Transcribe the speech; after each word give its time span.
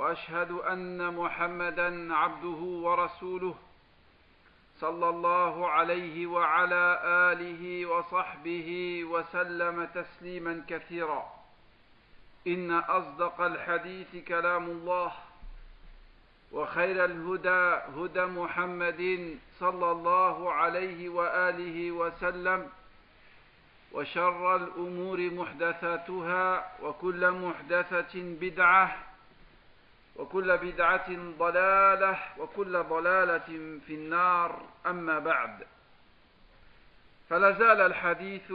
وأشهد 0.00 0.50
أن 0.50 1.14
محمدا 1.14 2.14
عبده 2.14 2.60
ورسوله 2.86 3.54
صلى 4.80 5.08
الله 5.08 5.68
عليه 5.70 6.26
وعلى 6.26 7.00
آله 7.04 7.86
وصحبه 7.86 8.68
وسلم 9.04 9.84
تسليما 9.84 10.64
كثيرا. 10.68 11.22
إن 12.46 12.70
أصدق 12.72 13.40
الحديث 13.40 14.24
كلام 14.28 14.64
الله 14.64 15.12
وخير 16.52 17.04
الهدى 17.04 17.62
هدى 17.96 18.24
محمد 18.24 19.02
صلى 19.58 19.90
الله 19.90 20.52
عليه 20.52 21.08
وآله 21.08 21.90
وسلم 21.92 22.68
وشر 23.92 24.56
الأمور 24.56 25.18
محدثاتها 25.30 26.72
وكل 26.82 27.30
محدثة 27.30 28.14
بدعة 28.14 29.09
وكل 30.20 30.56
بدعة 30.58 31.10
ضلالة 31.38 32.18
وكل 32.38 32.82
ضلالة 32.82 33.78
في 33.86 33.94
النار. 33.94 34.62
أما 34.86 35.18
بعد 35.18 35.66
فلا 37.28 37.50
زال 37.50 37.80
الحديث 37.80 38.52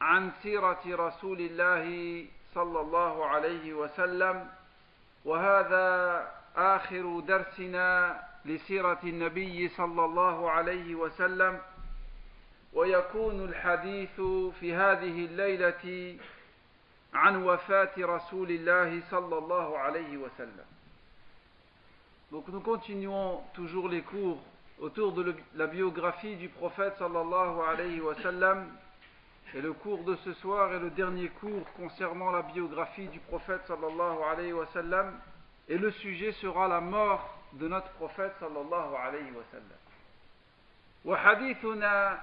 عن 0.00 0.30
سيرة 0.42 0.80
رسول 0.86 1.40
الله 1.40 1.84
صلى 2.54 2.80
الله 2.80 3.26
عليه 3.26 3.74
وسلم 3.74 4.48
وهذا 5.24 5.88
آخر 6.56 7.20
درسنا 7.20 8.20
لسيرة 8.44 9.00
النبي 9.04 9.68
صلى 9.68 10.04
الله 10.04 10.50
عليه 10.50 10.94
وسلم. 10.94 11.60
ويكون 12.72 13.44
الحديث 13.44 14.20
في 14.60 14.74
هذه 14.74 15.26
الليلة 15.26 16.16
عن 17.13 17.43
وفاة 17.43 17.93
رسول 17.97 18.51
الله 18.51 19.01
صلى 19.11 19.37
الله 19.37 19.77
عليه 19.77 20.17
وسلم 20.17 20.65
Donc 22.31 22.47
nous 22.47 22.61
continuons 22.61 23.43
toujours 23.53 23.87
les 23.89 24.01
cours 24.01 24.39
autour 24.79 25.11
de 25.11 25.35
la 25.53 25.67
biographie 25.67 26.35
du 26.35 26.49
prophète 26.49 26.95
sallallahu 26.97 27.61
alayhi 27.61 28.01
wa 28.01 28.15
sallam 28.15 28.67
et 29.53 29.61
le 29.61 29.73
cours 29.73 30.03
de 30.03 30.15
ce 30.15 30.33
soir 30.33 30.73
est 30.73 30.79
le 30.79 30.89
dernier 30.89 31.29
cours 31.29 31.71
concernant 31.77 32.31
la 32.31 32.41
biographie 32.41 33.07
du 33.09 33.19
prophète 33.19 33.61
sallallahu 33.67 34.23
alayhi 34.31 34.53
wa 34.53 34.65
sallam 34.73 35.13
et 35.69 35.77
le 35.77 35.91
sujet 35.91 36.31
sera 36.33 36.67
la 36.67 36.81
mort 36.81 37.37
de 37.53 37.67
notre 37.67 37.89
prophète 37.91 38.33
sallallahu 38.39 38.95
alayhi 38.95 39.31
wa 39.31 39.43
sallam. 39.51 39.77
وحديثنا 41.05 42.19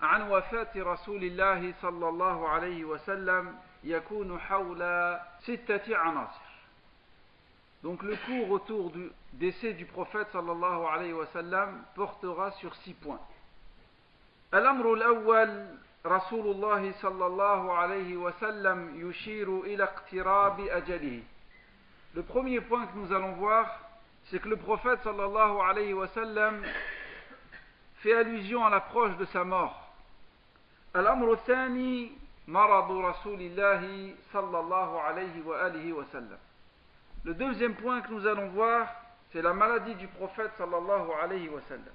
عن 0.00 0.30
وفاة 0.30 0.70
رسول 0.76 1.24
الله 1.24 1.74
صلى 1.82 2.08
الله 2.08 2.48
عليه 2.48 2.84
وسلم 2.84 3.54
يكون 3.84 4.38
حول 4.40 4.82
ستة 5.40 5.96
عناصر. 5.96 6.44
Donc 7.82 8.02
le 8.02 8.16
cours 8.16 8.50
autour 8.50 8.90
du 8.90 9.10
décès 9.34 9.74
du 9.74 9.84
prophète 9.84 10.28
sallallahu 10.32 10.86
alayhi 10.86 11.12
wa 11.12 11.26
sallam 11.26 11.82
portera 11.94 12.50
sur 12.52 12.74
six 12.76 12.94
points. 12.94 13.20
الأمر 14.54 14.94
الأول 14.94 15.66
رسول 16.06 16.46
الله 16.50 16.92
صلى 16.92 17.26
الله 17.26 17.72
عليه 17.72 18.16
وسلم 18.16 19.10
يشير 19.10 19.60
إلى 19.60 19.84
اقتراب 19.84 20.60
أجله. 20.60 21.22
Le 22.14 22.22
premier 22.22 22.60
point 22.60 22.86
que 22.86 22.96
nous 22.96 23.12
allons 23.12 23.32
voir, 23.32 23.66
c'est 24.30 24.40
que 24.40 24.48
le 24.48 24.56
prophète 24.56 25.00
sallallahu 25.02 25.60
alayhi 25.60 25.92
wa 25.92 26.08
sallam 26.08 26.62
fait 27.96 28.14
allusion 28.14 28.64
à 28.64 28.70
l'approche 28.70 29.16
de 29.16 29.24
sa 29.26 29.44
mort. 29.44 29.80
الأمر 30.96 31.32
الثاني 31.32 32.12
مرض 32.48 32.90
رسول 32.90 33.40
الله 33.40 34.14
صلى 34.32 34.60
الله 34.60 35.00
عليه 35.00 35.44
وآله 35.46 35.92
وسلم. 35.92 36.38
Le 37.24 37.34
deuxième 37.34 37.74
point 37.74 38.02
que 38.02 38.10
nous 38.12 38.26
allons 38.26 38.48
voir, 38.48 38.86
c'est 39.32 39.42
la 39.42 39.54
maladie 39.54 39.94
du 39.94 40.06
prophète 40.08 40.52
sallallahu 40.58 41.10
alayhi 41.22 41.48
wa 41.48 41.60
sallam. 41.68 41.94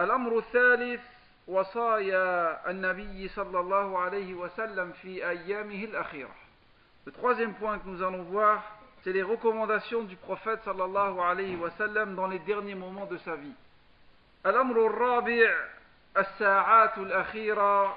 الأمر 0.00 0.38
الثالث 0.38 1.00
وصايا 1.48 2.70
النبي 2.70 3.28
صلى 3.28 3.60
الله 3.60 3.98
عليه 3.98 4.34
وسلم 4.34 4.92
في 4.92 5.28
أيامه 5.28 5.84
الأخيرة. 5.84 6.34
Le 7.04 7.12
troisième 7.12 7.54
point 7.54 7.78
que 7.78 7.88
nous 7.88 8.02
allons 8.02 8.22
voir, 8.22 8.62
c'est 9.02 9.12
les 9.12 9.22
recommandations 9.22 10.04
du 10.04 10.16
prophète 10.16 10.62
sallallahu 10.64 11.20
alayhi 11.20 11.56
wa 11.56 11.70
sallam 11.72 12.14
dans 12.14 12.28
les 12.28 12.38
derniers 12.38 12.74
moments 12.76 13.06
de 13.06 13.18
sa 13.18 13.36
vie. 13.36 13.54
الأمر 14.46 14.86
الرابع 14.86 15.50
الساعات 16.16 16.98
الأخيرة 16.98 17.96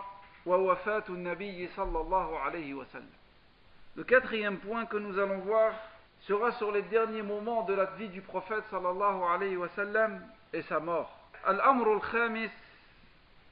Le 3.96 4.04
quatrième 4.04 4.58
point 4.58 4.86
que 4.86 4.96
nous 4.96 5.18
allons 5.18 5.38
voir 5.40 5.72
sera 6.20 6.52
sur 6.52 6.72
les 6.72 6.82
derniers 6.82 7.22
moments 7.22 7.62
de 7.64 7.74
la 7.74 7.86
vie 7.96 8.08
du 8.08 8.20
prophète 8.22 8.64
sallallahu 8.70 9.22
alayhi 9.22 9.56
wa 9.56 9.68
sallam 9.76 10.20
et 10.52 10.62
sa 10.62 10.80
mort. 10.80 11.16
الأمر 11.48 11.92
الخامس 11.94 12.50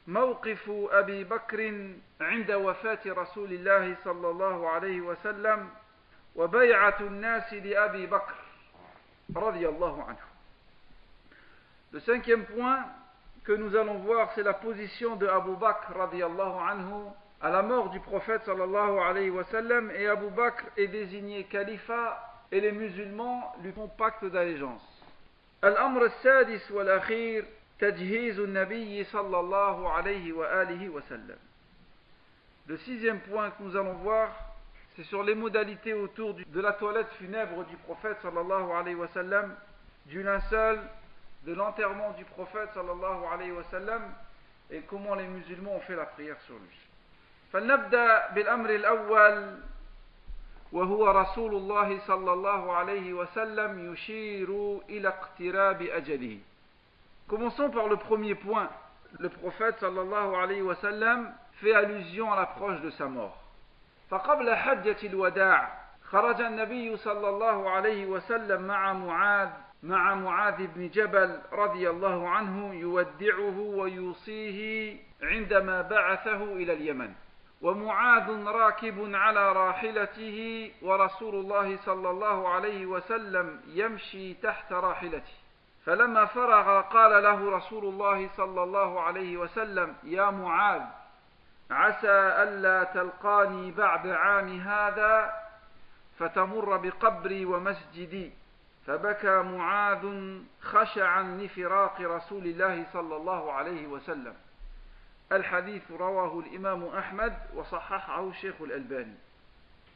موقف 0.07 0.71
أبي 0.91 1.25
بكر 1.25 1.91
عند 2.21 2.51
وفاة 2.51 2.99
رسول 3.07 3.53
الله 3.53 3.97
صلى 4.05 4.31
الله 4.31 4.69
عليه 4.69 5.01
وسلم 5.01 5.71
وبيعة 6.37 6.97
الناس 7.01 7.53
لأبي 7.53 8.07
بكر 8.07 8.35
رضي 9.37 9.69
الله 9.69 10.05
عنه 10.05 10.19
Le 11.93 12.01
cinquième 12.01 12.45
point 12.45 12.85
que 13.48 13.52
nous 13.52 13.76
allons 13.76 14.00
voir, 14.00 14.32
c'est 14.36 14.44
la 14.44 14.54
position 14.54 15.16
de 15.16 15.28
Abu 15.28 15.56
Bakr 15.56 15.98
radiallahu 15.98 16.60
anhu 16.70 17.10
à 17.42 17.50
la 17.50 17.62
mort 17.62 17.90
du 17.90 18.00
prophète 18.00 18.44
sallallahu 18.46 19.00
alayhi 19.00 19.30
wa 19.30 19.44
sallam 19.46 19.92
et 19.92 20.08
Abu 20.08 20.30
Bakr 20.30 20.64
est 20.78 20.88
désigné 20.88 21.44
califat 21.44 22.22
et 22.52 22.62
les 22.62 22.72
musulmans 22.72 23.54
lui 23.62 23.72
font 23.74 23.88
pacte 23.88 24.26
d'allégeance. 24.26 24.82
الأمر 25.64 26.06
السادس 26.06 26.72
والأخير 26.72 27.46
تجهيز 27.80 28.40
النبي 28.40 29.04
صلى 29.04 29.40
الله 29.40 29.90
عليه 29.90 30.34
وآله 30.34 30.90
وسلم. 30.90 31.38
Le 32.68 32.78
sixième 32.78 33.20
point 33.20 33.50
que 33.52 33.64
nous 33.64 33.76
allons 33.76 33.94
voir, 33.96 34.30
c'est 34.96 35.04
sur 35.04 35.24
les 35.24 35.36
modalités 35.36 35.94
autour 35.94 36.34
du, 36.34 36.46
de 36.46 36.62
la 36.62 36.74
toilette 36.74 37.10
funèbre 37.18 37.66
du 37.66 37.76
prophète 37.78 38.18
sallallahu 38.22 38.72
alayhi 38.72 38.96
wa 38.96 39.08
sallam, 39.10 39.54
du 40.06 40.24
linceul, 40.24 40.80
de 41.48 41.54
l'enterrement 41.54 42.12
du 42.12 42.26
prophète 42.26 42.70
sallallahu 42.74 43.26
alayhi 43.32 43.52
wa 43.52 43.64
sallam 43.72 44.02
et 44.72 44.82
comment 44.82 45.16
les 45.16 45.28
musulmans 45.28 45.76
ont 45.76 45.82
fait 45.82 45.96
la 45.96 46.06
prière 46.06 46.40
sur 46.42 46.56
lui. 46.56 46.80
فلنبدأ 47.54 48.28
بالأمر 48.34 48.70
الأول 48.70 49.60
وهو 50.72 51.12
رسول 51.12 51.56
الله 51.56 52.00
صلى 52.08 52.34
الله 52.34 52.74
عليه 52.74 53.14
وسلم 53.14 53.94
يشير 53.94 54.80
إلى 54.90 55.08
اقتراب 55.08 55.82
أجله 55.82 56.38
Commençons 57.28 57.70
par 57.70 57.88
le 57.88 57.96
premier 57.98 58.36
point. 58.36 58.70
Le 59.20 59.30
prophète 59.30 59.80
sallallahu 59.80 60.36
alayhi 60.36 60.62
wa 60.62 60.76
sallam 60.76 61.32
fait 61.62 61.74
allusion 61.74 62.34
à 62.34 62.36
l'approche 62.36 62.82
de 62.82 62.90
sa 62.92 63.06
mort. 63.06 63.38
فقبل 64.10 64.56
حجة 64.56 64.98
الوداع 65.04 65.72
خرج 66.04 66.42
النبي 66.42 66.98
صلى 66.98 67.30
الله 67.30 67.70
عليه 67.70 68.06
وسلم 68.06 68.62
مع 68.62 68.94
معاذ 68.94 69.50
مع 69.83 70.15
معاذ 70.15 70.67
بن 70.67 70.89
جبل 70.89 71.41
رضي 71.53 71.91
الله 71.91 72.29
عنه 72.29 72.75
يودعه 72.75 73.59
ويوصيه 73.59 74.97
عندما 75.23 75.83
بعثه 75.83 76.43
إلى 76.43 76.73
اليمن. 76.73 77.13
ومعاذ 77.63 78.45
راكب 78.47 79.15
على 79.15 79.53
راحلته 79.53 80.71
ورسول 80.83 81.35
الله 81.35 81.77
صلى 81.77 82.11
الله 82.11 82.49
عليه 82.49 82.87
وسلم 82.87 83.61
يمشي 83.67 84.35
تحت 84.35 84.73
راحلته. 84.73 85.33
فلما 85.85 86.25
فرغ 86.25 86.81
قال 86.81 87.23
له 87.23 87.57
رسول 87.57 87.85
الله 87.85 88.29
صلى 88.37 88.63
الله 88.63 89.01
عليه 89.01 89.37
وسلم 89.37 89.97
يا 90.03 90.31
معاذ 90.31 90.83
عسى 91.71 92.19
ألا 92.43 92.85
تلقاني 92.85 93.71
بعد 93.71 94.07
عام 94.07 94.61
هذا 94.61 95.33
فتمر 96.19 96.77
بقبري 96.77 97.45
ومسجدي. 97.45 98.38
فبكى 98.88 99.42
معاذ 99.42 100.38
خشعا 100.62 101.24
لفراق 101.24 102.02
رسول 102.02 102.46
الله 102.46 102.86
صلى 102.94 103.16
الله 103.16 103.52
عليه 103.54 103.88
وسلم 103.88 104.34
الحديث 105.32 105.92
رواه 105.92 106.40
الإمام 106.40 106.86
أحمد 106.86 107.34
وصححه 107.56 108.30
الشيخ 108.30 108.56
الألباني 108.62 109.16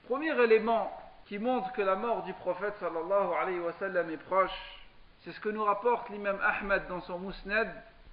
Premier 0.07 0.41
élément 0.41 0.89
qui 1.25 1.37
montrent 1.37 1.73
que 1.73 1.81
la 1.81 1.95
mort 1.97 2.23
du 2.23 2.31
prophète 2.33 2.75
sallallahu 2.79 3.33
alayhi 3.33 3.59
wa 3.59 3.73
sallam 3.73 4.09
est 4.09 4.23
proche, 4.23 4.79
c'est 5.19 5.33
ce 5.33 5.39
que 5.41 5.49
nous 5.49 5.65
rapporte 5.65 6.09
l'imam 6.09 6.39
Ahmad 6.41 6.87
dans 6.87 7.01
son 7.01 7.19
Musnad, 7.19 7.69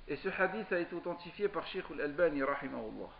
et 0.08 0.16
ce 0.16 0.28
hadith 0.28 0.72
a 0.72 0.78
été 0.80 0.94
authentifié 0.96 1.46
par 1.46 1.64
Sheikh 1.68 1.84
al-Albani 1.92 2.42
rahimahullah. 2.42 3.10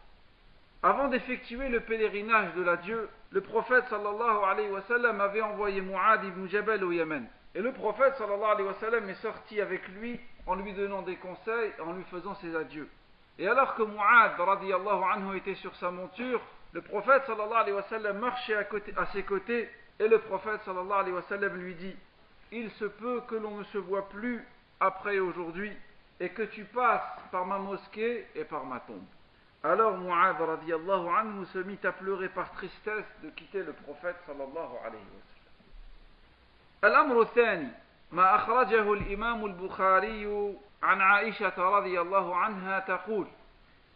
Avant 0.82 1.06
d'effectuer 1.08 1.69
le 1.69 1.81
pèlerinage 1.81 2.55
de 2.55 2.62
l'adieu, 2.62 3.08
le 3.31 3.41
prophète 3.41 3.85
sallallahu 3.88 4.44
alayhi 4.44 4.70
wa 4.70 4.82
sallam 4.82 5.20
avait 5.20 5.41
envoyé 5.41 5.81
Mu'ad 5.81 6.25
ibn 6.25 6.49
Jabal 6.49 6.82
au 6.82 6.91
Yémen. 6.91 7.26
Et 7.59 7.61
le 7.61 7.73
prophète 7.73 8.15
sallallahu 8.15 8.51
alayhi 8.51 8.67
wa 8.69 8.73
sallam 8.75 9.09
est 9.09 9.21
sorti 9.21 9.59
avec 9.59 9.85
lui 9.89 10.17
en 10.47 10.56
lui 10.56 10.71
donnant 10.71 11.01
des 11.01 11.17
conseils, 11.17 11.73
en 11.85 11.91
lui 11.91 12.06
faisant 12.06 12.33
ses 12.35 12.56
adieux. 12.56 12.88
Et 13.38 13.50
alors 13.50 13.75
que 13.75 13.83
Mu'ad 13.83 14.39
radiallahu 14.39 15.03
anhu 15.11 15.35
était 15.35 15.56
sur 15.56 15.75
sa 15.75 15.91
monture, 15.91 16.39
le 16.71 16.81
prophète 16.81 17.23
sallallahu 17.25 17.59
alayhi 17.59 17.75
wa 17.75 17.83
sallam 17.89 18.19
marchait 18.19 18.56
à, 18.56 19.06
ses 19.07 19.23
côtés 19.23 19.69
et 20.00 20.07
le 20.07 20.19
prophète 20.19 20.61
sallallahu 20.63 21.00
alayhi 21.01 21.15
wa 21.15 21.21
sallam 21.23 21.53
lui 21.57 21.75
dit 21.75 21.97
Il 22.53 22.71
se 22.71 22.85
peut 22.85 23.23
que 23.27 23.35
l'on 23.35 23.57
ne 23.57 23.65
se 23.65 23.77
voit 23.77 24.07
plus 24.07 24.41
après 24.79 25.19
aujourd'hui 25.19 25.75
et 26.21 26.29
que 26.29 26.44
tu 26.44 26.63
passes 26.63 27.19
par 27.29 27.45
ma 27.45 27.57
mosquée 27.57 28.25
et 28.35 28.45
par 28.45 28.63
ma 28.63 28.79
tombe. 28.79 29.03
Alors 29.65 29.97
Mu'ad 29.97 30.39
radiallahu 30.39 31.09
anhu 31.09 31.45
se 31.47 31.59
mit 31.59 31.79
à 31.83 31.91
pleurer 31.91 32.29
par 32.29 32.53
tristesse 32.53 33.11
de 33.21 33.29
quitter 33.31 33.63
le 33.63 33.73
prophète 33.73 34.15
sallallahu. 34.25 34.77
الأمر 36.84 37.22
الثاني 37.22 37.68
ما 38.12 38.36
أخرجه 38.36 38.94
الإمام 38.94 39.46
البخاري 39.46 40.54
عن 40.84 41.02
عائشة 41.02 41.54
رضي 41.58 42.02
الله 42.02 42.36
عنها 42.36 42.80
تقول 42.80 43.28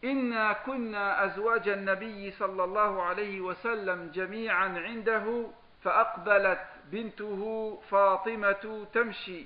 إنا 0.04 0.54
كنا 0.54 1.26
أزواج 1.26 1.70
النبي 1.70 2.32
صلى 2.32 2.64
الله 2.64 3.04
عليه 3.04 3.42
وسلم 3.42 4.12
جميعا 4.14 4.68
عنده 4.80 5.46
فأقبلت 5.84 6.60
بنته 6.92 7.74
فاطمة 7.90 8.88
تمشي 8.94 9.46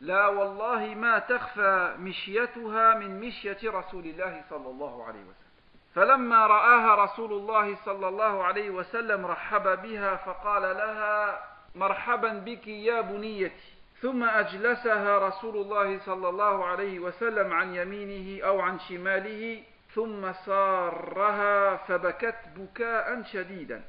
لا 0.00 0.26
والله 0.26 0.94
ما 0.94 1.18
تخفى 1.18 1.94
مشيتها 1.98 2.94
من 2.94 3.20
مشية 3.20 3.58
رسول 3.64 4.04
الله 4.04 4.44
صلى 4.50 4.70
الله 4.70 5.04
عليه 5.04 5.20
وسلم. 5.20 5.46
فلما 5.94 6.46
رآها 6.46 7.04
رسول 7.04 7.32
الله 7.32 7.76
صلى 7.84 8.08
الله 8.08 8.44
عليه 8.44 8.70
وسلم 8.70 9.26
رحب 9.26 9.82
بها 9.82 10.16
فقال 10.16 10.62
لها 10.62 11.44
مرحبا 11.76 12.32
بك 12.32 12.68
يا 12.68 13.00
بنيتي. 13.00 13.76
ثم 14.00 14.24
أجلسها 14.24 15.28
رسول 15.28 15.56
الله 15.56 15.98
صلى 15.98 16.28
الله 16.28 16.64
عليه 16.64 16.98
وسلم 16.98 17.52
عن 17.52 17.74
يمينه 17.74 18.44
أو 18.46 18.60
عن 18.60 18.78
شماله 18.78 19.62
ثم 19.94 20.32
سارها 20.32 21.76
فبكت 21.76 22.36
بكاء 22.56 23.22
شديدا. 23.22 23.82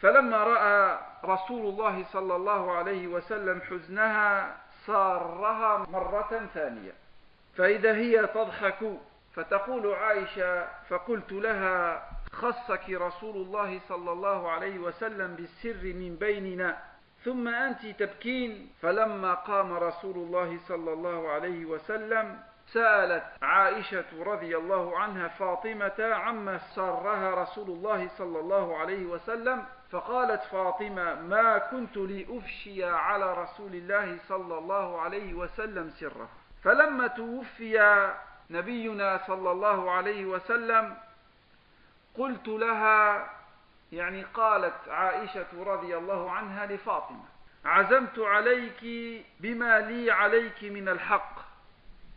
فلما 0.00 0.36
رأى 0.36 0.98
رسول 1.24 1.66
الله 1.66 2.04
صلى 2.12 2.36
الله 2.36 2.72
عليه 2.72 3.06
وسلم 3.06 3.60
حزنها 3.60 4.56
سارها 4.86 5.86
مرة 5.90 6.48
ثانية. 6.54 6.92
فإذا 7.56 7.94
هي 7.96 8.26
تضحك 8.26 8.78
فتقول 9.34 9.94
عائشة 9.94 10.68
فقلت 10.88 11.32
لها 11.32 12.10
خصك 12.32 12.90
رسول 12.90 13.36
الله 13.36 13.80
صلى 13.88 14.12
الله 14.12 14.50
عليه 14.50 14.78
وسلم 14.78 15.34
بالسر 15.34 15.84
من 15.84 16.16
بيننا. 16.20 16.95
ثم 17.26 17.48
أنت 17.48 17.86
تبكين. 17.86 18.70
فلما 18.82 19.34
قام 19.34 19.72
رسول 19.72 20.16
الله 20.16 20.58
صلى 20.68 20.92
الله 20.92 21.28
عليه 21.28 21.64
وسلم 21.64 22.38
سألت 22.66 23.24
عائشة 23.42 24.04
رضي 24.22 24.56
الله 24.56 24.98
عنها 24.98 25.28
فاطمة 25.28 25.98
عما 25.98 26.58
سرها 26.58 27.42
رسول 27.42 27.68
الله 27.70 28.08
صلى 28.18 28.38
الله 28.40 28.76
عليه 28.76 29.06
وسلم؟ 29.06 29.64
فقالت 29.90 30.42
فاطمة 30.42 31.14
ما 31.14 31.58
كنت 31.58 31.96
لأفشي 31.96 32.84
على 32.84 33.34
رسول 33.34 33.74
الله 33.74 34.18
صلى 34.28 34.58
الله 34.58 35.00
عليه 35.00 35.34
وسلم 35.34 35.90
سره. 35.90 36.28
فلما 36.62 37.06
توفي 37.06 38.12
نبينا 38.50 39.20
صلى 39.26 39.50
الله 39.50 39.90
عليه 39.90 40.24
وسلم 40.24 40.96
قلت 42.14 42.48
لها 42.48 43.28
يعني 43.92 44.22
قالت 44.22 44.88
عائشة 44.88 45.64
رضي 45.66 45.96
الله 45.96 46.30
عنها 46.30 46.66
لفاطمة 46.66 47.24
عزمت 47.64 48.18
عليك 48.18 48.84
بما 49.40 49.80
لي 49.80 50.10
عليك 50.10 50.64
من 50.64 50.88
الحق. 50.88 51.36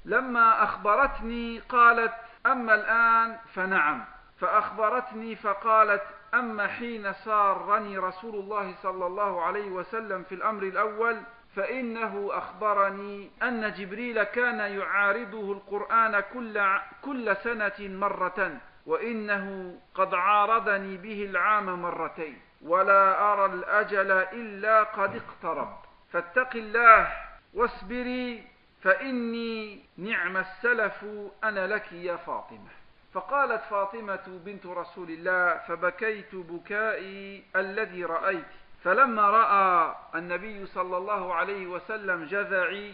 لما 0.06 0.63
أخبرتني 0.63 1.60
قالت 1.60 2.13
أما 2.45 2.75
الآن 2.75 3.38
فنعم 3.54 4.06
فأخبرتني 4.39 5.36
فقالت 5.36 6.04
أما 6.33 6.68
حين 6.68 7.13
سارني 7.13 7.98
رسول 7.98 8.36
الله 8.36 8.75
صلى 8.83 9.06
الله 9.06 9.42
عليه 9.42 9.71
وسلم 9.71 10.24
في 10.24 10.36
الأمر 10.36 10.63
الأول 10.63 11.21
فإنه 11.56 12.30
أخبرني 12.31 13.31
أن 13.44 13.74
جبريل 13.74 14.24
كان 14.24 14.60
يعارضه 14.60 15.51
القرآن 15.51 16.19
كل, 16.19 16.62
كل 17.01 17.36
سنة 17.36 17.74
مرة. 17.80 18.57
وإنه 18.89 19.75
قد 19.95 20.13
عارضني 20.13 20.97
به 20.97 21.25
العام 21.25 21.81
مرتين 21.81 22.38
ولا 22.62 23.33
أرى 23.33 23.45
الأجل 23.45 24.12
إلا 24.12 24.83
قد 24.83 25.15
اقترب. 25.15 25.77
فاتق 26.12 26.56
الله 26.56 27.12
واصبري 27.53 28.44
فإني 28.81 29.80
نعم 29.97 30.38
السلف 30.38 31.06
أنا 31.44 31.68
لك 31.68 31.94
يا 31.94 32.15
فاطمة. 32.15 32.69
فقالت 33.13 33.62
فاطمة 33.69 34.25
بنت 34.45 34.65
رسول 34.65 35.09
الله 35.09 35.57
فبكيت 35.68 36.35
بكائي 36.35 37.44
الذي 37.56 38.06
رأيت. 38.06 38.51
فلما 38.83 39.30
رأى 39.30 39.95
النبي 40.15 40.65
صلى 40.65 40.97
الله 40.97 41.33
عليه 41.33 41.68
وسلم 41.68 42.25
جذعي 42.25 42.94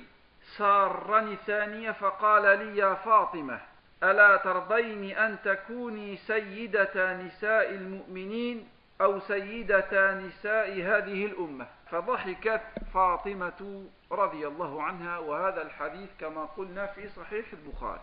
سارني 0.57 1.35
ثانية 1.35 1.91
فقال 1.91 2.59
لي 2.59 2.77
يا 2.77 2.93
فاطمة 2.93 3.59
ألا 4.03 4.37
ترضين 4.37 5.17
أن 5.17 5.37
تكوني 5.43 6.17
سيدة 6.17 7.13
نساء 7.13 7.69
المؤمنين 7.69 8.67
أو 9.01 9.19
سيدة 9.19 10.13
نساء 10.13 10.69
هذه 10.71 11.25
الأمة 11.25 11.67
فضحكت 11.91 12.61
فاطمة 12.93 13.83
رضي 14.11 14.47
الله 14.47 14.83
عنها 14.83 15.17
وهذا 15.17 15.61
الحديث 15.61 16.09
كما 16.19 16.45
قلنا 16.45 16.85
في 16.85 17.09
صحيح 17.09 17.45
البخاري 17.53 18.01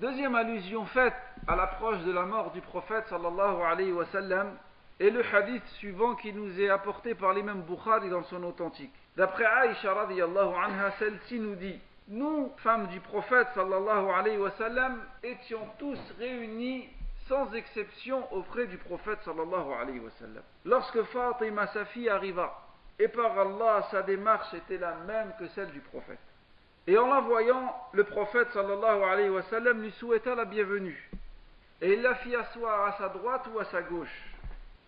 Deuxième 0.00 0.34
allusion 0.34 0.84
faite 0.86 1.14
à 1.46 1.54
l'approche 1.54 2.00
de 2.00 2.10
la 2.10 2.22
mort 2.22 2.50
du 2.50 2.60
prophète 2.60 3.06
sallallahu 3.08 3.62
alayhi 3.62 3.92
wa 3.92 4.04
sallam 4.06 4.56
est 4.98 5.10
le 5.10 5.24
hadith 5.24 5.64
suivant 5.78 6.16
qui 6.16 6.32
nous 6.32 6.60
est 6.60 6.68
apporté 6.68 7.14
par 7.14 7.32
l'imam 7.32 7.62
Bukhari 7.62 8.10
dans 8.10 8.24
son 8.24 8.42
authentique. 8.42 8.92
D'après 9.16 9.44
Aïcha 9.44 9.94
radiallahu 9.94 10.52
anha, 10.56 10.90
celle-ci 10.98 11.38
nous 11.38 11.54
dit 11.54 11.80
Nous, 12.08 12.52
femmes 12.58 12.88
du 12.88 13.00
prophète 13.00 13.48
sallallahu 13.54 14.10
alayhi 14.10 14.36
wa 14.36 14.50
sallam, 14.52 15.02
étions 15.22 15.66
tous 15.78 15.98
réunis 16.18 16.86
sans 17.28 17.50
exception 17.54 18.30
auprès 18.30 18.66
du 18.66 18.76
prophète 18.76 19.20
sallallahu 19.24 19.72
alayhi 19.80 20.00
wa 20.00 20.10
sallam. 20.18 20.42
Lorsque 20.66 21.02
Fatima, 21.04 21.66
sa 21.68 21.86
fille, 21.86 22.10
arriva, 22.10 22.60
et 22.98 23.08
par 23.08 23.38
Allah, 23.38 23.88
sa 23.90 24.02
démarche 24.02 24.52
était 24.52 24.76
la 24.76 24.94
même 25.06 25.32
que 25.38 25.46
celle 25.48 25.70
du 25.70 25.80
prophète. 25.80 26.18
Et 26.86 26.98
en 26.98 27.06
la 27.06 27.20
voyant, 27.20 27.74
le 27.92 28.04
prophète 28.04 28.50
sallallahu 28.52 29.02
alayhi 29.02 29.30
wa 29.30 29.42
sallam 29.44 29.80
lui 29.80 29.90
souhaita 29.92 30.34
la 30.34 30.44
bienvenue. 30.44 31.10
Et 31.80 31.94
il 31.94 32.02
la 32.02 32.16
fit 32.16 32.36
asseoir 32.36 32.86
à 32.86 32.98
sa 32.98 33.08
droite 33.08 33.48
ou 33.52 33.58
à 33.58 33.64
sa 33.64 33.80
gauche. 33.80 34.24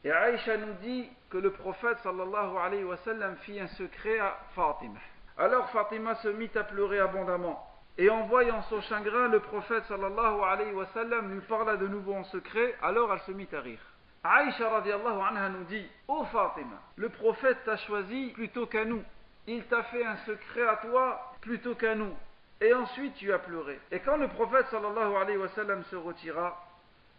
Et 0.05 0.13
Aïcha 0.13 0.59
nous 0.59 0.75
dit 0.83 1.09
que 1.31 1.39
le 1.39 1.51
prophète 1.51 1.99
sallallahu 2.03 2.59
alayhi 2.59 2.85
wa 2.85 2.99
sallam 2.99 3.37
fit 3.37 3.59
un 3.59 3.69
secret 3.69 4.19
à 4.19 4.39
Fatima. 4.55 5.01
Alors 5.39 5.69
Fatima 5.71 6.15
se 6.17 6.29
mit 6.29 6.51
à 6.55 6.65
pleurer 6.65 6.99
abondamment. 7.01 7.63
Et 7.99 8.11
en 8.11 8.27
voyant 8.27 8.63
son 8.63 8.81
chagrin, 8.83 9.29
le 9.29 9.41
prophète 9.41 9.85
sallallahu 9.85 10.41
alayhi 10.43 10.73
wa 10.73 10.87
lui 11.23 11.41
parla 11.43 11.77
de 11.77 11.87
nouveau 11.87 12.15
en 12.15 12.25
secret, 12.25 12.75
alors 12.83 13.13
elle 13.13 13.21
se 13.21 13.33
mit 13.33 13.49
à 13.53 13.61
rire. 13.61 13.81
Aïcha 14.23 14.69
radiallahu 14.69 15.21
anha 15.21 15.49
nous 15.51 15.65
dit 15.65 15.87
Ô 16.09 16.25
Fatima, 16.27 16.81
le 16.97 17.09
prophète 17.09 17.59
t'a 17.65 17.77
choisi 17.77 18.33
plutôt 18.35 18.67
qu'à 18.67 18.85
nous. 18.85 19.03
Il 19.47 19.65
t'a 19.65 19.83
fait 19.85 20.05
un 20.05 20.17
secret 20.27 20.67
à 20.67 20.77
toi 20.77 21.33
plutôt 21.41 21.75
qu'à 21.75 21.95
nous. 21.95 22.15
Et 22.61 22.75
ensuite 22.75 23.15
tu 23.15 23.33
as 23.33 23.39
pleuré. 23.39 23.79
Et 23.91 24.01
quand 24.01 24.17
le 24.17 24.29
prophète 24.29 24.67
sallallahu 24.71 25.15
alayhi 25.17 25.39
wa 25.39 25.49
sallam 25.49 25.85
se 25.85 25.97
retira, 25.97 26.57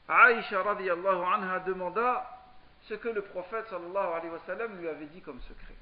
Aïcha 0.09 0.61
radiallahu 0.63 1.23
anha 1.23 1.59
demanda 1.59 2.27
ce 2.81 2.95
que 2.95 3.09
le 3.09 3.21
prophète 3.21 3.67
sallallahu 3.67 4.13
alayhi 4.13 4.29
wa 4.29 4.67
lui 4.79 4.89
avait 4.89 5.05
dit 5.05 5.21
comme 5.21 5.39
secret. 5.41 5.75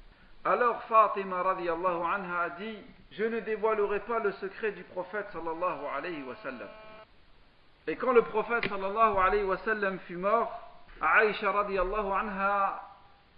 Alors 0.46 0.80
Fatima 0.84 1.42
radiallahu 1.42 2.04
anha 2.04 2.42
a 2.42 2.50
dit 2.50 2.78
Je 3.10 3.24
ne 3.24 3.40
dévoilerai 3.40 3.98
pas 4.00 4.20
le 4.20 4.30
secret 4.30 4.70
du 4.70 4.84
prophète 4.84 5.26
sallallahu 5.32 5.86
alayhi 5.96 6.22
wa 6.22 6.36
sallam. 6.36 6.68
Et 7.88 7.96
quand 7.96 8.12
le 8.12 8.22
prophète 8.22 8.68
sallallahu 8.68 9.18
alayhi 9.18 9.42
wa 9.42 9.58
fut 10.06 10.16
mort, 10.16 10.52
Aïcha 11.00 11.50
radiallahu 11.50 12.12
anha 12.12 12.80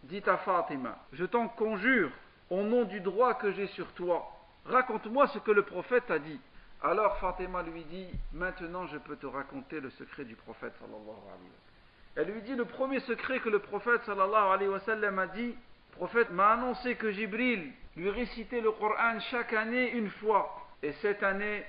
dit 0.02 0.22
à 0.26 0.36
Fatima 0.36 0.98
Je 1.14 1.24
t'en 1.24 1.48
conjure, 1.48 2.10
au 2.50 2.62
nom 2.62 2.84
du 2.84 3.00
droit 3.00 3.32
que 3.34 3.52
j'ai 3.52 3.68
sur 3.68 3.90
toi, 3.94 4.26
raconte-moi 4.66 5.28
ce 5.28 5.38
que 5.38 5.50
le 5.50 5.62
prophète 5.62 6.10
a 6.10 6.18
dit. 6.18 6.40
Alors 6.82 7.16
Fatima 7.20 7.62
lui 7.62 7.84
dit 7.84 8.10
Maintenant 8.34 8.86
je 8.86 8.98
peux 8.98 9.16
te 9.16 9.26
raconter 9.26 9.80
le 9.80 9.88
secret 9.92 10.26
du 10.26 10.36
prophète 10.36 10.74
sallallahu 10.78 11.24
alayhi 11.26 11.48
wa. 11.48 12.16
Elle 12.16 12.34
lui 12.34 12.42
dit 12.42 12.54
le 12.54 12.66
premier 12.66 13.00
secret 13.00 13.40
que 13.40 13.48
le 13.48 13.60
prophète 13.60 14.04
sallallahu 14.04 14.74
a 15.18 15.26
dit. 15.28 15.56
Prophète 15.98 16.30
m'a 16.30 16.52
annoncé 16.52 16.94
que 16.94 17.10
Jibril 17.10 17.72
lui 17.96 18.08
récitait 18.10 18.60
le 18.60 18.70
Coran 18.70 19.18
chaque 19.32 19.52
année 19.52 19.90
une 19.90 20.08
fois. 20.10 20.64
Et 20.80 20.92
cette 21.02 21.24
année, 21.24 21.66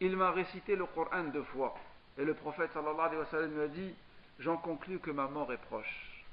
il 0.00 0.16
m'a 0.16 0.32
récité 0.32 0.74
le 0.74 0.86
Coran 0.86 1.22
deux 1.32 1.44
fois. 1.44 1.76
Et 2.18 2.24
le 2.24 2.34
prophète 2.34 2.72
sallallahu 2.74 3.24
alayhi 3.32 3.54
lui 3.54 3.62
a 3.62 3.68
dit 3.68 3.94
J'en 4.40 4.56
conclus 4.56 4.98
que 4.98 5.12
ma 5.12 5.28
mort 5.28 5.52
est 5.52 5.64
proche. 5.68 6.24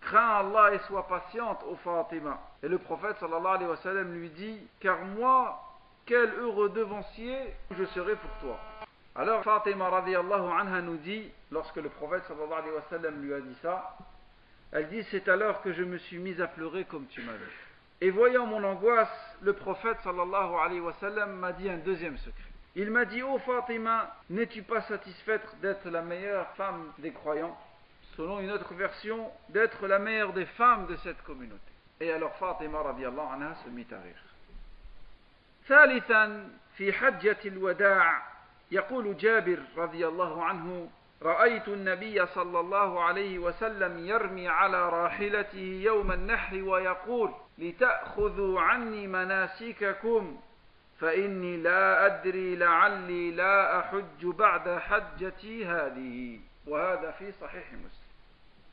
Crains 0.00 0.46
Allah 0.46 0.74
et 0.74 0.78
sois 0.86 1.08
patiente, 1.08 1.64
ô 1.68 1.74
Fatima. 1.82 2.38
Et 2.62 2.68
le 2.68 2.78
prophète 2.78 3.16
sallallahu 3.18 3.64
alayhi 3.84 4.04
lui 4.12 4.28
dit 4.30 4.60
Car 4.78 4.98
moi, 5.06 5.60
quel 6.06 6.32
heureux 6.34 6.68
devancier 6.68 7.36
je 7.72 7.84
serai 7.86 8.14
pour 8.14 8.30
toi. 8.40 8.60
Alors 9.16 9.42
Fatima 9.42 9.88
radiallahu 9.88 10.52
anha 10.56 10.82
nous 10.82 10.98
dit, 10.98 11.32
lorsque 11.50 11.76
le 11.76 11.88
prophète 11.88 12.22
alayhi 12.30 13.16
lui 13.16 13.34
a 13.34 13.40
dit 13.40 13.56
ça, 13.60 13.96
elle 14.73 14.87
dit 14.89 15.03
C'est 15.11 15.27
alors 15.27 15.61
que 15.61 15.73
je 15.73 15.83
me 15.83 15.97
suis 15.97 16.19
mise 16.19 16.41
à 16.41 16.47
pleurer 16.47 16.85
comme 16.85 17.07
tu 17.07 17.21
m'as 17.21 17.33
vu. 17.33 17.51
Et 18.01 18.11
voyant 18.11 18.45
mon 18.45 18.63
angoisse, 18.63 19.35
le 19.41 19.53
prophète 19.53 19.97
sallallahu 20.03 20.55
alayhi 20.63 20.79
wa 20.79 20.93
sallam 20.99 21.35
m'a 21.37 21.51
dit 21.51 21.69
un 21.69 21.77
deuxième 21.77 22.17
secret. 22.17 22.49
Il 22.75 22.91
m'a 22.91 23.05
dit 23.05 23.23
Oh 23.23 23.39
Fatima, 23.39 24.15
n'es-tu 24.29 24.63
pas 24.63 24.81
satisfaite 24.83 25.43
d'être 25.61 25.89
la 25.89 26.01
meilleure 26.01 26.47
femme 26.55 26.91
des 26.99 27.11
croyants 27.11 27.57
Selon 28.15 28.39
une 28.39 28.51
autre 28.51 28.73
version, 28.73 29.31
d'être 29.49 29.87
la 29.87 29.99
meilleure 29.99 30.33
des 30.33 30.45
femmes 30.45 30.87
de 30.87 30.95
cette 30.97 31.21
communauté. 31.23 31.59
Et 31.99 32.11
alors 32.11 32.35
Fatima 32.37 32.81
radiallahu 32.81 33.27
anha 33.33 33.55
se 33.63 33.69
mit 33.69 33.87
à 33.91 33.99
rire. 33.99 34.23
ثالثا 35.67 36.49
في 36.77 36.93
حجة 36.93 37.37
الوداع 37.45 38.21
يقول 38.71 39.17
جابر 39.17 39.59
رضي 39.77 40.07
الله 40.07 40.43
عنه 40.43 40.89
رأيت 41.24 41.68
النبي 41.68 42.26
صلى 42.26 42.60
الله 42.60 43.02
عليه 43.02 43.38
وسلم 43.38 44.06
يرمي 44.06 44.48
على 44.48 44.88
راحلته 44.88 45.80
يوم 45.84 46.12
النحر 46.12 46.62
ويقول 46.62 47.30
لتأخذوا 47.58 48.60
عني 48.60 49.06
مناسككم 49.06 50.40
فإني 51.00 51.56
لا 51.56 52.06
أدري 52.06 52.56
لعلي 52.56 53.30
لا 53.30 53.78
أحج 53.80 54.26
بعد 54.26 54.78
حجتي 54.78 55.66
هذه 55.66 56.40
وهذا 56.66 57.10
في 57.10 57.32
صحيح 57.32 57.72
مسلم 57.72 58.04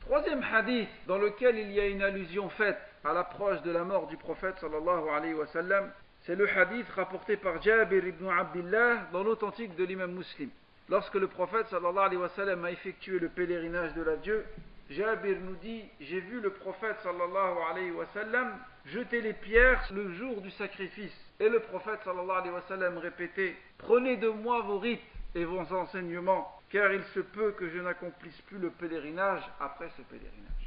Troisième 0.06 0.42
hadith 0.42 0.88
dans 1.06 1.16
lequel 1.18 1.56
il 1.56 1.70
y 1.70 1.78
a 1.78 1.86
une 1.86 2.02
allusion 2.02 2.48
faite 2.50 2.80
à 3.04 3.12
l'approche 3.12 3.62
de 3.62 3.70
la 3.70 3.84
mort 3.84 4.08
du 4.08 4.16
prophète 4.16 4.58
sallallahu 4.58 5.08
alayhi 5.08 5.34
wa 5.34 5.46
sallam, 5.46 5.92
c'est 6.22 6.34
le 6.34 6.48
hadith 6.48 6.88
rapporté 6.96 7.36
par 7.36 7.62
Jabir 7.62 8.04
ibn 8.04 8.28
Abdullah 8.28 9.06
dans 9.12 9.22
l'authentique 9.22 9.76
de 9.76 9.84
l'imam 9.84 10.10
muslim. 10.10 10.50
Lorsque 10.91 11.15
le 11.15 11.27
prophète 11.27 11.67
sallallahu 11.67 12.05
alayhi 12.05 12.21
wa 12.21 12.29
sallam 12.29 12.63
a 12.63 12.71
effectué 12.71 13.19
le 13.19 13.29
pèlerinage 13.29 13.93
de 13.93 14.03
l'adieu, 14.03 14.45
Jabir 14.89 15.37
nous 15.41 15.55
dit 15.55 15.83
J'ai 15.99 16.21
vu 16.21 16.39
le 16.39 16.51
prophète 16.51 16.97
sallallahu 17.03 17.57
alayhi 17.69 17.91
wa 17.91 18.05
sallam 18.13 18.57
jeter 18.85 19.19
les 19.21 19.33
pierres 19.33 19.85
le 19.93 20.13
jour 20.13 20.39
du 20.41 20.49
sacrifice. 20.51 21.13
Et 21.39 21.49
le 21.49 21.59
prophète 21.59 21.99
sallallahu 22.05 22.37
alayhi 22.37 22.53
wa 22.53 22.63
sallam 22.69 22.97
répétait 22.97 23.55
Prenez 23.77 24.15
de 24.17 24.29
moi 24.29 24.61
vos 24.61 24.79
rites 24.79 25.01
et 25.35 25.43
vos 25.43 25.71
enseignements, 25.73 26.49
car 26.71 26.91
il 26.93 27.03
se 27.13 27.19
peut 27.19 27.51
que 27.51 27.67
je 27.69 27.79
n'accomplisse 27.79 28.41
plus 28.43 28.57
le 28.57 28.69
pèlerinage 28.69 29.43
après 29.59 29.89
ce 29.97 30.01
pèlerinage. 30.03 30.57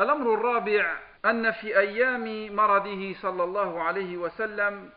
الأمر 0.00 0.34
الرابع 0.34 0.98
أن 1.24 1.50
في 1.50 1.78
أيام 1.78 2.56
مرضه 2.56 3.14
صلى 3.22 3.44
الله 3.44 3.82
عليه 3.82 4.16
وسلم 4.16 4.90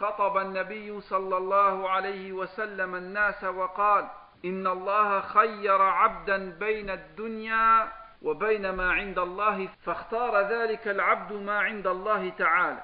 خطب 0.00 0.36
النبي 0.36 1.00
صلى 1.00 1.36
الله 1.36 1.90
عليه 1.90 2.32
وسلم 2.32 2.94
الناس 2.94 3.44
وقال 3.44 4.08
إن 4.44 4.66
الله 4.66 5.20
خير 5.20 5.82
عبدا 5.82 6.50
بين 6.58 6.90
الدنيا 6.90 7.92
وبين 8.22 8.70
ما 8.70 8.92
عند 8.92 9.18
الله 9.18 9.68
فاختار 9.82 10.40
ذلك 10.40 10.88
العبد 10.88 11.32
ما 11.32 11.58
عند 11.58 11.86
الله 11.86 12.28
تعالى. 12.28 12.82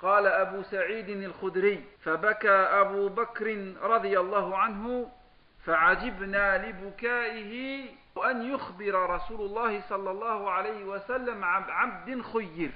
قال 0.00 0.26
أبو 0.26 0.62
سعيد 0.62 1.08
الخدري 1.08 1.84
فبكى 2.00 2.50
أبو 2.50 3.08
بكر 3.08 3.74
رضي 3.82 4.20
الله 4.20 4.58
عنه 4.58 5.10
فعجبنا 5.64 6.66
لبكائه 6.66 7.84
وأن 8.16 8.42
يخبر 8.54 9.10
رسول 9.10 9.40
الله 9.40 9.80
صلى 9.80 10.10
الله 10.10 10.50
عليه 10.50 10.84
وسلم 10.84 11.44
عن 11.44 11.62
عبد 11.62 12.22
خير. 12.22 12.70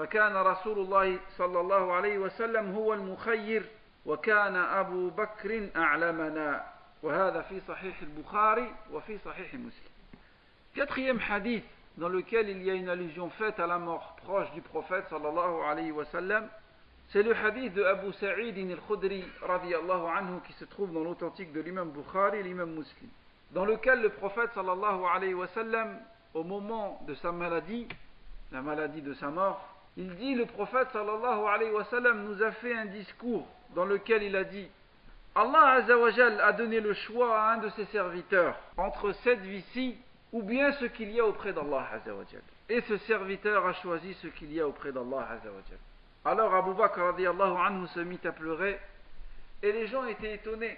فكان 0.00 0.36
رسول 0.36 0.78
الله 0.78 1.18
صلى 1.36 1.60
الله 1.60 1.92
عليه 1.92 2.18
وسلم 2.18 2.74
هو 2.74 2.94
المخير 2.94 3.66
وكان 4.06 4.56
أبو 4.56 5.10
بكر 5.10 5.68
أعلمنا 5.76 6.64
وهذا 7.02 7.42
في 7.42 7.60
صحيح 7.68 8.02
البخاري 8.02 8.74
وفي 8.92 9.18
صحيح 9.18 9.54
مسلم 9.54 9.90
Quatrième 10.74 11.18
hadith 11.18 11.64
dans 11.98 12.08
lequel 12.08 12.48
il 12.48 12.62
y 12.62 12.70
a 12.70 12.74
une 12.74 12.88
allusion 12.88 13.28
faite 13.30 13.60
à 13.60 13.66
la 13.66 13.78
mort 13.78 14.16
proche 14.24 14.50
du 14.52 14.62
prophète 14.62 15.04
sallallahu 15.10 15.64
alayhi 15.68 15.90
wa 15.90 16.06
sallam, 16.06 16.48
c'est 17.08 17.22
le 17.22 17.36
hadith 17.36 17.74
de 17.74 17.82
Abu 17.84 18.10
Sa'id 18.14 18.56
al-Khudri 18.56 19.24
radiallahu 19.42 20.06
anhu 20.16 20.40
qui 20.46 20.54
se 20.54 20.64
trouve 20.64 20.94
dans 20.94 21.04
l'authentique 21.04 21.52
de 21.52 21.60
l'imam 21.60 21.90
Bukhari 21.90 22.38
et 22.38 22.42
l'imam 22.42 22.70
Muslim, 22.70 23.10
dans 23.50 23.66
lequel 23.66 24.00
le 24.00 24.08
prophète 24.08 24.50
sallallahu 24.54 25.04
alayhi 25.12 25.34
wa 25.34 25.48
sallam, 25.48 25.98
au 26.32 26.44
moment 26.44 27.02
de 27.06 27.14
sa 27.16 27.32
maladie, 27.32 27.86
la 28.52 28.62
maladie 28.62 29.02
de 29.02 29.12
sa 29.14 29.28
mort, 29.28 29.79
il 29.96 30.14
dit 30.16 30.34
le 30.34 30.46
prophète 30.46 30.88
sallallahu 30.92 31.46
alayhi 31.46 31.72
wa 31.72 31.84
sallam 31.84 32.24
nous 32.24 32.42
a 32.42 32.52
fait 32.52 32.74
un 32.74 32.86
discours 32.86 33.46
dans 33.74 33.84
lequel 33.84 34.22
il 34.22 34.36
a 34.36 34.44
dit 34.44 34.68
Allah 35.34 35.82
azawajal 35.82 36.40
a 36.40 36.52
donné 36.52 36.80
le 36.80 36.92
choix 36.92 37.38
à 37.38 37.52
un 37.54 37.58
de 37.58 37.68
ses 37.70 37.84
serviteurs 37.86 38.58
entre 38.76 39.12
cette 39.24 39.40
vie-ci 39.40 39.96
ou 40.32 40.42
bien 40.42 40.72
ce 40.72 40.86
qu'il 40.86 41.10
y 41.10 41.20
a 41.20 41.26
auprès 41.26 41.52
d'Allah 41.52 41.88
azawajal. 41.92 42.42
Et 42.68 42.80
ce 42.82 42.96
serviteur 42.98 43.66
a 43.66 43.72
choisi 43.74 44.14
ce 44.14 44.28
qu'il 44.28 44.52
y 44.52 44.60
a 44.60 44.66
auprès 44.66 44.92
d'Allah 44.92 45.28
azawajal. 45.30 45.78
Alors 46.24 46.54
Abu 46.54 46.74
Bakr 46.74 47.00
anhu 47.00 47.86
se 47.88 48.00
mit 48.00 48.20
à 48.24 48.32
pleurer 48.32 48.78
et 49.62 49.72
les 49.72 49.86
gens 49.86 50.04
étaient 50.06 50.34
étonnés. 50.34 50.76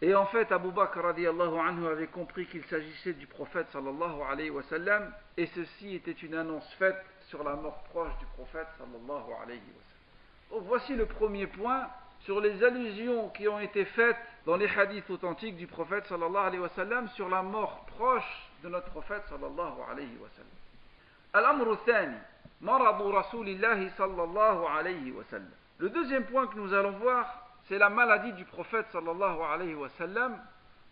Et 0.00 0.14
en 0.14 0.26
fait, 0.26 0.52
Abu 0.52 0.70
Bakr 0.70 1.04
anhu 1.04 1.86
avait 1.86 2.06
compris 2.06 2.46
qu'il 2.46 2.64
s'agissait 2.64 3.14
du 3.14 3.26
prophète 3.26 3.66
sallallahu 3.72 4.22
alayhi 4.30 4.50
wa 4.50 4.62
sallam 4.64 5.12
et 5.36 5.46
ceci 5.46 5.96
était 5.96 6.12
une 6.12 6.34
annonce 6.34 6.72
faite 6.74 6.96
sur 7.28 7.44
la 7.44 7.54
mort 7.54 7.82
proche 7.90 8.16
du 8.18 8.26
prophète 8.26 8.66
sallallahu 8.78 9.32
alayhi 9.42 9.60
wa 9.60 9.82
sallam. 10.50 10.64
Voici 10.66 10.94
le 10.94 11.06
premier 11.06 11.46
point 11.46 11.88
sur 12.20 12.40
les 12.40 12.64
allusions 12.64 13.28
qui 13.30 13.46
ont 13.48 13.60
été 13.60 13.84
faites 13.84 14.16
dans 14.46 14.56
les 14.56 14.68
hadiths 14.68 15.08
authentiques 15.10 15.56
du 15.56 15.66
prophète 15.66 16.06
sallallahu 16.06 16.46
alayhi 16.46 16.62
wa 16.62 16.68
sallam 16.70 17.08
sur 17.10 17.28
la 17.28 17.42
mort 17.42 17.84
proche 17.96 18.48
de 18.62 18.68
notre 18.68 18.90
prophète 18.90 19.22
sallallahu 19.28 19.80
alayhi 19.90 20.16
wa 20.20 20.28
sallam. 20.30 20.50
Al-amru 21.34 21.76
thani, 21.84 22.16
maradu 22.60 23.12
rasulillahi 23.12 23.90
sallallahu 23.90 24.64
alayhi 24.66 25.12
wa 25.12 25.24
sallam. 25.30 25.50
Le 25.78 25.90
deuxième 25.90 26.24
point 26.24 26.46
que 26.46 26.56
nous 26.56 26.72
allons 26.72 26.92
voir, 26.92 27.46
c'est 27.68 27.78
la 27.78 27.90
maladie 27.90 28.32
du 28.32 28.44
prophète 28.46 28.86
sallallahu 28.90 29.42
alayhi 29.42 29.74
wa 29.74 29.88
sallam. 29.90 30.38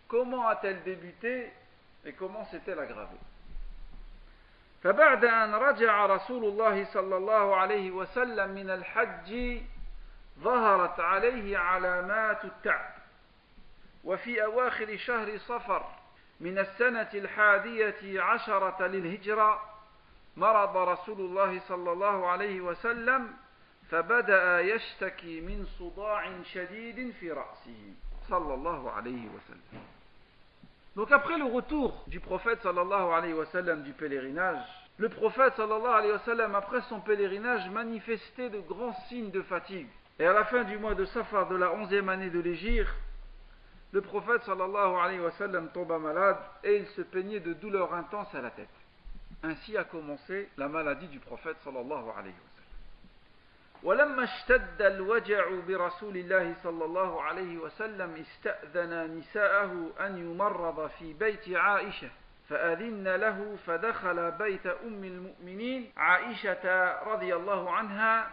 Comment 0.09 0.47
a-t-elle 0.47 0.83
débuté 0.85 1.51
et 2.05 2.13
comment 2.13 2.45
s'est-elle 2.45 2.79
aggravée? 2.79 3.17
فبعد 4.87 5.25
أن 5.25 5.55
رجع 5.55 6.07
رسول 6.07 6.45
الله 6.45 6.85
صلى 6.85 7.17
الله 7.17 7.57
عليه 7.57 7.91
وسلم 7.91 8.51
من 8.51 8.71
الحج 8.71 9.61
ظهرت 10.39 11.01
عليه 11.01 11.59
علامات 11.59 12.45
التعب. 12.45 12.95
وفي 14.05 14.45
أواخر 14.45 14.97
شهر 14.97 15.39
صفر 15.39 15.87
من 16.41 16.59
السنة 16.59 17.09
الحادية 17.15 18.23
عشرة 18.23 18.87
للهجرة 18.87 19.61
مرض 20.37 20.77
رسول 20.77 21.21
الله 21.21 21.61
صلى 21.61 21.93
الله 21.93 22.27
عليه 22.27 22.61
وسلم 22.61 23.37
فبدأ 23.91 24.61
يشتكي 24.61 25.41
من 25.41 25.67
صداع 25.79 26.43
شديد 26.43 27.11
في 27.11 27.33
رأسه. 27.33 27.95
صلى 28.29 28.55
الله 28.55 28.91
عليه 28.91 29.29
وسلم. 29.29 29.96
Donc 30.97 31.13
après 31.13 31.37
le 31.37 31.45
retour 31.45 32.05
du 32.07 32.21
prophète 32.21 32.63
sallallahu 32.63 33.13
alayhi 33.13 33.35
wa 33.35 33.45
sallam 33.47 33.83
du 33.83 33.93
pèlerinage, 33.93 34.59
le 34.97 35.11
prophète 35.11 35.53
sallallahu 35.55 35.95
alayhi 35.95 36.13
wa 36.13 36.19
sallam 36.21 36.55
après 36.55 36.81
son 36.89 37.01
pèlerinage 37.01 37.69
manifestait 37.69 38.49
de 38.49 38.61
grands 38.61 38.95
signes 39.09 39.31
de 39.31 39.43
fatigue. 39.43 39.89
Et 40.19 40.25
à 40.25 40.33
la 40.33 40.47
fin 40.47 40.65
du 40.65 40.79
mois 40.79 40.95
de 40.95 41.05
Safar 41.05 41.49
de 41.49 41.57
la 41.57 41.71
onzième 41.75 42.09
année 42.09 42.31
de 42.31 42.41
l'Égypte, 42.41 42.89
le 43.93 44.01
prophète 44.01 44.43
sallallahu 44.45 44.97
alayhi 44.97 45.21
wa 45.21 45.33
sallam 45.33 45.69
tomba 45.69 45.99
malade 45.99 46.39
et 46.65 46.79
il 46.79 46.87
se 46.87 47.03
peignait 47.03 47.41
de 47.41 47.53
douleurs 47.53 47.93
intenses 47.93 48.35
à 48.35 48.41
la 48.41 48.51
tête. 48.51 48.69
Ainsi 49.43 49.77
a 49.77 49.85
commencé 49.85 50.49
la 50.57 50.69
maladie 50.69 51.09
du 51.09 51.19
prophète 51.19 51.59
sallallahu 51.63 52.09
alayhi 52.17 52.35
wa 52.35 52.51
sallam. 52.55 52.56
ولما 53.83 54.25
اشتد 54.25 54.83
الوجع 54.83 55.45
برسول 55.69 56.17
الله 56.17 56.55
صلى 56.63 56.85
الله 56.85 57.23
عليه 57.23 57.59
وسلم 57.59 58.15
استأذن 58.15 59.19
نساءه 59.19 59.91
أن 60.01 60.19
يمرض 60.19 60.87
في 60.99 61.13
بيت 61.13 61.49
عائشة 61.49 62.09
فأذن 62.49 63.09
له 63.09 63.57
فدخل 63.67 64.31
بيت 64.31 64.67
أم 64.67 65.05
المؤمنين 65.05 65.93
عائشة 65.97 66.93
رضي 67.03 67.37
الله 67.37 67.71
عنها 67.71 68.31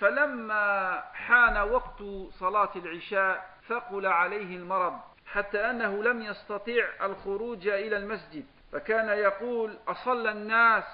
فلما 0.00 1.00
حان 1.14 1.56
وقت 1.56 2.02
صلاة 2.30 2.70
العشاء 2.76 3.50
ثقل 3.68 4.06
عليه 4.06 4.56
المرض 4.56 4.98
حتى 5.26 5.70
أنه 5.70 6.02
لم 6.02 6.22
يستطيع 6.22 6.88
الخروج 7.02 7.68
إلى 7.68 7.96
المسجد 7.96 8.44
فكان 8.72 9.08
يقول 9.08 9.78
أصلى 9.88 10.30
الناس؟ 10.30 10.84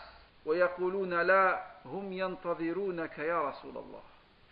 ويقولون 0.46 1.14
لا. 1.14 1.67
هم 1.86 2.12
ينتظرونك 2.12 3.18
يا 3.18 3.48
رسول 3.48 3.76
الله 3.76 4.02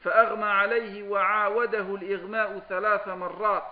فأغمى 0.03 0.45
عليه 0.45 1.09
وعاوده 1.09 1.95
الإغماء 1.95 2.59
ثلاث 2.69 3.09
مرات 3.09 3.65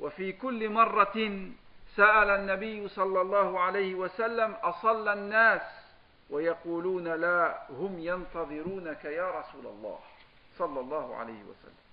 وفي 0.00 0.32
كل 0.32 0.70
مرة 0.70 1.48
سأل 1.96 2.30
النبي 2.30 2.88
صلى 2.88 3.20
الله 3.20 3.60
عليه 3.60 3.94
وسلم 3.94 4.52
أصلى 4.52 5.12
الناس 5.12 5.62
ويقولون 6.30 7.08
لا 7.08 7.62
هم 7.70 7.98
ينتظرونك 7.98 9.04
يا 9.04 9.30
رسول 9.30 9.66
الله 9.66 9.98
صلى 10.58 10.80
الله 10.80 11.16
عليه 11.16 11.42
وسلم 11.42 11.88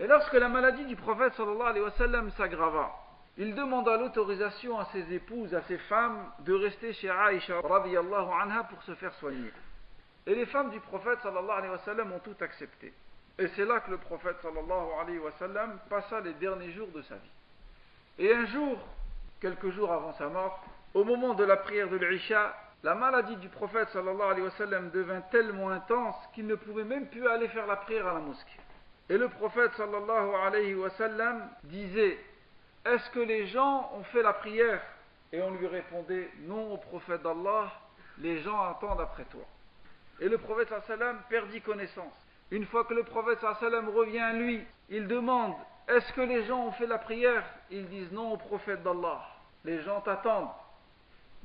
Et 0.00 0.06
lorsque 0.06 0.34
la 0.34 0.48
maladie 0.48 0.84
du 0.84 0.94
prophète 0.94 1.34
sallallahu 1.34 1.70
alayhi 1.70 1.84
wa 1.84 1.90
sallam 1.90 2.30
s'aggrava, 2.30 2.92
il 3.36 3.54
demanda 3.54 3.96
l'autorisation 3.96 4.78
à 4.78 4.84
ses 4.92 5.12
épouses, 5.12 5.52
à 5.54 5.62
ses 5.62 5.78
femmes, 5.78 6.30
de 6.40 6.54
rester 6.54 6.92
chez 6.92 7.10
Aïcha 7.10 7.60
radiyallahu 7.60 8.30
anha 8.40 8.62
pour 8.64 8.80
se 8.84 8.94
faire 8.94 9.12
soigner. 9.14 9.52
Et 10.28 10.34
les 10.34 10.44
femmes 10.44 10.68
du 10.68 10.78
prophète 10.80 11.20
sallallahu 11.22 11.56
alayhi 11.56 11.72
wa 11.72 11.78
sallam 11.78 12.12
ont 12.12 12.18
tout 12.18 12.36
accepté. 12.42 12.92
Et 13.38 13.48
c'est 13.56 13.64
là 13.64 13.80
que 13.80 13.90
le 13.90 13.96
prophète 13.96 14.36
sallallahu 14.42 15.00
alayhi 15.00 15.18
wa 15.18 15.32
sallam 15.38 15.78
passa 15.88 16.20
les 16.20 16.34
derniers 16.34 16.70
jours 16.72 16.88
de 16.94 17.00
sa 17.00 17.14
vie. 17.14 17.30
Et 18.18 18.34
un 18.34 18.44
jour, 18.44 18.76
quelques 19.40 19.70
jours 19.70 19.90
avant 19.90 20.12
sa 20.18 20.28
mort, 20.28 20.62
au 20.92 21.02
moment 21.02 21.32
de 21.32 21.44
la 21.44 21.56
prière 21.56 21.88
de 21.88 21.96
l'Isha, 21.96 22.54
la 22.82 22.94
maladie 22.94 23.36
du 23.36 23.48
prophète 23.48 23.88
sallallahu 23.88 24.30
alayhi 24.30 24.42
wa 24.42 24.50
sallam 24.50 24.90
devint 24.90 25.22
tellement 25.32 25.70
intense 25.70 26.16
qu'il 26.34 26.46
ne 26.46 26.56
pouvait 26.56 26.84
même 26.84 27.06
plus 27.06 27.26
aller 27.26 27.48
faire 27.48 27.66
la 27.66 27.76
prière 27.76 28.06
à 28.06 28.12
la 28.12 28.20
mosquée. 28.20 28.60
Et 29.08 29.16
le 29.16 29.30
prophète 29.30 29.72
sallallahu 29.78 30.34
alayhi 30.46 30.74
wa 30.74 30.90
sallam 30.90 31.48
disait 31.64 32.18
Est-ce 32.84 33.08
que 33.12 33.20
les 33.20 33.46
gens 33.46 33.90
ont 33.94 34.04
fait 34.04 34.22
la 34.22 34.34
prière? 34.34 34.82
Et 35.32 35.40
on 35.40 35.52
lui 35.52 35.68
répondait 35.68 36.28
Non 36.40 36.74
au 36.74 36.76
prophète 36.76 37.22
d'Allah, 37.22 37.72
les 38.18 38.42
gens 38.42 38.60
attendent 38.60 39.00
après 39.00 39.24
toi. 39.24 39.46
Et 40.19 40.29
le 40.29 40.37
prophète 40.37 40.69
sallallahu 40.69 40.91
alayhi 40.91 41.01
wa 41.01 41.05
sallam 41.07 41.21
perdit 41.29 41.61
connaissance. 41.61 42.13
Une 42.51 42.65
fois 42.65 42.83
que 42.85 42.93
le 42.93 43.03
prophète 43.03 43.39
sallallahu 43.39 43.65
alayhi 43.65 43.75
wa 43.75 43.81
sallam 43.81 43.97
revient 43.97 44.19
à 44.19 44.33
lui, 44.33 44.63
il 44.89 45.07
demande 45.07 45.53
Est-ce 45.87 46.13
que 46.13 46.21
les 46.21 46.45
gens 46.45 46.67
ont 46.67 46.71
fait 46.73 46.87
la 46.87 46.97
prière 46.97 47.43
Ils 47.71 47.87
disent 47.87 48.11
Non 48.11 48.33
au 48.33 48.37
prophète 48.37 48.83
d'Allah, 48.83 49.21
les 49.65 49.81
gens 49.81 50.01
t'attendent. 50.01 50.49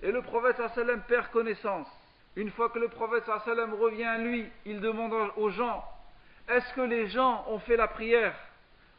Et 0.03 0.13
le 0.13 0.23
prophète 0.23 0.57
sallallahu 0.57 0.73
alayhi 0.73 0.89
wa 0.89 0.95
sallam 0.95 1.03
perd 1.03 1.31
connaissance. 1.31 1.89
Une 2.37 2.51
fois 2.51 2.69
que 2.69 2.79
le 2.79 2.89
prophète 2.89 3.25
sallallahu 3.25 3.51
alayhi 3.51 3.61
wa 3.61 3.67
sallam 3.67 3.83
revient 3.83 4.05
à 4.05 4.19
lui, 4.19 4.49
il 4.65 4.81
demande 4.81 5.13
aux 5.37 5.51
gens 5.51 5.85
est-ce 6.49 6.73
que 6.73 6.81
les 6.81 7.09
gens 7.09 7.45
ont 7.49 7.59
fait 7.59 7.77
la 7.77 7.89
prière 7.89 8.35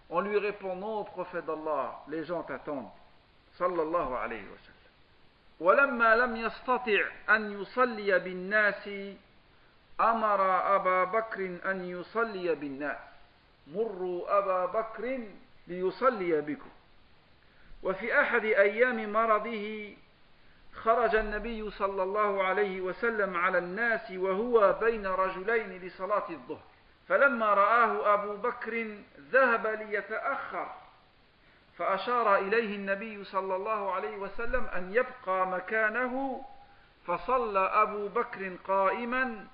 On 0.10 0.22
lui 0.22 0.38
répond 0.38 0.76
non 0.76 1.00
au 1.00 1.04
prophète 1.04 1.46
d'Allah, 1.46 2.00
les 2.08 2.24
gens 2.24 2.44
t'attendent. 2.44 2.90
Sallallahu 3.58 4.14
alayhi 4.14 4.44
wa 4.44 4.58
sallam. 4.58 4.76
ولما 5.60 6.16
لم 6.16 6.36
يستطع 6.36 7.02
أن 7.30 7.62
يصلي 7.62 8.20
بالناس 8.20 8.90
أمر 10.01 10.41
أبا 10.77 11.05
بكر 11.05 11.59
أن 11.65 11.85
يصلي 11.85 12.55
بالناس. 12.55 12.99
مروا 13.67 14.39
أبا 14.39 14.67
بكر 14.67 15.19
ليصلي 15.67 16.41
بكم. 16.41 16.71
وفي 17.83 18.21
أحد 18.21 18.45
أيام 18.45 19.13
مرضه 19.13 19.95
خرج 20.75 21.15
النبي 21.17 21.71
صلى 21.71 22.03
الله 22.03 22.45
عليه 22.45 22.81
وسلم 22.81 23.37
على 23.37 23.59
الناس 23.59 24.11
وهو 24.11 24.73
بين 24.81 25.07
رجلين 25.07 25.81
لصلاة 25.83 26.31
الظهر. 26.31 26.63
فلما 27.09 27.55
رآه 27.55 28.15
أبو 28.15 28.37
بكر 28.37 28.97
ذهب 29.31 29.67
ليتأخر. 29.67 30.75
فأشار 31.79 32.37
إليه 32.37 32.77
النبي 32.77 33.25
صلى 33.25 33.57
الله 33.57 33.93
عليه 33.93 34.17
وسلم 34.17 34.65
أن 34.65 34.93
يبقى 34.93 35.47
مكانه. 35.47 36.45
فصلى 37.07 37.59
أبو 37.59 38.09
بكر 38.09 38.57
قائما 38.69 39.47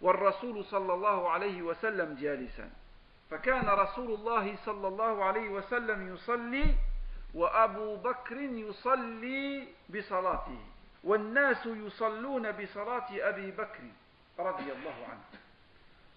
والرسول 0.00 0.64
صلى 0.64 0.94
الله 0.94 1.30
عليه 1.30 1.62
وسلم 1.62 2.14
جالسا. 2.14 2.70
فكان 3.30 3.68
رسول 3.68 4.14
الله 4.14 4.56
صلى 4.64 4.88
الله 4.88 5.24
عليه 5.24 5.48
وسلم 5.48 6.14
يصلي 6.14 6.74
وأبو 7.34 7.96
بكر 7.96 8.36
يصلي 8.36 9.68
بصلاته. 9.88 10.60
والناس 11.04 11.66
يصلون 11.66 12.52
بصلاة 12.52 13.08
أبي 13.10 13.50
بكر 13.50 13.82
رضي 14.38 14.72
الله 14.72 14.96
عنه. 15.10 15.24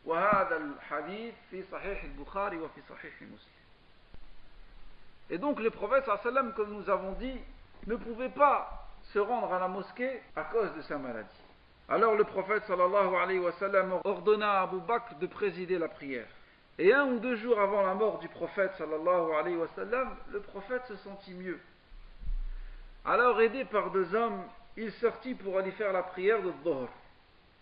وهذا 0.06 0.58
الحديث 0.58 1.34
في 1.52 1.64
صحيح 1.72 2.04
البخاري 2.04 2.58
وفي 2.58 2.82
صحيح 2.90 3.22
مسلم. 3.22 3.62
Et 5.30 5.38
donc 5.38 5.60
le 5.60 5.70
prophète 5.70 6.06
sallam, 6.24 6.54
comme 6.54 6.74
nous 6.74 6.90
avons 6.90 7.14
dit, 7.14 7.40
ne 7.88 7.96
pouvait 7.96 8.30
pas 8.30 8.88
se 9.14 9.20
rendre 9.20 9.54
à 9.54 9.60
la 9.60 9.68
mosquée 9.68 10.22
à 10.36 10.44
cause 10.44 10.74
de 10.76 10.82
sa 10.82 10.98
maladie. 10.98 11.30
Alors 11.92 12.16
le 12.16 12.24
prophète 12.24 12.64
sallallahu 12.68 13.42
ordonna 14.06 14.60
à 14.60 14.62
Abu 14.62 14.80
Bakr 14.80 15.14
de 15.16 15.28
présider 15.28 15.78
la 15.78 15.90
prière. 15.90 16.28
Et 16.80 16.94
un 16.94 17.04
ou 17.06 17.20
deux 17.20 17.36
jours 17.36 17.60
avant 17.60 17.82
la 17.82 17.94
mort 17.94 18.20
du 18.20 18.30
prophète 18.30 18.72
sallallahu 18.78 19.58
le 20.32 20.40
prophète 20.40 20.84
se 20.88 20.96
sentit 20.96 21.34
mieux. 21.34 21.60
Alors 23.04 23.42
aidé 23.42 23.66
par 23.66 23.92
deux 23.92 24.16
hommes, 24.16 24.42
il 24.78 24.90
sortit 24.94 25.34
pour 25.34 25.58
aller 25.58 25.72
faire 25.72 25.92
la 25.92 26.04
prière 26.04 26.42
de 26.42 26.54
Dhuhr. 26.64 26.88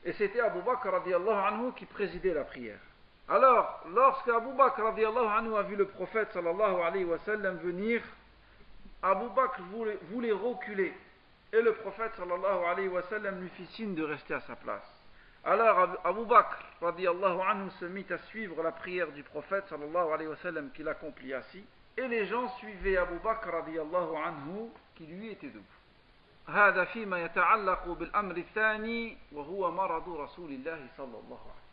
Et 0.05 0.13
c'était 0.13 0.41
Abu 0.41 0.61
Bakr 0.61 0.91
radiallahu 0.91 1.47
anhu 1.47 1.71
qui 1.75 1.87
présidait 1.87 2.35
la 2.35 2.43
prière. 2.43 2.79
Alors, 3.27 3.83
lorsque 3.91 4.29
Abu 4.29 4.53
Bakr 4.55 4.83
radiallahu 4.83 5.25
anhu 5.25 5.55
a 5.55 5.63
vu 5.63 5.75
le 5.75 5.85
prophète 5.85 6.31
sallallahu 6.33 7.03
venir, 7.63 8.03
Abu 9.01 9.25
Bakr 9.35 9.63
voulait 10.11 10.31
reculer. 10.31 10.93
Et 11.52 11.62
le 11.62 11.72
prophète 11.74 12.12
sallallahu 12.16 12.64
alayhi 12.64 12.88
wa 12.88 13.02
sallam 13.02 13.40
lui 13.40 13.48
fit 13.50 13.66
signe 13.66 13.94
de 13.94 14.02
rester 14.02 14.34
à 14.34 14.40
sa 14.40 14.56
place. 14.56 14.82
Alors 15.44 15.98
Abu 16.04 16.24
Bakr 16.24 16.56
radiallahu 16.80 17.40
anhu 17.40 17.70
se 17.78 17.84
mit 17.84 18.06
à 18.10 18.18
suivre 18.18 18.62
la 18.62 18.72
prière 18.72 19.12
du 19.12 19.22
prophète 19.22 19.64
sallallahu 19.68 20.12
alayhi 20.12 20.30
wa 20.30 20.36
sallam 20.36 20.70
qu'il 20.72 20.88
accomplit 20.88 21.34
assis. 21.34 21.64
Et 21.96 22.08
les 22.08 22.26
gens 22.26 22.48
suivaient 22.56 22.96
Abu 22.96 23.18
Bakr 23.22 23.50
radiallahu 23.50 24.16
anhu 24.16 24.70
qui 24.96 25.06
lui 25.06 25.30
était 25.30 25.48
debout. 25.48 25.64
هذا 26.48 26.84
فيما 26.84 27.24
يتعلق 27.24 27.88
بالأمر 27.88 28.36
الثاني 28.36 29.16
وهو 29.32 29.70
مرض 29.70 30.08
رسول 30.08 30.50
الله 30.50 30.86
صلى 30.96 31.18
الله 31.18 31.40
عليه 31.40 31.64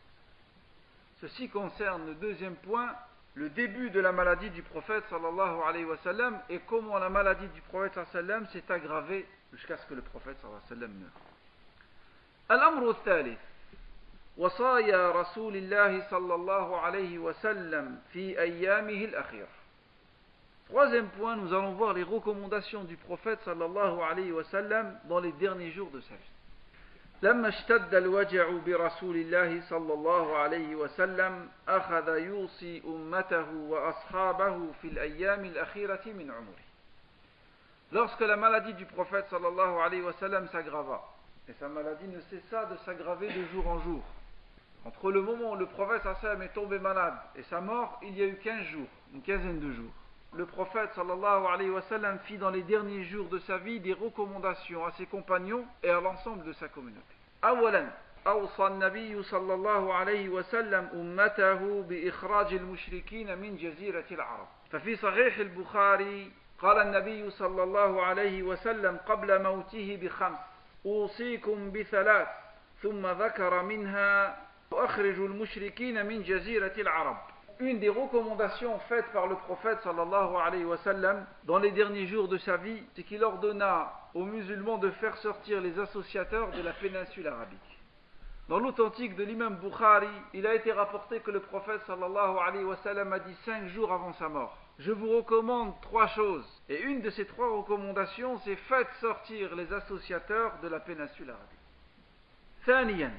Ceci 1.22 1.50
concerne 1.50 2.08
le 2.08 2.16
deuxième 2.16 2.56
point, 2.56 2.96
le 3.36 3.50
début 3.50 3.92
de 3.92 4.00
la 4.00 4.12
maladie 4.12 4.50
du 4.50 4.64
prophète 4.64 5.04
sallallahu 5.10 5.62
alayhi 5.68 5.86
wa 5.86 5.98
sallam 5.98 6.40
et 6.50 6.60
comment 6.68 6.98
la 6.98 7.10
maladie 7.10 7.48
du 7.50 7.62
prophète 7.62 7.94
sallallahu 7.94 8.18
alayhi 8.18 8.32
wa 8.32 8.38
sallam 8.40 8.48
s'est 8.48 8.74
aggravée 8.74 9.26
jusqu'à 9.57 9.77
ce 9.77 9.87
que 9.87 9.95
le 9.95 10.03
prophète 10.03 10.37
sallallahu 10.41 10.63
alayhi 10.71 10.71
wa 10.71 10.77
sallam 10.77 10.93
meure. 11.01 11.21
الأمر 12.51 12.91
الثالث 12.91 13.39
وصايا 14.37 15.11
رسول 15.11 15.57
الله 15.57 16.11
صلى 16.11 16.35
الله 16.35 16.81
عليه 16.81 17.19
وسلم 17.19 17.99
في 18.13 18.41
أيامه 18.41 19.05
الأخيرة 19.05 19.49
Troisième 20.69 21.09
point, 21.11 21.37
nous 21.37 21.55
allons 21.55 21.75
voir 21.75 21.93
les 21.93 22.03
recommandations 22.03 22.83
du 22.85 22.97
prophète 22.97 23.39
sallallahu 23.45 24.01
alayhi 24.03 24.33
wa 24.33 24.43
sallam 24.45 24.99
dans 25.05 25.21
les 25.21 25.31
derniers 25.33 25.71
jours 25.71 25.91
de 25.91 26.01
sa 26.01 26.15
vie. 26.15 26.31
لما 27.23 27.49
اشتد 27.49 27.95
الوجع 27.95 28.51
برسول 28.67 29.17
الله 29.17 29.61
صلى 29.69 29.93
الله 29.93 30.37
عليه 30.37 30.75
وسلم 30.75 31.49
أخذ 31.69 32.09
يوصي 32.19 32.83
أمته 32.87 33.51
وأصحابه 33.55 34.73
في 34.83 34.89
الأيام 34.89 35.45
الأخيرة 35.45 36.03
من 36.07 36.31
عمره. 36.31 36.66
Lorsque 37.92 38.22
la 38.22 38.38
maladie 38.38 38.74
du 38.74 38.86
prophète 38.86 39.26
sallallahu 39.30 39.80
alayhi 39.80 40.02
wa 40.02 40.14
sallam 40.14 40.48
s'aggrava, 40.50 41.02
et 41.50 41.54
sa 41.60 41.68
maladie 41.68 42.08
ne 42.08 42.22
cessa 42.30 42.66
de 42.66 42.78
s'aggraver 42.86 43.28
de 43.28 43.46
jour 43.48 43.68
en 43.68 43.80
jour, 43.82 44.04
entre 44.86 45.12
le 45.12 45.22
moment 45.22 45.52
où 45.52 45.56
le 45.56 45.66
prophète 45.66 46.02
sallallahu 46.04 46.26
alayhi 46.26 46.26
wa 46.26 46.30
sallam 46.30 46.42
est 46.42 46.54
tombé 46.54 46.80
malade 46.80 47.16
et 47.36 47.44
sa 47.44 47.62
mort, 47.62 48.00
il 48.02 48.18
y 48.18 48.24
a 48.24 48.26
eu 48.26 48.38
15 48.38 48.64
jours, 48.68 48.88
une 49.14 49.22
quinzaine 49.22 49.60
de 49.60 49.72
jours 49.74 49.92
le 50.34 50.46
prophète 50.46 50.92
sallallahu 50.96 51.46
alayhi 51.46 51.70
wa 51.70 51.82
sallam 51.82 52.18
fit 52.20 52.38
dans 52.38 52.50
les 52.50 52.62
derniers 52.64 53.04
jours 53.04 53.28
de 53.28 53.40
sa 53.40 53.58
vie 53.58 53.82
des 53.82 53.94
recommandations 53.94 54.86
à 54.86 54.92
ses 54.94 55.06
compagnons 55.06 55.66
et 55.84 55.90
à 55.90 56.00
l'ensemble 56.00 56.46
de 56.46 56.54
sa 56.54 56.68
communauté. 56.68 57.16
أولا 57.44 57.90
أوصى 58.28 58.68
النبي 58.68 59.24
صلى 59.24 59.54
الله 59.54 59.94
عليه 59.94 60.30
وسلم 60.30 60.90
أمته 60.94 61.82
بإخراج 61.82 62.54
المشركين 62.54 63.38
من 63.38 63.58
جزيرة 63.58 64.06
العرب 64.12 64.48
ففي 64.72 64.96
صحيح 64.96 65.38
البخاري 65.38 66.32
قال 66.62 66.78
النبي 66.78 67.30
صلى 67.30 67.64
الله 67.64 68.02
عليه 68.02 68.44
وسلم 68.44 68.98
قبل 69.08 69.44
موته 69.44 70.00
بخمس 70.02 70.38
أوصيكم 70.86 71.72
بثلاث 71.72 72.28
ثم 72.82 73.08
ذكر 73.08 73.64
منها 73.64 74.38
أخرج 74.74 75.20
المشركين 75.20 76.06
من 76.06 76.24
جزيرة 76.24 76.74
العرب 76.78 77.18
une 77.62 77.80
des 77.80 77.90
recommandations 77.90 78.80
faites 78.90 79.06
par 79.14 79.28
le 79.28 79.36
prophète 79.36 79.80
sallallahu 79.84 80.36
alayhi 80.36 80.66
wa 80.66 80.78
sallam 80.78 81.26
dans 81.44 81.60
les 81.60 81.70
derniers 81.72 82.08
jours 82.08 82.28
de 82.28 82.40
sa 82.40 82.58
vie, 82.58 82.82
c'est 82.96 83.04
qu'il 83.04 83.24
ordonna 83.24 83.94
aux 84.16 84.26
musulmans 84.26 84.80
de 84.80 84.90
faire 84.90 85.16
sortir 85.18 85.62
les 85.62 85.78
associateurs 85.78 86.50
de 86.52 86.62
la 86.64 86.74
péninsule 86.74 87.28
arabique. 87.28 87.60
Dans 88.50 88.58
l'authentique 88.58 89.16
de 89.16 89.24
l'imam 89.24 89.58
Bukhari, 89.58 90.08
il 90.34 90.48
a 90.48 90.56
été 90.56 90.72
rapporté 90.72 91.20
que 91.20 91.30
le 91.30 91.40
prophète 91.40 91.82
sallallahu 91.86 92.38
alayhi 92.44 92.66
wa 92.66 92.78
sallam 92.78 93.14
a 93.14 93.20
dit 93.20 93.36
cinq 93.46 93.68
jours 93.68 93.94
avant 93.94 94.14
sa 94.14 94.28
mort 94.28 94.58
je 94.80 94.92
vous 94.92 95.16
recommande 95.16 95.80
trois 95.82 96.08
choses. 96.08 96.46
Et 96.70 96.82
une 96.82 97.02
de 97.02 97.10
ces 97.12 97.26
trois 97.26 97.50
recommandations, 97.56 98.40
c'est 98.40 98.56
faites 98.56 98.92
sortir 99.00 99.56
les 99.56 99.72
associateurs 99.72 100.54
de 100.62 100.68
la 100.68 100.80
péninsule 100.80 101.30
arabique. 101.30 101.58
ثانيا 102.66 103.12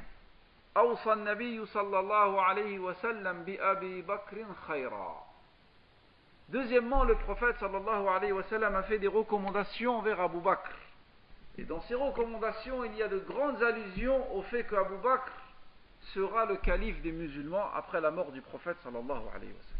أوصى 0.76 1.12
النبي 1.12 1.66
صلى 1.66 1.98
الله 1.98 2.42
عليه 2.42 2.78
وسلم 2.78 3.44
بأبي 3.44 4.02
بكر 4.02 4.46
خيرا 4.66 5.32
Deuxièmement, 6.48 7.04
le 7.04 7.14
prophète 7.14 7.56
sallallahu 7.60 8.08
alayhi 8.08 8.32
wa 8.32 8.42
sallam 8.42 8.76
a 8.76 8.82
fait 8.82 8.98
des 8.98 9.08
recommandations 9.08 9.96
envers 9.98 10.20
Abu 10.20 10.38
Bakr. 10.40 10.70
Et 11.56 11.64
dans 11.64 11.80
ces 11.82 11.94
recommandations, 11.94 12.84
il 12.84 12.94
y 12.94 13.02
a 13.02 13.08
de 13.08 13.18
grandes 13.18 13.62
allusions 13.62 14.34
au 14.36 14.42
fait 14.42 14.64
qu'Abu 14.64 14.96
Bakr 15.02 15.32
sera 16.14 16.44
le 16.44 16.56
calife 16.56 17.00
des 17.00 17.12
musulmans 17.12 17.70
après 17.74 18.00
la 18.00 18.10
mort 18.10 18.32
du 18.32 18.42
prophète 18.42 18.76
sallallahu 18.82 19.22
alayhi 19.34 19.52
wa 19.52 19.62
sallam. 19.62 19.75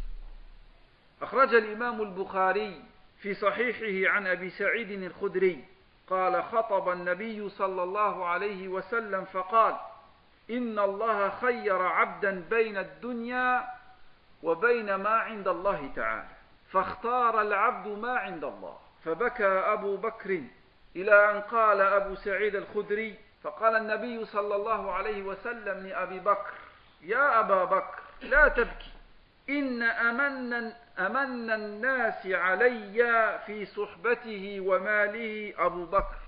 أخرج 1.22 1.54
الإمام 1.54 2.02
البخاري 2.02 2.82
في 3.20 3.34
صحيحه 3.34 4.12
عن 4.14 4.26
أبي 4.26 4.50
سعيد 4.50 4.90
الخدري 4.90 5.64
قال 6.10 6.44
خطب 6.44 6.88
النبي 6.88 7.48
صلى 7.48 7.82
الله 7.82 8.26
عليه 8.26 8.68
وسلم 8.68 9.24
فقال 9.24 9.76
إن 10.50 10.78
الله 10.78 11.30
خير 11.30 11.82
عبدا 11.82 12.44
بين 12.50 12.76
الدنيا 12.76 13.64
وبين 14.42 14.94
ما 14.94 15.10
عند 15.10 15.48
الله 15.48 15.90
تعالى 15.96 16.28
فاختار 16.70 17.40
العبد 17.40 17.88
ما 17.88 18.16
عند 18.18 18.44
الله. 18.44 18.78
فبكى 19.04 19.46
أبو 19.46 19.96
بكر 19.96 20.42
إلى 20.96 21.30
أن 21.30 21.40
قال 21.40 21.80
أبو 21.80 22.14
سعيد 22.14 22.54
الخدري 22.54 23.14
فقال 23.42 23.76
النبي 23.76 24.24
صلى 24.24 24.56
الله 24.56 24.92
عليه 24.92 25.22
وسلم 25.22 25.86
لأبي 25.86 26.18
بكر 26.18 26.52
يا 27.02 27.40
أبا 27.40 27.64
بكر 27.64 27.98
لا 28.22 28.48
تبكي 28.48 28.90
إن 29.50 29.82
أمن, 29.82 30.72
أمن 30.98 31.50
الناس 31.50 32.26
علي 32.26 33.38
في 33.46 33.66
صحبته 33.66 34.60
وماله 34.60 35.54
أبو 35.58 35.84
بكر. 35.84 36.18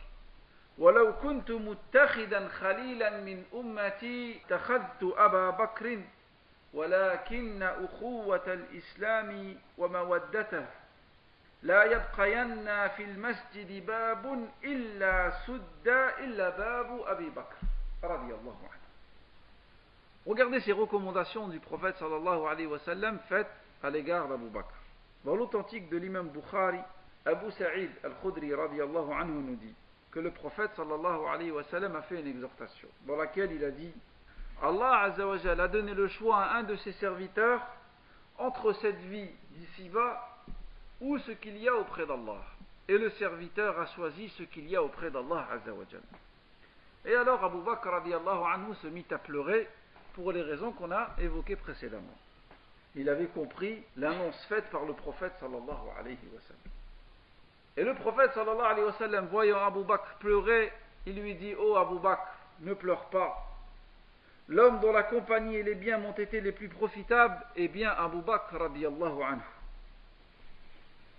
ولو 0.79 1.13
كنت 1.13 1.51
متخذا 1.51 2.49
خليلا 2.49 3.21
من 3.21 3.45
أمتي 3.55 4.41
اتخذت 4.41 5.03
أبا 5.03 5.51
بكر 5.51 6.01
ولكن 6.75 7.63
أخوة 7.63 8.47
الإسلام 8.47 9.57
ومودته. 9.79 10.67
لا 11.63 11.85
يبقين 11.85 12.89
في 12.89 13.05
المسجد 13.05 13.87
باب 13.87 14.49
إلا 14.65 15.31
سد 15.47 15.89
إلا 16.19 16.49
باب 16.51 17.01
أبي 17.07 17.31
بكر 17.31 17.57
رضي 18.05 18.35
الله 18.35 18.57
عنه. 18.63 18.81
Regardez 20.27 20.61
ces 20.61 20.73
recommandations 20.73 21.49
du 21.49 21.61
prophète 21.61 21.97
sallallahu 21.97 22.47
alayhi 22.47 22.67
wa 22.67 22.79
sallam 22.81 23.19
faites 23.29 23.51
à 23.83 23.91
l'égard 23.91 24.29
d'Abu 24.29 24.49
Bakr. 24.49 24.75
Dans 25.25 25.37
l'authentique 25.37 25.89
de 25.89 25.97
l'imam 25.97 26.29
Bukhari, 26.29 26.81
Abu 27.25 27.51
Sa'id 27.53 27.91
al-Khudri 28.03 28.55
radiallahu 28.55 29.13
anhu 29.13 29.43
nous 29.43 29.57
dit 29.57 29.75
que 30.11 30.21
le 30.21 30.31
prophète 30.31 30.71
sallallahu 30.77 31.27
alayhi 31.33 31.51
wa 31.51 31.63
sallam 31.65 31.95
a 31.97 32.03
fait 32.03 32.21
une 32.21 32.27
exhortation 32.27 32.89
dans 33.07 33.17
laquelle 33.17 33.53
il 33.53 33.65
a 33.65 33.71
dit 33.71 33.93
Allah 34.63 35.01
azawajal 35.05 35.61
a 35.61 35.69
donné 35.69 35.95
le 35.95 36.09
choix 36.09 36.39
à 36.43 36.57
un 36.59 36.63
de 36.65 36.77
ses 36.77 36.93
serviteurs 36.93 37.61
entre 38.39 38.73
cette 38.75 39.01
vie 39.03 39.31
d'ici-bas 39.51 40.27
ou 41.01 41.19
ce 41.19 41.33
qu'il 41.33 41.57
y 41.59 41.69
a 41.69 41.75
auprès 41.75 42.07
d'Allah. 42.07 42.43
Et 42.89 42.99
le 42.99 43.11
serviteur 43.11 43.79
a 43.79 43.87
choisi 43.87 44.29
ce 44.31 44.43
qu'il 44.43 44.69
y 44.69 44.77
a 44.77 44.83
auprès 44.83 45.11
d'Allah 45.11 45.47
azawajal. 45.53 46.03
Et 47.05 47.15
alors 47.15 47.43
Abu 47.45 47.63
Bakr 47.63 47.89
radiallahu 47.89 48.45
anhu 48.53 48.75
se 48.83 48.89
mit 48.89 49.07
à 49.11 49.19
pleurer 49.19 49.69
pour 50.15 50.33
les 50.33 50.43
raisons 50.43 50.73
qu'on 50.73 50.91
a 50.91 51.11
évoquées 51.19 51.57
précédemment. 51.57 52.17
Il 52.97 53.09
avait 53.09 53.27
compris 53.27 53.83
l'annonce 53.97 54.45
faite 54.49 54.69
par 54.71 54.85
le 54.85 54.95
prophète 54.95 55.33
sallallahu. 55.39 56.17
Et 57.77 57.85
le 57.85 57.95
prophète 57.95 58.33
sallallahu 58.33 59.29
voyant 59.31 59.65
Abu 59.65 59.85
Bakr 59.85 60.17
pleurer, 60.19 60.73
il 61.07 61.21
lui 61.21 61.35
dit 61.37 61.55
Oh 61.59 61.77
Abu 61.77 61.99
Bakr, 62.01 62.27
ne 62.61 62.75
pleure 62.75 63.07
pas. 63.11 63.47
L'homme 64.49 64.81
dont 64.81 64.93
la 64.93 65.05
compagnie 65.05 65.57
et 65.57 65.63
les 65.63 65.77
biens 65.77 65.99
m'ont 65.99 66.13
été 66.13 66.41
les 66.41 66.51
plus 66.51 66.69
profitables 66.69 67.41
est 67.55 67.69
bien 67.69 67.91
Abu 67.91 68.21
Bakr 68.23 68.61
anhu. 68.61 69.41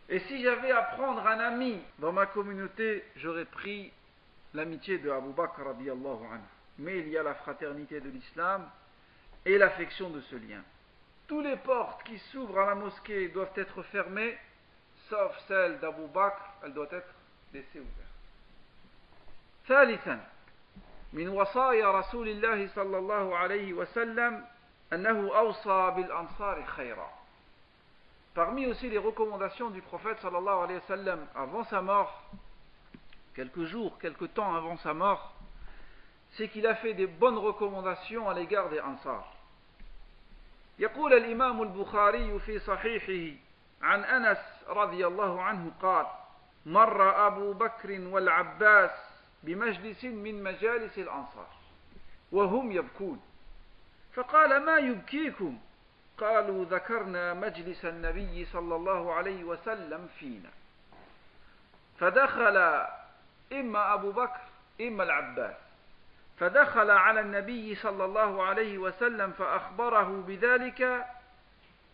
Et 0.10 0.20
si 0.20 0.44
j'avais 0.44 0.72
à 0.72 0.82
prendre 0.82 1.26
un 1.26 1.40
ami 1.40 1.80
dans 2.00 2.12
ma 2.12 2.26
communauté, 2.26 3.06
j'aurais 3.16 3.46
pris 3.46 3.94
l'amitié 4.54 4.98
de 4.98 5.10
Abu 5.10 5.32
Bakr 5.32 5.64
radiallahu 5.66 6.26
anhu. 6.34 6.42
Mais 6.80 7.00
il 7.00 7.08
y 7.08 7.18
a 7.18 7.24
la 7.24 7.36
fraternité 7.36 8.02
de 8.02 8.10
l'islam 8.10 8.70
et 9.46 9.58
l'affection 9.58 10.10
de 10.10 10.20
ce 10.20 10.36
lien. 10.36 10.62
Toutes 11.31 11.45
les 11.45 11.57
portes 11.57 12.03
qui 12.05 12.19
s'ouvrent 12.31 12.61
à 12.61 12.67
la 12.67 12.75
mosquée 12.75 13.29
doivent 13.29 13.53
être 13.57 13.83
fermées, 13.83 14.39
sauf 15.09 15.37
celle 15.49 15.79
d'Abu 15.81 16.07
Bakr, 16.15 16.41
elle 16.65 16.73
doit 16.73 16.89
être 16.91 17.15
laissée 17.53 17.81
ouverte. 17.81 18.07
ثالثا 19.69 20.21
من 21.13 21.29
وصايا 21.29 21.91
رسول 21.91 22.29
الله 22.29 22.69
صلى 22.69 22.99
الله 22.99 23.37
عليه 23.37 23.73
وسلم 23.73 24.45
أنه 24.93 25.39
أوصى 25.39 25.93
بالأنصار 25.97 26.65
خيرا 26.65 27.11
Parmi 28.35 28.67
aussi 28.67 28.91
les 28.91 28.99
recommandations 28.99 29.71
du 29.71 29.81
prophète 29.81 30.19
sallallahu 30.21 30.65
alayhi 30.65 30.79
wa 30.79 30.87
sallam 30.87 31.27
avant 31.35 31.65
sa 31.65 31.81
mort, 31.81 32.23
quelques 33.35 33.65
jours, 33.65 33.99
quelques 33.99 34.35
temps 34.35 34.55
avant 34.55 34.77
sa 34.77 34.93
mort, 34.93 35.33
c'est 36.33 36.49
qu'il 36.49 36.67
a 36.67 36.75
fait 36.75 36.93
des 36.93 37.07
bonnes 37.07 37.39
recommandations 37.39 38.29
à 38.29 38.35
l'égard 38.35 38.69
des 38.69 38.79
Ansar. 38.79 39.33
يقول 40.82 41.14
الإمام 41.14 41.62
البخاري 41.62 42.40
في 42.40 42.60
صحيحه 42.60 43.38
عن 43.82 44.04
أنس 44.04 44.38
رضي 44.68 45.08
الله 45.08 45.42
عنه 45.42 45.72
قال 45.82 46.06
مر 46.66 47.28
أبو 47.28 47.54
بكر 47.54 48.02
والعباس 48.02 48.92
بمجلس 49.44 50.04
من 50.04 50.44
مجالس 50.44 50.98
الأنصار 50.98 51.48
وهم 52.32 52.72
يبكون. 52.72 53.22
فقال 54.14 54.66
ما 54.66 54.78
يبكيكم؟ 54.78 55.60
قالوا 56.18 56.66
ذكرنا 56.66 57.34
مجلس 57.34 57.86
النبي 57.86 58.46
صلى 58.46 58.76
الله 58.76 59.14
عليه 59.14 59.44
وسلم 59.44 60.10
فينا. 60.20 60.50
فدخل 62.00 62.58
إما 63.54 63.94
أبو 63.94 64.12
بكر 64.12 64.42
إما 64.82 65.04
العباس. 65.04 65.56
فدخل 66.42 66.92
على 66.92 67.20
النبي 67.20 67.76
صلى 67.76 68.06
الله 68.06 68.44
عليه 68.44 68.78
وسلم 68.78 69.32
فأخبره 69.32 70.24
بذلك 70.28 71.06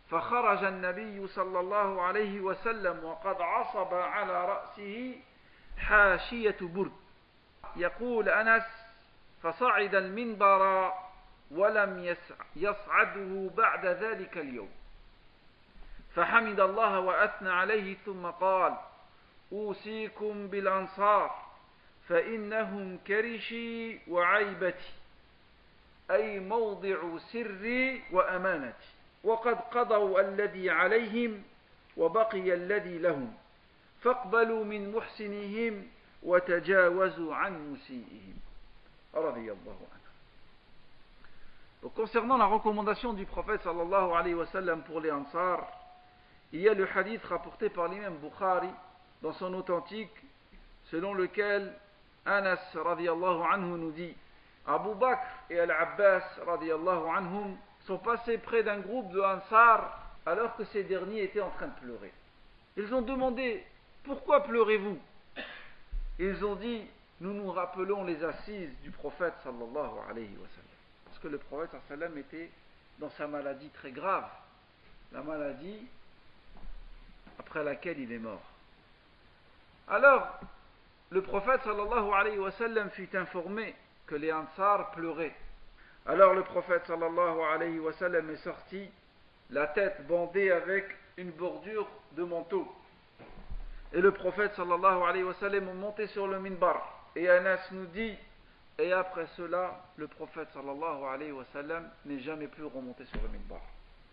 فخرج 0.09 0.63
النبي 0.63 1.27
صلى 1.27 1.59
الله 1.59 2.01
عليه 2.01 2.41
وسلم 2.41 3.03
وقد 3.03 3.41
عصب 3.41 3.93
على 3.93 4.45
رأسه 4.45 5.15
حاشية 5.77 6.55
برد. 6.61 6.91
يقول 7.75 8.29
أنس 8.29 8.63
فصعد 9.43 9.95
المنبر 9.95 10.93
ولم 11.51 12.15
يصعده 12.55 13.49
بعد 13.57 13.85
ذلك 13.85 14.37
اليوم. 14.37 14.71
فحمد 16.15 16.59
الله 16.59 16.99
وأثنى 16.99 17.49
عليه 17.49 17.95
ثم 18.05 18.25
قال 18.25 18.77
أوصيكم 19.51 20.47
بالأنصار. 20.47 21.46
فإنهم 22.09 22.97
كرشي 23.07 23.99
وعيبتي 24.09 24.93
أي 26.11 26.39
موضع 26.39 27.17
سري 27.17 28.03
وأمانتي 28.11 28.87
وقد 29.23 29.55
قضوا 29.55 30.21
الذي 30.21 30.69
عليهم 30.69 31.43
وبقي 31.97 32.53
الذي 32.53 32.97
لهم 32.97 33.33
فاقبلوا 34.01 34.63
من 34.63 34.91
محسنهم 34.91 35.87
وتجاوزوا 36.23 37.35
عن 37.35 37.71
مسيئهم 37.73 38.35
رضي 39.15 39.51
الله 39.51 39.77
عنه 39.91 39.97
Donc, 41.83 41.93
concernant 41.93 42.37
la 42.37 42.45
recommandation 42.47 43.13
du 43.13 43.25
prophète 43.25 43.61
sallallahu 43.61 44.11
alayhi 44.11 44.33
wa 44.33 44.47
sallam 44.47 44.81
pour 44.81 44.99
les 44.99 45.11
Ansar, 45.11 45.67
il 46.51 46.61
y 46.61 46.67
a 46.67 46.73
le 46.73 46.87
hadith 46.89 47.23
rapporté 47.25 47.69
par 47.69 47.87
l'imam 47.87 48.15
Bukhari 48.17 48.69
dans 49.21 49.33
son 49.33 49.53
authentique, 49.53 50.09
selon 50.89 51.13
lequel 51.13 51.71
Anas 52.27 52.59
radiallahu 52.75 53.41
anhu 53.51 53.77
nous 53.77 53.91
dit 53.91 54.13
Abu 54.65 54.93
Bakr 54.95 55.25
et 55.49 55.59
Al-Abbas 55.59 56.23
radiallahu 56.45 57.07
anhum 57.15 57.55
sont 57.85 57.97
passés 57.99 58.37
près 58.37 58.63
d'un 58.63 58.79
groupe 58.79 59.11
de 59.11 59.21
Ansar 59.21 60.03
alors 60.25 60.55
que 60.57 60.65
ces 60.65 60.83
derniers 60.83 61.23
étaient 61.23 61.41
en 61.41 61.49
train 61.51 61.67
de 61.67 61.79
pleurer. 61.79 62.11
Ils 62.75 62.93
ont 62.93 63.01
demandé 63.01 63.65
Pourquoi 64.03 64.43
pleurez-vous? 64.43 64.99
Ils 66.19 66.43
ont 66.43 66.55
dit 66.55 66.85
Nous 67.21 67.33
nous 67.33 67.49
rappelons 67.51 68.03
les 68.03 68.21
assises 68.23 68.77
du 68.83 68.91
prophète 68.91 69.33
sallallahu 69.43 70.09
alayhi 70.09 70.35
wa. 70.37 70.47
Parce 71.05 71.19
que 71.19 71.29
le 71.29 71.37
prophète 71.37 71.69
sallam 71.87 72.17
était 72.17 72.51
dans 72.99 73.09
sa 73.11 73.25
maladie 73.27 73.69
très 73.69 73.91
grave, 73.91 74.27
la 75.13 75.21
maladie 75.21 75.87
après 77.39 77.63
laquelle 77.63 77.99
il 77.99 78.11
est 78.11 78.19
mort. 78.19 78.41
Alors, 79.87 80.39
le 81.09 81.21
prophète 81.21 81.61
sallallahu 81.63 82.11
alayhi 82.13 82.37
wa 82.37 82.51
sallam 82.51 82.89
fut 82.89 83.15
informé 83.15 83.73
que 84.07 84.15
les 84.15 84.31
Ansar 84.31 84.91
pleuraient. 84.91 85.35
Alors 86.05 86.33
le 86.33 86.43
prophète 86.43 86.85
sallallahu 86.85 87.41
alayhi 87.53 87.79
wa 87.79 87.93
sallam 87.93 88.29
est 88.29 88.43
sorti, 88.43 88.89
la 89.49 89.67
tête 89.67 90.05
bandée 90.07 90.51
avec 90.51 90.85
une 91.17 91.31
bordure 91.31 91.87
de 92.13 92.23
manteau. 92.23 92.67
Et 93.93 94.01
le 94.01 94.11
prophète 94.11 94.53
sallallahu 94.55 95.03
alayhi 95.03 95.23
wa 95.23 95.33
sallam 95.35 95.69
est 95.69 95.73
monté 95.73 96.07
sur 96.07 96.27
le 96.27 96.39
minbar. 96.39 97.05
Et 97.15 97.29
Anas 97.29 97.65
nous 97.71 97.85
dit, 97.87 98.15
et 98.77 98.91
après 98.91 99.27
cela, 99.37 99.81
le 99.95 100.07
prophète 100.07 100.49
sallallahu 100.53 101.03
alayhi 101.05 101.31
wa 101.31 101.45
sallam 101.53 101.89
n'est 102.05 102.19
jamais 102.19 102.47
plus 102.47 102.65
remonté 102.65 103.05
sur 103.05 103.21
le 103.21 103.29
minbar, 103.29 103.61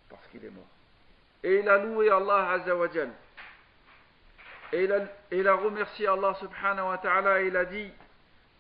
parce 0.09 0.27
qu'il 0.29 0.45
est 0.45 0.51
mort. 0.51 0.65
Et 1.43 1.59
il 1.59 1.69
a 1.69 1.79
loué 1.79 2.09
Allah 2.09 2.51
azza 2.53 2.75
wa 2.75 2.89
jal. 2.91 3.11
Et 4.75 4.89
il, 5.31 5.47
a, 5.47 5.55
remercié 5.55 6.09
Allah 6.09 6.35
subhanahu 6.35 6.89
wa 6.89 6.99
ta'ala 6.99 7.43
et 7.43 7.47
il 7.47 7.57
a 7.57 7.65
dit, 7.65 7.93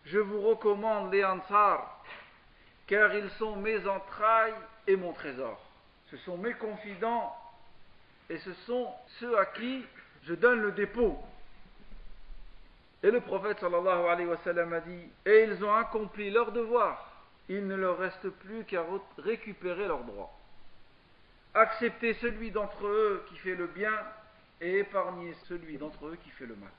je 0.04 0.20
vous 0.20 0.42
recommande 0.42 1.12
les 1.12 1.24
Ansar, 1.24 2.04
car 2.86 3.12
ils 3.16 3.28
sont 3.30 3.56
mes 3.56 3.84
entrailles 3.84 4.54
et 4.86 4.94
mon 4.94 5.12
trésor. 5.12 5.60
Ce 6.12 6.16
sont 6.18 6.38
mes 6.38 6.54
confidents 6.54 7.36
et 8.30 8.38
ce 8.38 8.52
sont 8.64 8.86
ceux 9.18 9.36
à 9.36 9.46
qui 9.46 9.84
je 10.22 10.34
donne 10.34 10.60
le 10.60 10.70
dépôt. 10.70 11.18
Et 13.02 13.10
le 13.10 13.20
prophète 13.20 13.64
a 13.64 14.80
dit 14.82 15.08
Et 15.26 15.48
ils 15.48 15.64
ont 15.64 15.74
accompli 15.74 16.30
leur 16.30 16.52
devoir. 16.52 17.10
Il 17.48 17.66
ne 17.66 17.74
leur 17.74 17.98
reste 17.98 18.28
plus 18.28 18.64
qu'à 18.66 18.84
récupérer 19.18 19.88
leurs 19.88 20.04
droits. 20.04 20.30
Acceptez 21.54 22.14
celui 22.14 22.52
d'entre 22.52 22.86
eux 22.86 23.26
qui 23.28 23.36
fait 23.38 23.56
le 23.56 23.66
bien 23.66 23.98
et 24.61 24.79
épargnez 24.79 25.33
celui 25.47 25.77
d'entre 25.77 26.07
eux 26.07 26.17
qui 26.23 26.29
fait 26.31 26.45
le 26.45 26.55
mal. 26.55 26.71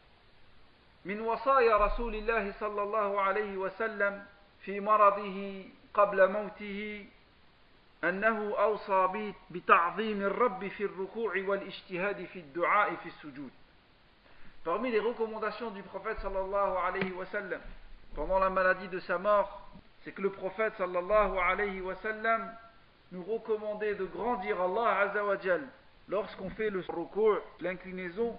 من 1.04 1.20
وصايا 1.20 1.76
رسول 1.76 2.14
الله 2.14 2.52
صلى 2.60 2.82
الله 2.82 3.20
عليه 3.20 3.56
وسلم 3.56 4.24
في 4.64 4.80
مرضه 4.80 5.64
قبل 5.94 6.32
موته 6.32 7.06
أنه 8.04 8.54
أوصى 8.58 9.32
بتعظيم 9.50 10.22
الرب 10.22 10.68
في 10.68 10.84
الركوع 10.84 11.32
والاجتهاد 11.36 12.24
في 12.24 12.38
الدعاء 12.38 12.94
في 12.96 13.06
السجود 13.06 13.50
Parmi 14.62 14.90
les 14.90 15.00
recommandations 15.00 15.70
du 15.70 15.82
prophète 15.82 16.18
sallallahu 16.20 16.76
alayhi 16.76 17.12
wa 17.12 17.24
sallam 17.26 17.60
pendant 18.14 18.38
la 18.38 18.50
maladie 18.50 18.88
de 18.88 19.00
sa 19.00 19.16
mort, 19.16 19.70
c'est 20.02 20.12
que 20.12 20.20
le 20.20 20.30
prophète 20.30 20.74
sallallahu 20.76 21.38
alayhi 21.38 21.80
wa 21.80 21.94
sallam 21.96 22.52
nous 23.10 23.22
recommandait 23.24 23.94
de 23.94 24.04
grandir 24.04 24.60
Allah 24.60 24.98
azawajal 24.98 25.66
lorsqu'on 26.08 26.50
fait 26.50 26.70
le 26.70 26.80
recours, 26.88 27.38
l'inclinaison, 27.60 28.38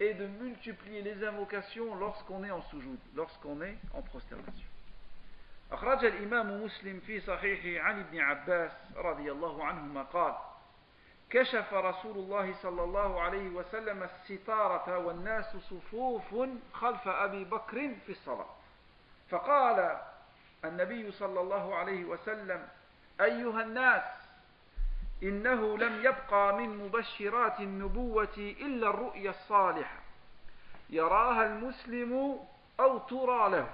et 0.00 0.14
de 0.14 0.26
multiplier 0.26 1.02
les 1.02 1.24
invocations 1.26 1.94
lorsqu'on 1.94 2.44
est 2.44 2.50
en 2.50 2.62
soujoud, 2.62 2.98
lorsqu'on 3.14 3.60
est 3.62 3.76
en 3.94 4.02
prosternation. 4.02 4.68
أخرج 5.72 6.04
الإمام 6.04 6.64
مسلم 6.64 7.00
في 7.06 7.20
صحيحه 7.20 7.84
عن 7.84 8.00
ابن 8.00 8.20
عباس 8.20 8.70
رضي 8.96 9.32
الله 9.32 9.64
عنهما 9.64 10.02
قال 10.02 10.34
كشف 11.30 11.74
رسول 11.74 12.16
الله 12.16 12.54
صلى 12.62 12.84
الله 12.84 13.20
عليه 13.20 13.48
وسلم 13.48 14.02
الستارة 14.02 14.98
والناس 14.98 15.56
صفوف 15.56 16.48
خلف 16.72 17.08
أبي 17.08 17.44
بكر 17.44 17.94
في 18.06 18.12
الصلاة 18.12 18.50
فقال 19.30 19.98
النبي 20.64 21.12
صلى 21.12 21.40
الله 21.40 21.74
عليه 21.74 22.04
وسلم 22.04 22.68
أيها 23.20 23.62
الناس 23.62 24.02
إنه 25.23 25.77
لم 25.77 26.05
يبقى 26.05 26.57
من 26.57 26.77
مبشرات 26.77 27.59
النبوة 27.59 28.37
إلا 28.37 28.89
الرؤيا 28.89 29.29
الصالحة. 29.29 29.99
يراها 30.89 31.45
المسلم 31.45 32.39
أو 32.79 32.97
ترى 32.97 33.49
له. 33.49 33.69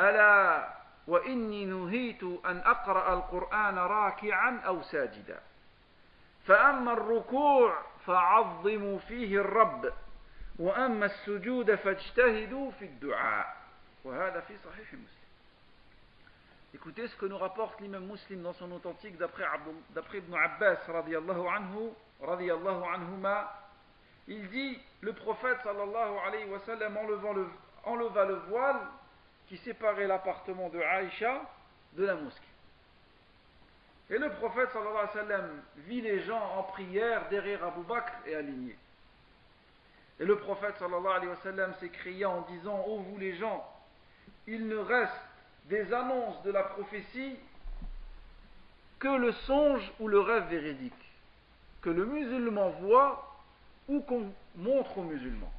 ألا 0.00 0.68
وإني 1.06 1.64
نهيت 1.64 2.22
أن 2.22 2.58
أقرأ 2.58 3.14
القرآن 3.14 3.78
راكعا 3.78 4.60
أو 4.66 4.82
ساجدا. 4.82 5.40
فأما 6.46 6.92
الركوع 6.92 7.82
فعظموا 8.06 8.98
فيه 8.98 9.40
الرب. 9.40 9.92
وأما 10.58 11.06
السجود 11.06 11.74
فاجتهدوا 11.74 12.70
في 12.70 12.84
الدعاء. 12.84 13.56
وهذا 14.04 14.40
في 14.40 14.56
صحيح 14.64 14.92
مسلم. 14.92 15.19
Écoutez 16.72 17.08
ce 17.08 17.16
que 17.16 17.26
nous 17.26 17.38
rapporte 17.38 17.80
l'imam 17.80 18.06
muslim 18.06 18.42
dans 18.42 18.52
son 18.52 18.70
authentique 18.70 19.16
d'après 19.18 19.44
Ibn 20.18 20.34
Abbas 20.34 20.78
radiallahu 20.86 21.48
anhu, 21.48 21.90
radiallahu 22.22 22.84
anhuma. 22.94 23.52
Il 24.28 24.48
dit, 24.50 24.78
le 25.00 25.12
prophète 25.12 25.58
sallallahu 25.64 26.60
sallam 26.64 26.96
le, 27.08 27.48
enleva 27.84 28.24
le 28.24 28.34
voile 28.48 28.80
qui 29.48 29.56
séparait 29.58 30.06
l'appartement 30.06 30.68
de 30.68 30.78
Aïcha 30.80 31.42
de 31.94 32.06
la 32.06 32.14
mosquée. 32.14 32.46
Et 34.10 34.18
le 34.18 34.30
prophète 34.30 34.70
sallallahu 34.70 35.50
vit 35.78 36.02
les 36.02 36.20
gens 36.20 36.40
en 36.56 36.62
prière 36.64 37.28
derrière 37.30 37.64
Abu 37.64 37.82
Bakr 37.82 38.12
et 38.26 38.36
alignés. 38.36 38.78
Et 40.20 40.24
le 40.24 40.36
prophète 40.36 40.76
sallallahu 40.78 41.16
alayhi 41.16 41.30
wa 41.30 41.36
sallam 41.42 41.74
s'écria 41.80 42.30
en 42.30 42.42
disant 42.42 42.84
Ô 42.86 42.98
vous 42.98 43.18
les 43.18 43.34
gens, 43.34 43.66
il 44.46 44.68
ne 44.68 44.76
reste 44.76 45.29
des 45.70 45.92
annonces 45.94 46.42
de 46.42 46.50
la 46.50 46.64
prophétie 46.64 47.36
que 48.98 49.08
le 49.08 49.32
songe 49.32 49.90
ou 50.00 50.08
le 50.08 50.20
rêve 50.20 50.48
véridique, 50.48 50.92
que 51.80 51.90
le 51.90 52.04
musulman 52.04 52.70
voit 52.80 53.38
ou 53.88 54.00
qu'on 54.00 54.30
montre 54.56 54.98
aux 54.98 55.04
musulmans. 55.04 55.52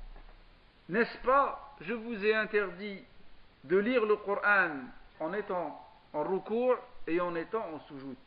N'est-ce 0.89 1.17
pas, 1.19 1.75
je 1.79 1.93
vous 1.93 2.25
ai 2.25 2.35
interdit 2.35 3.03
de 3.63 3.77
lire 3.77 4.05
le 4.05 4.17
Coran 4.17 4.71
en 5.19 5.33
étant 5.33 5.81
en 6.13 6.23
recours 6.23 6.77
et 7.07 7.21
en 7.21 7.33
étant 7.35 7.65
en 7.73 7.79
soujout. 7.87 8.17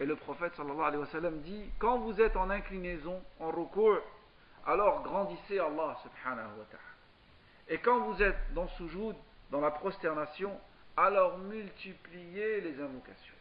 Et 0.00 0.06
le 0.06 0.16
prophète 0.16 0.54
sallallahu 0.56 0.82
alayhi 0.82 1.02
wa 1.02 1.06
sallam 1.08 1.40
dit 1.42 1.70
Quand 1.78 1.98
vous 1.98 2.20
êtes 2.20 2.36
en 2.36 2.48
inclinaison, 2.48 3.20
en 3.38 3.50
recours, 3.50 3.98
alors 4.66 5.02
grandissez 5.02 5.58
Allah 5.58 5.98
subhanahu 6.02 6.58
wa 6.58 6.64
ta'ala. 6.70 6.92
Et 7.68 7.78
quand 7.78 8.00
vous 8.00 8.22
êtes 8.22 8.54
dans 8.54 8.68
soujoud, 8.68 9.14
dans 9.50 9.60
la 9.60 9.70
prosternation, 9.70 10.58
alors 10.96 11.38
multipliez 11.38 12.60
les 12.60 12.80
invocations. 12.80 13.36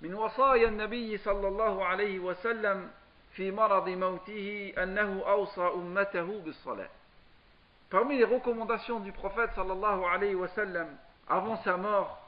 من 0.00 0.14
وصايا 0.14 0.68
النبي 0.68 1.18
صلى 1.18 1.48
الله 1.48 1.84
عليه 1.84 2.18
وسلم 2.18 2.90
في 3.34 3.50
مرض 3.50 3.88
موته 3.88 4.72
أنه 4.78 5.22
أوصى 5.26 5.60
أمته 5.74 6.40
بالصلاة 6.40 6.88
Parmi 7.90 8.18
les 8.18 8.24
recommandations 8.24 9.00
du 9.00 9.12
prophète 9.12 9.50
sallallahu 9.54 10.04
alayhi 10.04 10.34
wa 10.34 10.48
sallam 10.48 10.88
avant 11.26 11.56
sa 11.62 11.78
mort, 11.78 12.20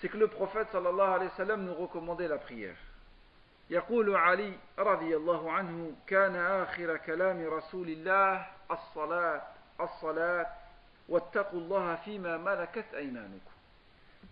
c'est 0.00 0.08
que 0.08 0.16
le 0.16 0.26
prophète 0.26 0.68
sallallahu 0.72 1.12
alayhi 1.12 1.30
wa 1.30 1.36
sallam 1.36 1.64
nous 1.64 1.74
recommandait 1.74 2.28
la 2.28 2.38
prière. 2.38 2.76
يقول 3.70 4.16
علي 4.16 4.52
رضي 4.78 5.16
الله 5.16 5.52
عنه 5.52 5.92
كان 6.06 6.36
آخر 6.36 6.96
كلام 6.96 7.46
رسول 7.46 7.88
الله 7.88 8.46
الصلاة 8.70 9.42
الصلاة 9.80 10.46
واتقوا 11.08 11.60
الله 11.60 11.96
فيما 11.96 12.36
ملكت 12.36 12.94
أيمانكم 12.94 13.52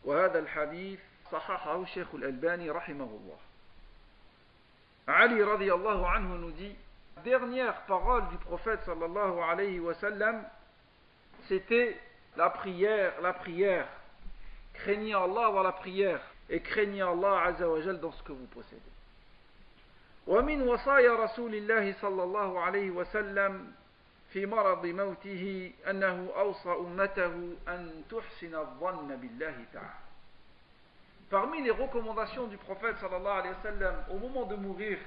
وهذا 0.04 0.38
الحديث 0.38 1.00
صححه 1.32 1.82
الشيخ 1.82 2.14
الألباني 2.14 2.70
رحمه 2.70 3.04
الله 3.04 3.38
Ali 5.06 5.42
radiallahu 5.42 6.04
anhu 6.04 6.38
nous 6.38 6.52
dit 6.52 6.76
dernière 7.24 7.82
parole 7.86 8.28
du 8.28 8.36
prophète 8.36 8.80
sallallahu 8.84 9.40
alayhi 9.40 9.80
wa 9.80 9.94
sallam 9.94 10.44
c'était 11.48 11.98
la 12.36 12.50
prière, 12.50 13.12
la 13.22 13.32
prière. 13.32 13.88
Craignez 14.74 15.14
Allah 15.14 15.50
dans 15.50 15.62
la 15.62 15.72
prière 15.72 16.20
et 16.48 16.60
craignez 16.60 17.02
Allah 17.02 17.42
Azza 17.46 17.68
wa 17.68 17.80
Jal 17.80 17.98
dans 17.98 18.12
ce 18.12 18.22
que 18.22 18.32
vous 18.32 18.46
possédez. 18.46 18.80
ومن 20.26 20.62
وصايا 20.62 21.12
رسول 21.24 21.54
الله 21.54 21.92
صلى 22.00 22.22
الله 22.22 22.60
عليه 22.60 22.90
وسلم 22.90 23.72
في 24.32 24.46
مرض 24.46 24.86
موته 24.86 25.72
أنه 25.90 26.32
أوصى 26.36 26.68
أمته 26.68 27.56
أن 27.68 28.04
تحسن 28.10 28.54
الظن 28.54 29.16
بالله 29.16 29.64
تعالى. 29.72 30.00
Parmi 31.30 31.62
les 31.62 31.70
recommandations 31.70 32.46
du 32.46 32.56
prophète 32.56 32.96
sallallahu 32.98 33.38
alayhi 33.38 33.54
wa 33.54 33.62
sallam 33.62 34.04
au 34.10 34.18
moment 34.18 34.46
de 34.46 34.56
mourir, 34.56 34.98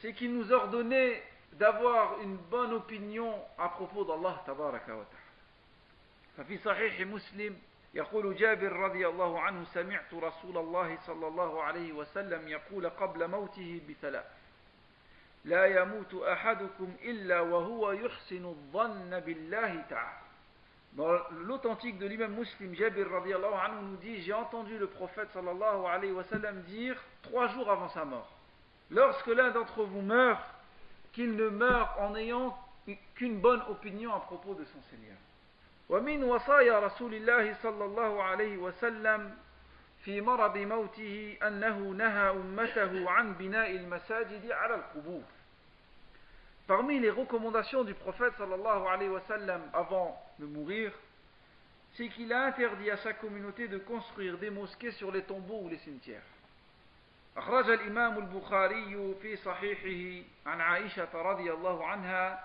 c'est 0.00 0.12
qu'il 0.12 0.32
nous 0.34 0.52
ordonnait 0.52 1.22
d'avoir 1.52 2.20
une 2.20 2.36
bonne 2.36 2.72
opinion 2.72 3.34
à 3.58 3.68
propos 3.70 4.04
d'Allah 4.04 4.42
tabaraka 4.46 4.94
wa 4.94 5.04
ta'ala. 5.04 5.26
ففي 6.36 6.58
صحيح 6.58 7.00
مسلم 7.00 7.56
يقول 7.94 8.36
جابر 8.36 8.72
رضي 8.72 9.08
الله 9.08 9.40
عنه 9.40 9.64
سمعت 9.64 10.14
رسول 10.14 10.58
الله 10.58 10.98
صلى 11.06 11.28
الله 11.28 11.62
عليه 11.62 11.92
وسلم 11.92 12.48
يقول 12.48 12.88
قبل 12.88 13.28
موته 13.28 13.80
بثلاث 13.88 14.35
لا 15.46 15.66
يموت 15.66 16.14
أحدكم 16.14 16.96
إلا 17.02 17.40
وهو 17.40 17.92
يحسن 17.92 18.44
الظن 18.44 19.20
بالله 19.20 19.82
تعالى 19.90 20.26
Dans 20.96 21.12
l'authentique 21.44 21.98
de 21.98 22.06
l'imam 22.06 22.32
muslim, 22.32 22.74
Jabir 22.74 23.06
radiallahu 23.10 23.52
anhu 23.52 23.84
nous 23.84 23.96
dit 23.96 24.22
J'ai 24.22 24.32
entendu 24.32 24.78
le 24.78 24.86
prophète 24.86 25.28
sallallahu 25.34 25.84
alayhi 25.86 26.12
wa 26.12 26.24
sallam 26.24 26.62
dire 26.62 26.96
trois 27.22 27.48
jours 27.48 27.70
avant 27.70 27.90
sa 27.90 28.04
mort 28.06 28.32
Lorsque 28.90 29.26
l'un 29.26 29.50
d'entre 29.50 29.84
vous 29.84 30.00
meurt, 30.00 30.42
qu'il 31.12 31.36
ne 31.36 31.48
meure 31.48 31.94
en 32.00 32.10
n'ayant 32.10 32.56
qu'une 33.14 33.40
bonne 33.40 33.62
opinion 33.68 34.14
à 34.14 34.20
propos 34.20 34.54
de 34.54 34.64
son 34.64 34.82
Seigneur. 34.90 35.16
ومن 35.88 36.24
وصايا 36.24 36.78
رسول 36.78 37.14
الله 37.14 37.54
صلى 37.62 37.84
الله 37.84 38.22
عليه 38.22 38.56
وسلم 38.56 39.36
في 40.04 40.20
مرض 40.20 40.58
موته 40.58 41.38
أنه 41.46 41.78
نهى 41.78 42.30
أمته 42.30 43.10
عن 43.10 43.34
بناء 43.34 43.70
المساجد 43.70 44.50
على 44.50 44.74
القبور 44.74 45.22
Parmi 46.67 46.99
les 46.99 47.09
recommandations 47.09 47.83
du 47.83 47.93
prophète 47.93 48.33
sallallahu 48.37 48.87
alayhi 48.87 49.09
wa 49.09 49.21
sallam 49.27 49.61
avant 49.73 50.17
de 50.39 50.45
mourir, 50.45 50.91
c'est 51.93 52.07
qu'il 52.09 52.31
a 52.31 52.45
interdit 52.45 52.89
à 52.89 52.97
sa 52.97 53.13
communauté 53.13 53.67
de 53.67 53.77
construire 53.79 54.37
des 54.37 54.49
mosquées 54.49 54.91
sur 54.91 55.11
les 55.11 55.23
tombeaux 55.23 55.61
ou 55.63 55.69
les 55.69 55.77
cimetières. 55.77 56.23
أخرج 57.37 57.69
الإمام 57.69 58.17
البخاري 58.17 59.15
في 59.21 59.35
صحيحه 59.35 60.25
عن 60.45 60.61
عائشة 60.61 61.07
رضي 61.13 61.53
الله 61.53 61.87
عنها 61.87 62.43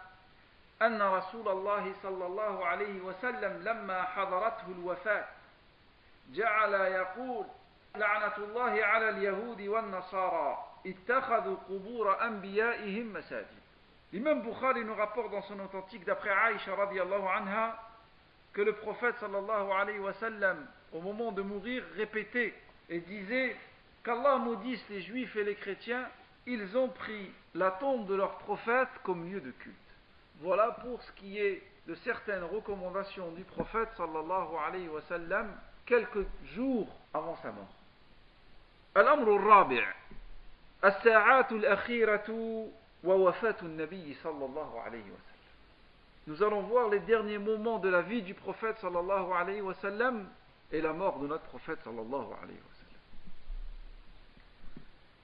أن 0.82 1.02
رسول 1.02 1.48
الله 1.48 1.94
صلى 2.02 2.26
الله 2.26 2.66
عليه 2.66 3.00
وسلم 3.00 3.62
لما 3.62 4.02
حضرته 4.02 4.66
الوفاة 4.68 5.24
جعل 6.32 6.74
يقول 6.74 7.46
لعنة 7.96 8.36
الله 8.38 8.84
على 8.84 9.08
اليهود 9.08 9.60
والنصارى 9.60 10.64
اتخذوا 10.86 11.56
قبور 11.56 12.24
أنبيائهم 12.24 13.12
مساجد 13.12 13.59
L'imam 14.12 14.42
Bukhari 14.42 14.84
nous 14.84 14.94
rapporte 14.94 15.30
dans 15.32 15.42
son 15.42 15.58
authentique 15.60 16.04
d'après 16.04 16.30
Aïcha 16.30 16.74
radiallahu 16.74 17.26
anha 17.36 17.78
que 18.52 18.62
le 18.62 18.72
prophète 18.74 19.16
sallallahu 19.20 19.70
alayhi 19.72 19.98
wa 19.98 20.14
sallam 20.14 20.66
au 20.92 21.00
moment 21.00 21.32
de 21.32 21.42
mourir 21.42 21.84
répétait 21.96 22.54
et 22.88 23.00
disait 23.00 23.56
qu'Allah 24.04 24.36
maudisse 24.36 24.82
les 24.88 25.02
juifs 25.02 25.34
et 25.36 25.44
les 25.44 25.56
chrétiens 25.56 26.08
ils 26.46 26.76
ont 26.76 26.88
pris 26.88 27.30
la 27.54 27.72
tombe 27.72 28.06
de 28.06 28.14
leur 28.14 28.38
prophète 28.38 28.88
comme 29.02 29.30
lieu 29.30 29.40
de 29.40 29.50
culte. 29.50 29.76
Voilà 30.40 30.70
pour 30.82 31.02
ce 31.02 31.12
qui 31.12 31.38
est 31.38 31.62
de 31.88 31.94
certaines 31.96 32.44
recommandations 32.44 33.32
du 33.32 33.42
prophète 33.42 33.88
sallallahu 33.96 34.56
alayhi 34.66 34.88
wa 34.88 35.02
sallam 35.08 35.52
quelques 35.84 36.26
jours 36.54 36.88
avant 37.12 37.36
sa 37.42 37.50
mort. 37.52 37.72
الأمر 38.96 39.36
الرابع 39.36 39.94
الساعات 40.84 41.52
الأخيرة 41.52 42.28
Nous 46.27 46.43
allons 46.43 46.61
voir 46.61 46.89
les 46.89 46.99
derniers 46.99 47.37
moments 47.37 47.79
de 47.79 47.89
la 47.89 48.01
vie 48.01 48.21
du 48.21 48.33
prophète 48.33 48.77
sallallahu 48.77 49.33
alayhi 49.33 49.61
wa 49.61 49.73
sallam 49.75 50.29
et 50.71 50.81
la 50.81 50.93
mort 50.93 51.19
de 51.19 51.27
notre 51.27 51.45
prophète 51.45 51.79
sallallahu 51.83 52.33
alayhi 52.43 52.59
wa 52.59 52.73
sallam. 52.73 52.81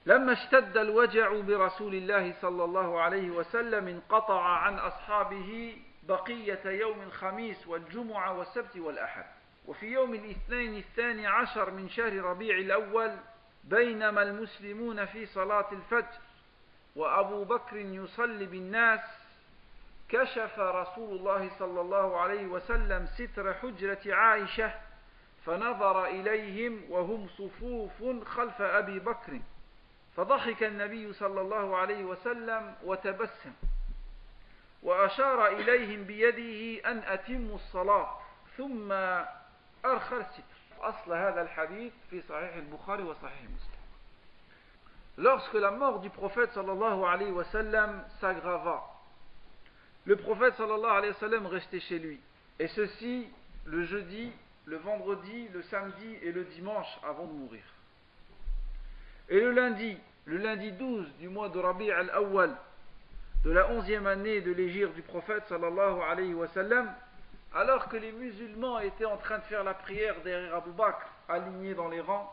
لما 0.06 0.32
اشتد 0.32 0.76
الوجع 0.76 1.40
برسول 1.40 1.94
الله 1.94 2.34
صلى 2.40 2.64
الله 2.64 3.00
عليه 3.00 3.30
وسلم 3.30 3.88
انقطع 3.88 4.42
عن 4.42 4.78
أصحابه 4.78 5.76
بقية 6.02 6.60
يوم 6.64 7.02
الخميس 7.02 7.66
والجمعة 7.66 8.38
والسبت 8.38 8.76
والأحد 8.76 9.24
وفي 9.66 9.86
يوم 9.86 10.14
الاثنين 10.14 10.76
الثاني 10.76 11.26
عشر 11.26 11.70
من 11.70 11.88
شهر 11.88 12.12
ربيع 12.16 12.56
الأول 12.56 13.16
بينما 13.64 14.22
المسلمون 14.22 15.04
في 15.04 15.26
صلاة 15.26 15.72
الفجر 15.72 16.18
وأبو 16.98 17.44
بكر 17.44 17.76
يصلي 17.76 18.46
بالناس 18.46 19.00
كشف 20.08 20.58
رسول 20.58 21.16
الله 21.18 21.50
صلى 21.58 21.80
الله 21.80 22.20
عليه 22.20 22.46
وسلم 22.46 23.06
ستر 23.06 23.54
حجرة 23.54 24.14
عائشة 24.14 24.74
فنظر 25.46 26.06
إليهم 26.06 26.90
وهم 26.90 27.28
صفوف 27.28 28.26
خلف 28.28 28.62
أبي 28.62 28.98
بكر 28.98 29.40
فضحك 30.16 30.62
النبي 30.62 31.12
صلى 31.12 31.40
الله 31.40 31.76
عليه 31.76 32.04
وسلم 32.04 32.74
وتبسم 32.84 33.52
وأشار 34.82 35.46
إليهم 35.46 36.04
بيده 36.04 36.90
أن 36.90 36.98
أتموا 36.98 37.54
الصلاة 37.54 38.18
ثم 38.56 38.92
أرخى 39.84 40.16
الستر. 40.16 40.42
أصل 40.80 41.12
هذا 41.12 41.42
الحديث 41.42 41.92
في 42.10 42.22
صحيح 42.22 42.54
البخاري 42.54 43.02
وصحيح 43.02 43.42
مسلم. 43.42 43.67
Lorsque 45.18 45.54
la 45.54 45.72
mort 45.72 45.98
du 45.98 46.10
prophète 46.10 46.52
sallallahu 46.52 47.02
s'aggrava, 48.20 48.84
le 50.04 50.14
prophète 50.14 50.54
sallallahu 50.54 51.46
restait 51.46 51.80
chez 51.80 51.98
lui. 51.98 52.20
Et 52.60 52.68
ceci 52.68 53.28
le 53.66 53.82
jeudi, 53.82 54.32
le 54.66 54.76
vendredi, 54.76 55.48
le 55.52 55.62
samedi 55.62 56.16
et 56.22 56.30
le 56.30 56.44
dimanche 56.44 56.86
avant 57.02 57.26
de 57.26 57.32
mourir. 57.32 57.62
Et 59.28 59.40
le 59.40 59.50
lundi, 59.50 59.98
le 60.26 60.36
lundi 60.36 60.70
12 60.70 61.16
du 61.18 61.28
mois 61.28 61.48
de 61.48 61.58
Rabi' 61.58 61.90
al-Awwal, 61.90 62.54
de 63.44 63.50
la 63.50 63.70
onzième 63.72 64.06
année 64.06 64.40
de 64.40 64.52
l'égir 64.52 64.92
du 64.92 65.02
prophète 65.02 65.42
sallallahu 65.48 66.00
alayhi 66.00 66.34
wa 66.34 66.46
sallam, 66.48 66.94
alors 67.54 67.88
que 67.88 67.96
les 67.96 68.12
musulmans 68.12 68.78
étaient 68.78 69.04
en 69.04 69.16
train 69.16 69.38
de 69.38 69.44
faire 69.44 69.64
la 69.64 69.74
prière 69.74 70.14
derrière 70.22 70.54
Abu 70.54 70.70
Bakr, 70.70 71.08
alignés 71.28 71.74
dans 71.74 71.88
les 71.88 72.00
rangs, 72.00 72.32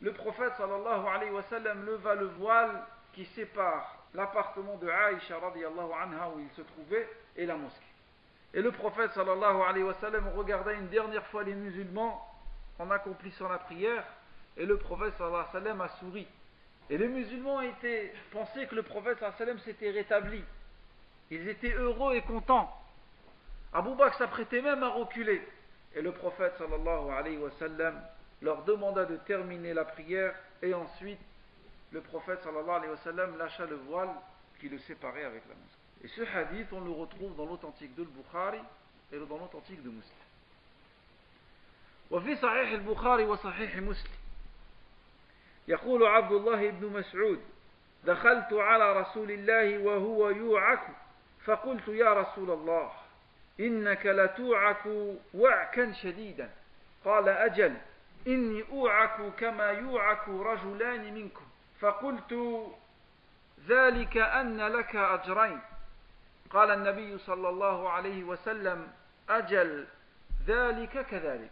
le 0.00 0.12
prophète 0.12 0.52
sallallahu 0.56 1.06
alayhi 1.08 1.32
wa 1.32 1.42
leva 1.74 2.14
le 2.14 2.26
voile 2.26 2.82
qui 3.12 3.24
sépare 3.26 3.98
l'appartement 4.14 4.76
de 4.76 4.88
Aïcha 4.88 5.38
radiallahu 5.38 5.90
anha 5.92 6.30
où 6.30 6.40
il 6.40 6.50
se 6.50 6.62
trouvait 6.62 7.08
et 7.36 7.46
la 7.46 7.56
mosquée. 7.56 7.84
Et 8.54 8.62
le 8.62 8.70
prophète 8.70 9.10
sallallahu 9.12 9.60
alayhi 9.62 9.84
wa 9.84 9.94
sallam 9.94 10.28
regarda 10.36 10.72
une 10.72 10.88
dernière 10.88 11.26
fois 11.26 11.42
les 11.42 11.54
musulmans 11.54 12.24
en 12.78 12.90
accomplissant 12.90 13.48
la 13.48 13.58
prière 13.58 14.04
et 14.56 14.64
le 14.66 14.78
prophète 14.78 15.14
sallallahu 15.18 15.46
alayhi 15.52 15.76
wa 15.76 15.84
a 15.84 15.88
souri. 16.00 16.26
Et 16.90 16.96
les 16.96 17.08
musulmans 17.08 17.60
étaient, 17.60 18.12
pensaient 18.30 18.66
que 18.66 18.76
le 18.76 18.82
prophète 18.82 19.18
sallallahu 19.18 19.38
sallam 19.38 19.58
s'était 19.58 19.90
rétabli. 19.90 20.42
Ils 21.30 21.48
étaient 21.48 21.74
heureux 21.74 22.14
et 22.14 22.22
contents. 22.22 22.72
Abu 23.72 23.94
Bakr 23.96 24.16
s'apprêtait 24.16 24.62
même 24.62 24.82
à 24.82 24.88
reculer. 24.88 25.46
Et 25.94 26.00
le 26.00 26.12
prophète 26.12 26.54
sallallahu 26.56 27.10
alayhi 27.10 27.36
wa 27.36 27.50
sallam 27.58 28.00
leur 28.41 28.63
demanda 28.63 29.05
de 29.05 29.17
terminer 29.17 29.73
la 29.73 29.85
prière 29.85 30.35
et 30.61 30.73
ensuite 30.73 31.19
le 31.91 32.01
prophète 32.01 32.41
sallallahu 32.43 32.77
alayhi 32.77 32.91
wa 32.91 32.97
sallam 32.97 33.37
lâcha 33.37 33.65
le 33.65 33.75
voile 33.75 34.09
qui 34.59 34.69
le 34.69 34.79
séparait 34.79 35.25
avec 35.25 35.43
la 35.47 35.55
mosquée. 35.55 35.77
Et 36.03 36.07
ce 36.09 36.21
hadith, 36.37 36.67
on 36.73 36.81
le 36.81 36.91
retrouve 36.91 37.35
dans 37.35 37.45
l'authentique 37.45 37.95
de 37.95 38.03
Bukhari 38.03 38.59
et 39.11 39.17
dans 39.19 39.37
l'authentique 39.37 39.81
de 39.83 39.89
Muslim. 39.89 40.17
وفي 42.11 42.35
صحيح 42.35 42.71
البخاري 42.71 43.23
وصحيح 43.23 43.75
مسلم 43.77 44.11
يقول 45.67 46.05
عبد 46.05 46.31
الله 46.31 46.69
بن 46.69 46.87
مسعود 46.87 47.39
دخلت 48.05 48.53
على 48.53 48.99
رسول 48.99 49.31
الله 49.31 49.77
وهو 49.77 50.29
يوعك 50.29 50.87
فقلت 51.45 51.87
يا 51.87 52.13
رسول 52.13 52.51
الله 52.51 52.91
إنك 53.59 54.05
لتوعك 54.05 54.85
وعكا 55.33 55.91
شديدا 55.91 56.49
قال 57.05 57.29
أجل 57.29 57.77
إني 58.28 58.64
أوعك 58.72 59.34
كما 59.38 59.70
يوعك 59.70 60.28
رجلان 60.28 61.14
منكم. 61.14 61.44
فقلت 61.80 62.32
ذلك 63.68 64.16
أن 64.16 64.60
لك 64.60 64.96
أجرين. 64.96 65.60
قال 66.50 66.70
النبي 66.70 67.18
صلى 67.18 67.48
الله 67.48 67.90
عليه 67.90 68.24
وسلم 68.24 68.92
أجل 69.28 69.86
ذلك 70.46 71.06
كذلك. 71.06 71.50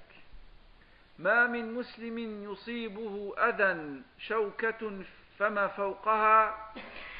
ما 1.18 1.46
من 1.46 1.74
مسلم 1.74 2.44
يصيبه 2.52 3.34
أذى 3.38 4.02
شوكة 4.18 5.02
فما 5.38 5.66
فوقها 5.68 6.72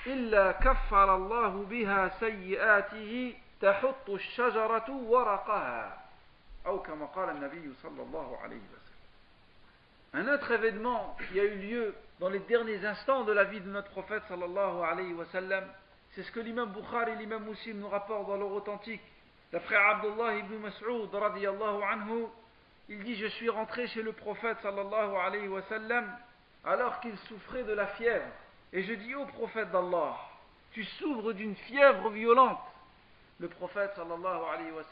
إلا 0.07 0.53
كفر 0.53 1.17
الله 1.17 1.67
بها 1.71 2.09
سيئاته 2.09 3.35
تحط 3.61 4.11
الشجرة 4.11 4.91
ورقها. 4.91 6.03
أو 6.67 6.83
كما 6.83 7.07
قال 7.07 7.31
النبي 7.31 7.75
صلى 7.83 8.03
الله 8.03 8.39
عليه 8.39 8.57
وسلم. 8.57 8.86
Un 10.17 10.29
autre 10.29 10.51
événement 10.51 11.15
qui 11.29 11.39
a 11.39 11.45
eu 11.45 11.59
lieu 11.59 11.95
dans 12.21 12.31
les 12.31 12.39
derniers 12.39 12.83
instants 12.87 13.25
de 13.25 13.33
la 13.33 13.45
vie 13.45 13.61
de 13.61 13.69
notre 13.69 13.91
prophète 13.91 14.23
sallallahu 14.29 14.83
alayhi 14.83 15.13
wa 15.13 15.27
c'est 16.15 16.23
ce 16.23 16.33
que 16.33 16.41
l'imam 16.41 16.73
Bukhari 16.73 17.13
et 17.13 17.17
l'imam 17.17 17.45
Muslim 17.45 17.81
nous 17.81 17.89
rapportent 17.91 18.27
dans 18.27 18.39
leur 18.39 18.51
authentique. 18.51 19.03
D'après 19.53 19.77
Abdullah 19.77 20.37
ibn 20.37 20.55
Mas'ud 20.57 21.15
anhu, 21.15 22.25
il 22.89 23.05
dit 23.05 23.17
Je 23.17 23.27
suis 23.27 23.51
rentré 23.51 23.89
chez 23.89 24.01
le 24.01 24.13
prophète 24.13 24.57
sallallahu 24.63 25.17
alayhi 25.17 25.49
wa 25.49 25.61
alors 26.65 26.99
qu'il 27.01 27.19
souffrait 27.29 27.65
de 27.65 27.75
la 27.75 27.87
fièvre. 27.89 28.25
Et 28.73 28.85
je 28.85 28.95
dis 28.95 29.15
au 29.15 29.27
prophète 29.27 29.71
d'Allah 29.71 30.17
Tu 30.73 30.83
souffres 30.83 31.35
d'une 31.35 31.57
fièvre 31.57 32.09
violente. 32.09 32.59
Le 33.39 33.49
prophète 33.49 33.91
sallallahu 33.95 34.43
alayhi 34.55 34.71
wa 34.71 34.83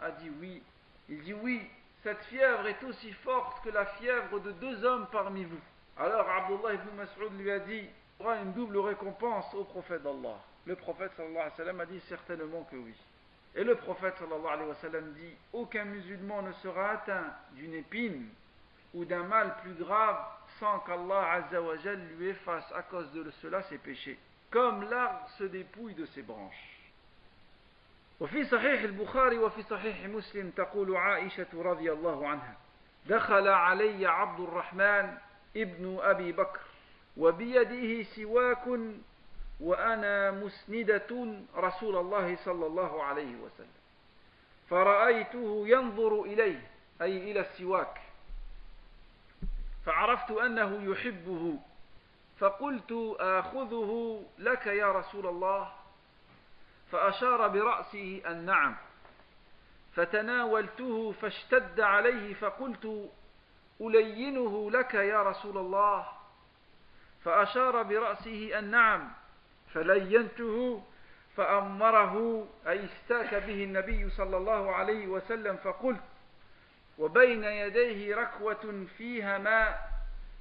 a 0.00 0.10
dit 0.12 0.30
oui. 0.40 0.62
Il 1.08 1.20
dit 1.22 1.34
oui, 1.34 1.60
cette 2.02 2.22
fièvre 2.24 2.66
est 2.66 2.82
aussi 2.84 3.12
forte 3.12 3.62
que 3.62 3.70
la 3.70 3.84
fièvre 3.84 4.40
de 4.40 4.52
deux 4.52 4.84
hommes 4.84 5.06
parmi 5.12 5.44
vous. 5.44 5.60
Alors 5.98 6.26
Abdullah 6.30 6.74
ibn 6.74 6.96
Mas'ud 6.96 7.38
lui 7.38 7.50
a 7.50 7.58
dit, 7.58 7.84
il 8.18 8.24
aura 8.24 8.36
une 8.38 8.52
double 8.52 8.78
récompense 8.78 9.52
au 9.54 9.64
prophète 9.64 10.02
d'Allah. 10.02 10.38
Le 10.66 10.76
prophète 10.76 11.12
a 11.18 11.86
dit 11.86 12.00
certainement 12.08 12.66
que 12.70 12.76
oui. 12.76 12.94
Et 13.54 13.64
le 13.64 13.74
prophète 13.74 14.14
sallallahu 14.18 15.12
dit, 15.14 15.34
aucun 15.52 15.84
musulman 15.84 16.42
ne 16.42 16.52
sera 16.52 16.90
atteint 16.90 17.34
d'une 17.52 17.74
épine 17.74 18.28
ou 18.94 19.04
d'un 19.04 19.24
mal 19.24 19.56
plus 19.62 19.74
grave 19.74 20.24
sans 20.58 20.78
qu'Allah 20.80 21.32
azza 21.32 21.60
lui 22.16 22.28
efface 22.28 22.70
à 22.74 22.82
cause 22.82 23.10
de 23.12 23.30
cela 23.42 23.62
ses 23.64 23.78
péchés. 23.78 24.18
Comme 24.50 24.88
l'arbre 24.88 25.28
se 25.38 25.44
dépouille 25.44 25.94
de 25.94 26.06
ses 26.06 26.22
branches. 26.22 26.69
وفي 28.20 28.44
صحيح 28.44 28.82
البخاري 28.82 29.38
وفي 29.38 29.62
صحيح 29.62 30.04
مسلم 30.06 30.50
تقول 30.50 30.96
عائشة 30.96 31.46
رضي 31.54 31.92
الله 31.92 32.28
عنها 32.28 32.56
دخل 33.06 33.48
علي 33.48 34.06
عبد 34.06 34.40
الرحمن 34.40 35.18
ابن 35.56 35.98
أبي 36.02 36.32
بكر 36.32 36.60
وبيده 37.16 38.02
سواك 38.02 38.66
وأنا 39.60 40.30
مسندة 40.30 41.34
رسول 41.56 41.96
الله 41.96 42.36
صلى 42.44 42.66
الله 42.66 43.02
عليه 43.02 43.34
وسلم 43.36 43.80
فرأيته 44.70 45.62
ينظر 45.66 46.22
إليه 46.22 46.60
أي 47.02 47.30
إلى 47.30 47.40
السواك 47.40 48.00
فعرفت 49.86 50.30
أنه 50.30 50.92
يحبه 50.92 51.58
فقلت 52.38 53.16
آخذه 53.20 54.22
لك 54.38 54.66
يا 54.66 54.92
رسول 54.92 55.26
الله؟ 55.26 55.72
فأشار 56.92 57.48
برأسه 57.48 58.22
النعم 58.26 58.76
فتناولته 59.94 61.12
فاشتد 61.12 61.80
عليه 61.80 62.34
فقلت 62.34 63.10
ألينه 63.80 64.70
لك 64.70 64.94
يا 64.94 65.22
رسول 65.22 65.58
الله؟ 65.58 66.06
فأشار 67.24 67.82
برأسه 67.82 68.58
النعم 68.58 69.10
فلينته 69.74 70.82
فأمره 71.36 72.46
أي 72.68 72.84
استاك 72.84 73.34
به 73.34 73.64
النبي 73.64 74.10
صلى 74.10 74.36
الله 74.36 74.74
عليه 74.74 75.06
وسلم 75.06 75.56
فقلت 75.56 76.00
وبين 76.98 77.44
يديه 77.44 78.16
ركوة 78.16 78.86
فيها 78.98 79.38
ماء 79.38 79.90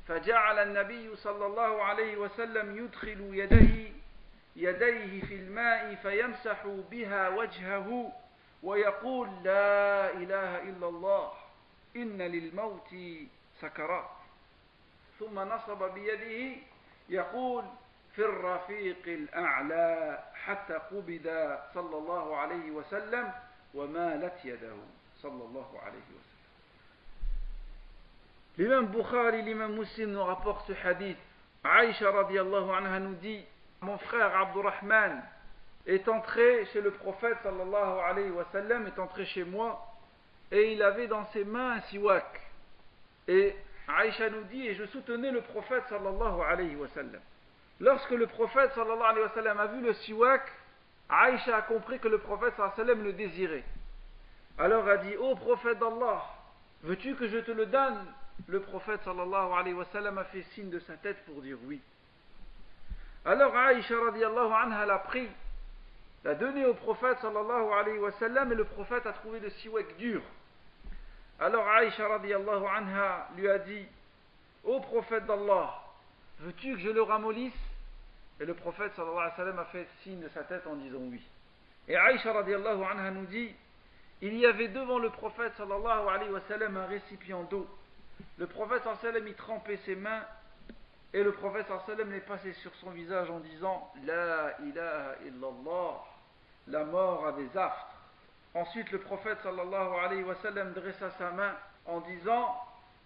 فجعل 0.08 0.60
النبي 0.60 1.16
صلى 1.16 1.46
الله 1.46 1.84
عليه 1.84 2.18
وسلم 2.18 2.78
يدخل 2.86 3.20
يديه 3.34 3.92
يديه 4.60 5.22
في 5.26 5.36
الماء 5.36 5.96
فيمسح 5.96 6.68
بها 6.92 7.30
وجهه 7.30 8.12
ويقول 8.64 9.30
لا 9.44 10.12
إله 10.12 10.62
إلا 10.70 10.88
الله 10.90 11.32
إن 11.96 12.22
للموت 12.22 12.96
سكرات 13.62 14.10
ثم 15.20 15.40
نصب 15.40 15.94
بيده 15.94 16.58
يقول 17.10 17.64
في 18.16 18.22
الرفيق 18.26 19.04
الأعلى 19.08 20.24
حتى 20.34 20.74
قبض 20.74 21.58
صلى 21.74 21.98
الله 21.98 22.36
عليه 22.38 22.72
وسلم 22.72 23.32
ومالت 23.74 24.46
يده 24.46 24.76
صلى 25.22 25.44
الله 25.44 25.80
عليه 25.84 25.98
وسلم 26.00 26.30
L'imam 28.58 28.88
Bukhari, 28.92 29.42
l'imam 29.42 29.74
Muslim 29.74 30.12
nous 30.12 30.22
rapporte 30.24 30.68
ce 30.68 30.74
hadith. 30.74 31.16
Aïcha 31.64 32.12
radiallahu 32.12 32.70
anha 32.72 33.00
nous 33.00 33.16
dit 33.16 33.46
Mon 33.82 33.98
frère 33.98 34.36
Abdurrahman 34.36 35.24
est 35.86 36.08
entré 36.08 36.66
chez 36.68 36.82
le 36.82 36.92
prophète 36.92 37.38
sallallahu 37.44 38.00
alayhi 38.06 38.32
est 38.88 39.00
entré 39.00 39.26
chez 39.26 39.44
moi, 39.44 39.86
et 40.52 40.74
il 40.74 40.82
avait 40.82 41.08
dans 41.08 41.26
ses 41.28 41.46
mains 41.46 41.78
un 41.78 41.82
siwak. 41.82 42.42
Et 43.28 43.56
Aïcha 43.88 44.30
nous 44.30 44.44
dit 44.46 44.68
Et 44.68 44.76
je 44.76 44.86
soutenais 44.86 45.32
le 45.32 45.42
prophète 45.42 45.84
sallallahu 45.88 46.42
alayhi 46.42 46.76
wa 46.76 46.88
sallam. 46.90 47.22
Lorsque 47.80 48.12
le 48.12 48.28
prophète 48.28 48.72
sallallahu 48.74 49.02
alayhi 49.02 49.28
wa 49.28 49.34
sallam 49.34 49.60
a 49.60 49.68
vu 49.68 49.82
le 49.82 49.94
siwak, 49.94 50.52
Aïcha 51.10 51.56
a 51.56 51.62
compris 51.62 52.00
que 52.00 52.08
le 52.08 52.18
prophète 52.18 52.56
sallallahu 52.56 52.74
alayhi 52.82 52.90
wa 52.90 52.96
sallam 52.96 53.04
le 53.04 53.14
désirait. 53.14 53.64
Alors 54.58 54.88
a 54.88 54.98
dit 54.98 55.16
Ô 55.16 55.36
prophète 55.36 55.80
d'Allah, 55.80 56.24
veux-tu 56.84 57.16
que 57.16 57.28
je 57.28 57.38
te 57.38 57.52
le 57.52 57.66
donne? 57.66 58.06
Le 58.48 58.60
prophète 58.62 59.02
sallallahu 59.04 59.54
alayhi 59.54 59.76
a 59.80 60.24
fait 60.26 60.44
signe 60.54 60.70
de 60.70 60.80
sa 60.80 60.98
tête 60.98 61.24
pour 61.26 61.42
dire 61.42 61.58
oui. 61.66 61.80
Alors 63.26 63.56
Aïcha 63.56 63.96
radiallahu 64.00 64.52
anha 64.52 64.86
l'a 64.86 65.00
pris, 65.00 65.28
l'a 66.24 66.36
donné 66.36 66.66
au 66.66 66.74
prophète 66.74 67.18
sallallahu 67.20 67.74
alayhi 67.74 68.00
wa 68.00 68.12
sallam 68.14 68.52
et 68.52 68.56
le 68.56 68.66
prophète 68.66 69.06
a 69.06 69.14
trouvé 69.14 69.40
le 69.40 69.50
siwak 69.50 69.98
dur. 69.98 70.22
Alors 71.40 71.68
Aïcha 71.68 72.08
radiallahu 72.08 72.66
anha 72.66 73.28
lui 73.36 73.50
a 73.50 73.60
dit 73.60 73.86
Ô 74.64 74.80
prophète 74.80 75.26
d'Allah, 75.26 75.74
veux-tu 76.40 76.74
que 76.76 76.80
je 76.80 76.90
le 76.90 77.02
ramollisse? 77.02 77.54
Et 78.40 78.46
le 78.46 78.54
prophète 78.54 78.94
sallallahu 78.96 79.32
alayhi 79.38 79.56
wa 79.56 79.62
a 79.62 79.66
fait 79.66 79.88
signe 80.04 80.22
de 80.22 80.30
sa 80.30 80.44
tête 80.44 80.66
en 80.66 80.76
disant 80.76 81.00
oui. 81.02 81.22
Et 81.88 81.96
Aïcha 81.96 82.34
radiallahu 82.34 82.84
anha 82.84 83.12
nous 83.12 83.26
dit 83.26 83.54
Il 84.22 84.36
y 84.38 84.46
avait 84.46 84.70
devant 84.70 85.00
le 85.00 85.10
prophète 85.10 85.54
sallallahu 85.58 86.08
alayhi 86.08 86.32
wa 86.32 86.42
un 86.50 86.86
récipient 86.86 87.44
d'eau 87.44 87.68
le 88.38 88.48
prophète 88.48 88.84
sallam 89.02 89.28
y 89.28 89.34
trempait 89.34 89.80
ses 89.86 89.96
mains 89.96 90.24
et 91.15 91.23
le 91.23 91.31
prophète 91.33 91.67
sallam 91.87 92.11
les 92.11 92.21
passait 92.21 92.55
sur 92.55 92.75
son 92.77 92.91
visage 92.91 93.31
en 93.31 93.39
disant 93.39 93.93
La 94.05 94.61
ilaha 94.61 95.15
illallah, 95.25 96.05
la 96.67 96.85
mort 96.85 97.27
a 97.29 97.33
des 97.33 97.57
affres. 97.57 97.95
Ensuite, 98.53 98.91
le 98.91 98.99
prophète 98.99 99.39
sallallahu 99.43 99.95
alayhi 100.05 100.25
wa 100.25 100.35
sallam 100.43 100.73
dressa 100.73 101.11
sa 101.13 101.31
main 101.31 101.55
en 101.87 102.01
disant 102.01 102.57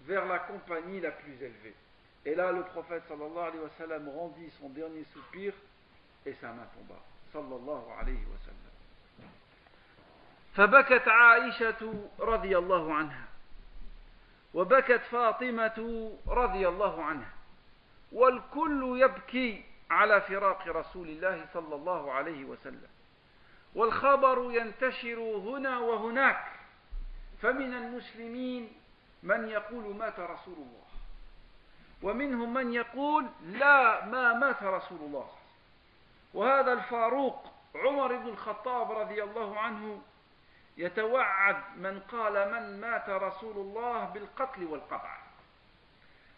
vers 0.03 0.25
la 0.25 0.39
compagnie 0.39 1.01
la 1.01 1.11
plus 1.11 1.35
élevée. 1.35 1.75
Et 2.25 2.35
là, 2.35 2.51
le 2.51 2.63
prophète 2.63 3.03
sallallahu 3.09 3.49
alayhi 3.49 3.63
wa 3.63 3.71
sallam 3.77 4.09
rendit 4.09 4.51
son 4.59 4.71
dernier 4.71 5.05
soupir 5.13 5.53
et 6.25 6.33
sa 6.41 6.49
main 6.49 6.67
tomba. 6.75 6.99
Sallallahu 7.33 7.93
alayhi 8.01 8.25
wa 8.25 8.39
sallam. 8.45 8.69
فبكت 10.59 11.09
عائشة 11.09 11.95
رضي 12.19 12.59
الله 12.59 12.95
عنها 12.95 13.25
وبكت 14.55 15.01
فاطمة 15.11 16.11
رضي 16.27 16.69
الله 16.69 17.05
عنها 17.05 17.33
والكل 18.14 19.02
يبكي 19.02 19.64
على 19.92 20.22
فراق 20.22 20.68
رسول 20.68 21.08
الله 21.08 21.46
صلى 21.54 21.76
الله 21.76 22.12
عليه 22.12 22.46
وسلم. 22.46 22.90
والخبر 23.76 24.52
ينتشر 24.52 25.20
هنا 25.20 25.80
وهناك. 25.80 26.46
فمن 27.42 27.74
المسلمين 27.74 28.74
من 29.24 29.50
يقول 29.50 29.96
مات 29.96 30.20
رسول 30.20 30.56
الله. 30.58 30.84
ومنهم 32.02 32.54
من 32.54 32.74
يقول 32.74 33.26
لا 33.44 34.06
ما 34.06 34.34
مات 34.34 34.64
رسول 34.64 35.00
الله. 35.02 35.30
وهذا 36.34 36.74
الفاروق 36.74 37.54
عمر 37.76 38.16
بن 38.16 38.28
الخطاب 38.28 38.92
رضي 38.92 39.24
الله 39.24 39.60
عنه 39.60 40.02
يتوعد 40.78 41.58
من 41.78 42.00
قال 42.00 42.52
من 42.52 42.82
مات 42.82 43.10
رسول 43.10 43.58
الله 43.58 44.06
بالقتل 44.06 44.66
والقطع 44.66 45.23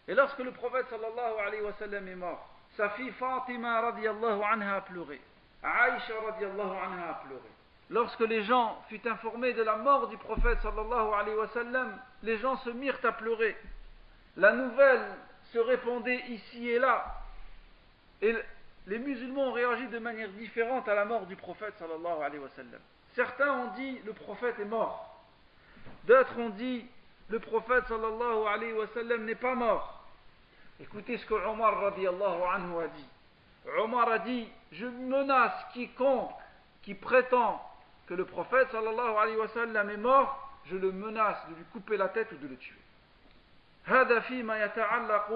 Et 0.08 0.14
lorsque 0.14 0.38
le 0.38 0.52
prophète 0.52 0.86
sallallahu 0.88 1.46
alayhi 1.46 1.62
wa 1.62 1.72
sallam 1.74 2.06
est 2.06 2.14
mort, 2.14 2.48
sa 2.76 2.90
fille 2.90 3.10
Fatima 3.12 3.80
radiallahu 3.80 4.42
anha 4.42 4.76
a 4.76 4.80
pleuré. 4.82 5.20
Aïcha 5.62 6.14
radiallahu 6.24 6.76
anha 6.76 7.10
a 7.10 7.14
pleuré. 7.26 7.50
Lorsque 7.90 8.20
les 8.20 8.42
gens 8.44 8.80
furent 8.88 9.06
informés 9.06 9.52
de 9.52 9.62
la 9.62 9.76
mort 9.76 10.08
du 10.08 10.16
prophète 10.18 10.60
sallallahu 10.60 11.12
alayhi 11.14 11.36
wa 11.36 11.48
sallam, 11.48 11.98
les 12.22 12.36
gens 12.38 12.56
se 12.58 12.70
mirent 12.70 12.98
à 13.04 13.12
pleurer. 13.12 13.56
La 14.36 14.52
nouvelle 14.52 15.06
se 15.52 15.58
répandait 15.58 16.22
ici 16.28 16.68
et 16.68 16.78
là. 16.78 17.04
Et 18.22 18.34
les 18.86 18.98
musulmans 18.98 19.48
ont 19.48 19.52
réagi 19.52 19.86
de 19.88 19.98
manière 19.98 20.28
différente 20.30 20.88
à 20.88 20.94
la 20.94 21.04
mort 21.04 21.26
du 21.26 21.36
prophète 21.36 21.74
sallallahu 21.78 22.22
alayhi 22.22 22.42
wa 22.42 22.48
sallam. 22.50 22.80
Certains 23.14 23.50
ont 23.50 23.74
dit 23.74 23.98
le 24.04 24.12
prophète 24.12 24.58
est 24.60 24.64
mort. 24.64 25.20
D'autres 26.04 26.38
ont 26.38 26.50
dit 26.50 26.86
le 27.28 27.40
prophète 27.40 27.90
n'est 27.90 29.34
pas 29.34 29.54
mort. 29.54 29.95
Écoutez 30.79 31.17
ce 31.17 31.25
que 31.25 31.33
Omar 31.33 31.79
radiallahu 31.79 32.41
anhu 32.43 32.83
a 32.83 32.87
dit. 32.87 33.05
Omar 33.77 34.09
a 34.11 34.19
dit 34.19 34.47
Je 34.71 34.85
menace 34.85 35.53
quiconque 35.73 36.31
qui 36.81 36.95
prétend 36.95 37.61
que 38.07 38.13
le 38.13 38.25
prophète 38.25 38.69
sallallahu 38.71 39.15
alayhi 39.15 39.37
wa 39.37 39.47
sallam 39.49 39.89
est 39.89 39.97
mort, 39.97 40.49
je 40.65 40.75
le 40.75 40.91
menace 40.91 41.37
de 41.49 41.55
lui 41.55 41.63
couper 41.71 41.97
la 41.97 42.09
tête 42.09 42.31
ou 42.31 42.37
de 42.37 42.47
le 42.47 42.57
tuer. 42.57 42.77
هذا 43.85 44.19
فيما 44.19 44.63
يتعلق 44.65 45.29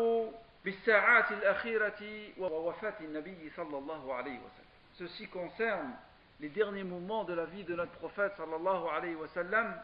بالساعات 0.65 1.31
الأخيرة 1.31 2.01
ووفاة 2.37 2.93
النبي 3.01 3.51
صلى 3.55 3.77
الله 3.77 4.13
عليه 4.13 4.39
وسلم. 4.39 4.65
Ceci 4.97 5.27
concerne 5.27 5.91
les 6.39 6.49
derniers 6.49 6.83
moments 6.83 7.23
de 7.23 7.33
la 7.33 7.45
vie 7.45 7.63
de 7.63 7.75
notre 7.75 7.91
prophète 7.93 8.33
sallallahu 8.37 8.87
alayhi 8.93 9.15
wa 9.15 9.27
sallam 9.29 9.75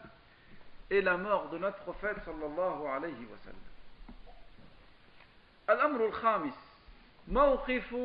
et 0.90 1.00
la 1.00 1.16
mort 1.16 1.48
de 1.50 1.58
notre 1.58 1.78
prophète 1.78 2.16
sallallahu 2.24 2.86
alayhi 2.86 3.26
wa 3.26 3.38
sallam. 3.44 3.65
الأمر 5.70 6.06
الخامس 6.06 6.54
موقف 7.28 7.96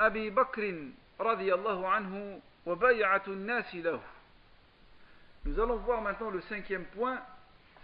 أبي 0.00 0.30
بكر 0.30 0.88
رضي 1.20 1.54
الله 1.54 1.88
عنه 1.88 2.40
وبيعة 2.66 3.22
الناس 3.28 3.74
له 3.74 4.00
Nous 5.46 5.60
allons 5.60 5.76
voir 5.76 6.00
maintenant 6.00 6.30
le 6.30 6.40
cinquième 6.42 6.86
point, 6.86 7.18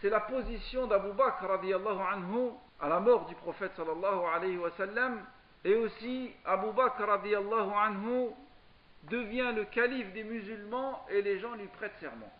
c'est 0.00 0.08
la 0.08 0.20
position 0.20 0.86
d'Abu 0.86 1.12
Bakr 1.12 1.46
radiallahu 1.46 2.00
anhu 2.00 2.50
à 2.80 2.88
la 2.88 3.00
mort 3.00 3.26
du 3.26 3.34
prophète 3.34 3.72
sallallahu 3.76 4.24
alayhi 4.34 4.56
wa 4.56 4.70
sallam 4.78 5.20
et 5.62 5.74
aussi 5.74 6.32
Abu 6.46 6.72
Bakr 6.72 7.04
radiallahu 7.06 7.70
anhu 7.74 8.30
devient 9.10 9.52
le 9.54 9.64
calife 9.66 10.10
des 10.14 10.24
musulmans 10.24 11.04
et 11.10 11.20
les 11.20 11.38
gens 11.38 11.54
lui 11.54 11.66
prêtent 11.66 11.98
serment. 12.00 12.32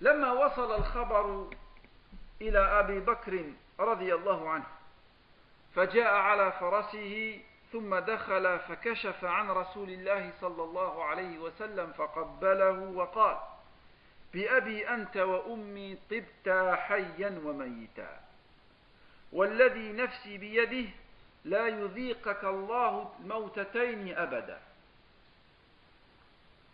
لما 0.00 0.32
وصل 0.32 0.72
الخبر 0.72 1.50
إلى 2.40 2.58
أبي 2.58 3.00
بكر 3.00 3.44
رضي 3.80 4.14
الله 4.14 4.50
عنه 4.50 4.64
فجاء 5.77 6.13
على 6.13 6.51
فرسه 6.51 7.39
ثم 7.71 7.95
دخل 7.95 8.59
فكشف 8.59 9.25
عن 9.25 9.49
رسول 9.51 9.89
الله 9.89 10.31
صلى 10.41 10.63
الله 10.63 11.03
عليه 11.03 11.39
وسلم 11.39 11.91
فقبله 11.91 12.79
وقال 12.79 13.37
بأبي 14.33 14.89
أنت 14.89 15.17
وأمي 15.17 15.97
طبتا 16.11 16.75
حيا 16.75 17.41
وميتا 17.45 18.19
والذي 19.31 19.93
نفسي 19.93 20.37
بيده 20.37 20.89
لا 21.45 21.67
يذيقك 21.67 22.43
الله 22.43 23.11
الموتتين 23.19 24.17
أبدا 24.17 24.59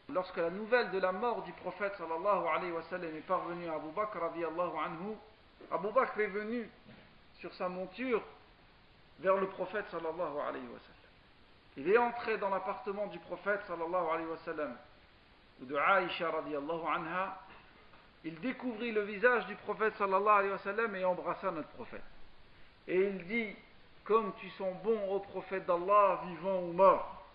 Lorsque 0.10 0.38
la 0.38 0.49
nouvelle 0.49 0.91
de 0.91 0.99
la 0.99 1.12
mort 1.14 1.43
du 1.43 1.54
prophète 1.54 1.95
sallallahu 1.97 2.47
alayhi 2.47 2.72
wa 2.72 2.84
sallam 2.89 3.16
est 3.16 3.26
parvenue 3.26 3.70
à 3.70 3.76
Abu 3.76 3.89
Bakr 3.95 4.20
radiallahu 4.20 4.78
anhu, 4.78 5.16
Abu 5.72 5.91
Bakr 5.93 6.20
est 6.20 6.28
venu 6.28 6.70
sur 7.39 7.54
sa 7.54 7.70
monture 7.70 8.22
vers 9.22 9.37
le 9.37 9.49
prophète 9.49 9.87
sallallahu 9.91 10.39
alayhi 10.47 10.66
wa 10.66 10.79
sallam. 10.79 10.99
Il 11.76 11.91
est 11.91 11.99
entré 11.99 12.39
dans 12.39 12.51
l'appartement 12.51 13.07
du 13.07 13.18
prophète 13.18 13.61
sallallahu 13.66 14.07
alayhi 14.12 14.29
wa 14.29 14.39
sallam 14.45 14.76
ou 15.61 15.64
de 15.64 15.76
Aïcha 15.76 16.31
radiallahu 16.31 16.87
anha. 16.95 17.39
Il 18.24 18.39
découvrit 18.41 18.93
le 18.93 19.03
visage 19.03 19.47
du 19.47 19.55
prophète 19.57 19.95
sallallahu 19.97 20.39
alayhi 20.39 20.53
wa 20.53 20.59
sallam 20.59 20.95
et 20.97 21.05
embrassa 21.05 21.51
notre 21.51 21.68
prophète. 21.68 22.03
Et 22.87 23.01
il 23.01 23.26
dit 23.26 23.57
Comme 24.05 24.33
tu 24.41 24.49
sens 24.51 24.74
bon 24.83 25.09
au 25.11 25.20
prophète 25.20 25.66
d'Allah, 25.66 26.22
vivant 26.26 26.61
ou 26.61 26.72
mort, 26.72 27.26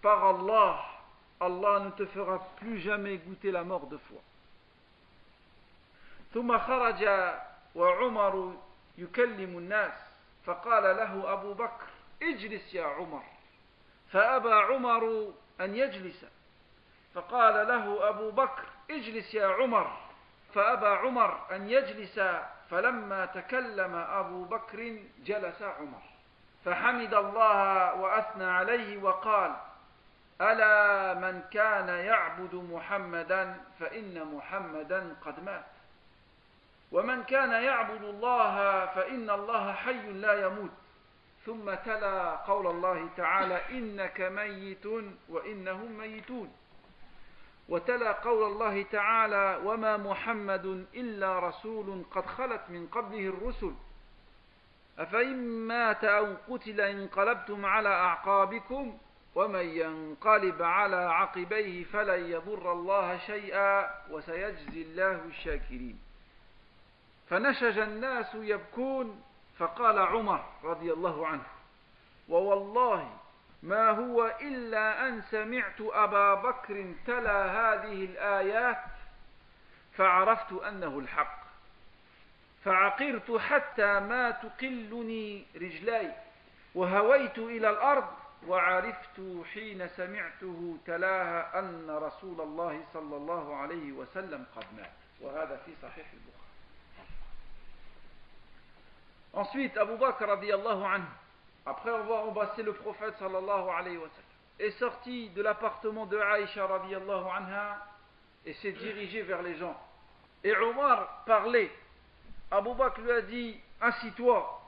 par 0.00 0.24
Allah, 0.24 0.80
Allah 1.40 1.80
ne 1.80 1.90
te 1.90 2.06
fera 2.06 2.38
plus 2.56 2.78
jamais 2.78 3.16
goûter 3.18 3.50
la 3.50 3.64
mort 3.64 3.86
de 3.86 3.96
foi. 3.96 4.20
ثم 6.34 6.58
خرج 6.58 7.08
وعمر 7.74 8.54
يكلم 8.98 9.58
الناس 9.58 10.03
فقال 10.45 10.83
له 10.83 11.33
أبو 11.33 11.53
بكر 11.53 11.87
اجلس 12.23 12.73
يا 12.73 12.85
عمر. 12.85 13.23
فأبى 14.11 14.53
عمر 14.53 15.33
أن 15.61 15.75
يجلس. 15.75 16.25
فقال 17.13 17.67
له 17.67 18.09
أبو 18.09 18.31
بكر 18.31 18.63
اجلس 18.91 19.33
يا 19.33 19.47
عمر. 19.47 19.97
فأبى 20.53 20.87
عمر 20.87 21.39
أن 21.51 21.69
يجلس 21.69 22.19
فلما 22.69 23.25
تكلم 23.25 23.95
أبو 23.95 24.43
بكر 24.43 24.99
جلس 25.23 25.61
عمر. 25.61 26.01
فحمد 26.65 27.13
الله 27.13 27.95
وأثنى 27.95 28.45
عليه 28.45 29.03
وقال 29.03 29.55
ألا 30.41 31.13
من 31.13 31.41
كان 31.51 31.89
يعبد 31.89 32.55
محمدا 32.55 33.57
فإن 33.79 34.35
محمدا 34.35 35.15
قد 35.25 35.43
مات. 35.43 35.74
ومن 36.91 37.23
كان 37.23 37.51
يعبد 37.51 38.03
الله 38.03 38.85
فإن 38.85 39.29
الله 39.29 39.73
حي 39.73 40.11
لا 40.11 40.45
يموت. 40.45 40.71
ثم 41.45 41.73
تلا 41.73 42.35
قول 42.35 42.67
الله 42.67 43.09
تعالى 43.17 43.61
إنك 43.71 44.21
ميت 44.21 44.85
وإنهم 45.29 45.97
ميتون. 45.97 46.51
وتلا 47.69 48.11
قول 48.11 48.51
الله 48.51 48.83
تعالى 48.83 49.61
وما 49.63 49.97
محمد 49.97 50.85
إلا 50.95 51.39
رسول 51.39 52.05
قد 52.11 52.25
خلت 52.25 52.61
من 52.69 52.87
قبله 52.87 53.27
الرسل. 53.27 53.73
أفإن 54.99 55.67
مات 55.67 56.03
أو 56.03 56.35
قتل 56.49 56.81
انقلبتم 56.81 57.65
على 57.65 57.89
أعقابكم 57.89 58.97
ومن 59.35 59.65
ينقلب 59.65 60.61
على 60.61 60.95
عقبيه 60.95 61.83
فلن 61.83 62.31
يضر 62.31 62.71
الله 62.71 63.17
شيئا 63.17 63.89
وسيجزي 64.11 64.81
الله 64.81 65.21
الشاكرين. 65.25 66.04
فنشج 67.29 67.77
الناس 67.77 68.35
يبكون. 68.35 69.21
فقال 69.57 69.99
عمر 69.99 70.45
رضي 70.63 70.93
الله 70.93 71.27
عنه 71.27 71.43
ووالله 72.29 73.17
ما 73.63 73.89
هو 73.89 74.35
إلا 74.41 75.07
أن 75.07 75.21
سمعت 75.21 75.81
أبا 75.81 76.33
بكر 76.33 76.93
تلا 77.07 77.45
هذه 77.45 78.05
الآيات 78.05 78.83
فعرفت 79.93 80.53
أنه 80.53 80.99
الحق. 80.99 81.45
فعقرت 82.63 83.31
حتى 83.31 83.99
ما 83.99 84.31
تقلني 84.31 85.45
رجلاي 85.55 86.11
وهويت 86.75 87.37
إلى 87.37 87.69
الأرض 87.69 88.07
وعرفت 88.47 89.21
حين 89.53 89.87
سمعته 89.87 90.77
تلاها 90.85 91.59
أن 91.59 91.89
رسول 91.89 92.41
الله 92.41 92.83
صلى 92.93 93.17
الله 93.17 93.55
عليه 93.55 93.91
وسلم 93.91 94.45
قد 94.55 94.65
مات. 94.77 94.91
وهذا 95.21 95.61
في 95.65 95.71
صحيح 95.81 96.05
البخاري. 96.13 96.34
Ensuite, 99.35 99.77
Abu 99.77 99.97
Bakr 99.97 100.29
anhu, 100.29 101.03
après 101.65 101.89
avoir 101.89 102.25
embrassé 102.25 102.63
le 102.63 102.73
prophète 102.73 103.15
sallallahu 103.19 103.69
alayhi 103.69 103.97
wa 103.97 104.07
sallam, 104.07 104.35
est 104.59 104.71
sorti 104.79 105.29
de 105.29 105.41
l'appartement 105.41 106.05
de 106.05 106.17
Aïcha 106.17 106.65
radiallahu 106.65 107.25
anha 107.35 107.85
et 108.45 108.53
s'est 108.53 108.71
dirigé 108.71 109.23
vers 109.23 109.41
les 109.41 109.55
gens. 109.57 109.75
Et 110.43 110.55
Omar 110.55 111.23
parlait. 111.25 111.69
Abu 112.49 112.73
Bakr 112.75 113.01
lui 113.01 113.11
a 113.11 113.21
dit 113.23 113.59
Assis-toi. 113.81 114.61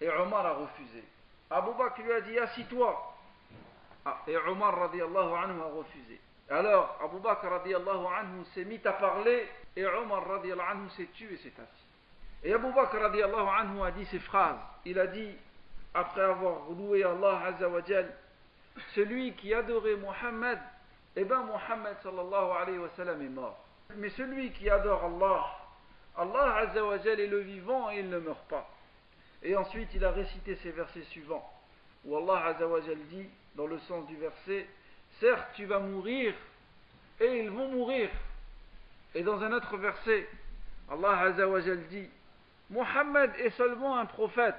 Et 0.00 0.08
Omar 0.08 0.46
a 0.46 0.52
refusé. 0.54 1.04
Abu 1.50 1.70
Bakr 1.78 2.02
lui 2.02 2.12
a 2.12 2.20
dit 2.22 2.38
Assis-toi. 2.38 3.14
Ah, 4.04 4.22
et 4.26 4.36
Omar 4.36 4.76
radiallahu 4.78 5.34
anhu 5.34 5.60
a 5.60 5.76
refusé. 5.76 6.20
Alors 6.50 6.98
Abu 7.04 7.20
Bakr 7.20 7.46
radiallahu 7.48 8.06
anhu 8.06 8.44
s'est 8.54 8.64
mis 8.64 8.80
à 8.84 8.92
parler 8.94 9.48
et 9.76 9.86
Omar 9.86 10.26
radiallahu 10.26 10.70
anhu 10.70 10.90
s'est 10.96 11.08
tué 11.14 11.34
et 11.34 11.36
s'est 11.36 11.52
assis. 11.60 11.87
Et 12.44 12.52
Abu 12.52 12.72
Bakr 12.72 13.04
anhu 13.04 13.82
a 13.82 13.90
dit 13.90 14.06
ces 14.06 14.20
phrases. 14.20 14.58
Il 14.84 14.98
a 14.98 15.06
dit, 15.06 15.34
après 15.94 16.22
avoir 16.22 16.70
loué 16.70 17.02
Allah 17.02 17.42
azawajal, 17.46 18.14
celui 18.94 19.32
qui 19.34 19.52
adorait 19.52 19.96
Muhammad, 19.96 20.58
eh 21.16 21.24
bien 21.24 21.42
Muhammad 21.42 21.96
sallallahu 22.02 22.50
alayhi 22.62 22.78
wa 22.78 22.88
sallam 22.90 23.20
est 23.22 23.28
mort. 23.28 23.58
Mais 23.96 24.10
celui 24.10 24.52
qui 24.52 24.70
adore 24.70 25.04
Allah, 25.04 25.44
Allah 26.16 26.56
azawajal 26.68 27.18
est 27.18 27.26
le 27.26 27.40
vivant 27.40 27.90
et 27.90 28.00
il 28.00 28.08
ne 28.08 28.18
meurt 28.18 28.46
pas. 28.48 28.68
Et 29.42 29.56
ensuite 29.56 29.88
il 29.94 30.04
a 30.04 30.12
récité 30.12 30.56
ces 30.62 30.70
versets 30.70 31.02
suivants, 31.10 31.48
où 32.04 32.16
Allah 32.16 32.46
azawajal 32.46 32.98
dit, 33.08 33.28
dans 33.56 33.66
le 33.66 33.78
sens 33.80 34.06
du 34.06 34.16
verset, 34.16 34.66
certes 35.18 35.48
tu 35.54 35.64
vas 35.64 35.80
mourir, 35.80 36.34
et 37.20 37.42
ils 37.42 37.50
vont 37.50 37.68
mourir. 37.68 38.10
Et 39.14 39.22
dans 39.22 39.42
un 39.42 39.52
autre 39.52 39.76
verset, 39.76 40.28
Allah 40.88 41.18
azawajal 41.18 41.88
dit, 41.88 42.08
Mohammed 42.70 43.32
est 43.38 43.50
seulement 43.50 43.98
un 43.98 44.06
prophète. 44.06 44.56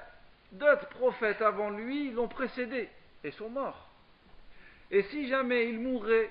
D'autres 0.52 0.88
prophètes 0.88 1.42
avant 1.42 1.70
lui 1.70 2.10
l'ont 2.10 2.28
précédé 2.28 2.88
et 3.22 3.30
sont 3.32 3.50
morts. 3.50 3.88
Et 4.90 5.02
si 5.04 5.28
jamais 5.28 5.68
il 5.68 5.78
mourait 5.78 6.30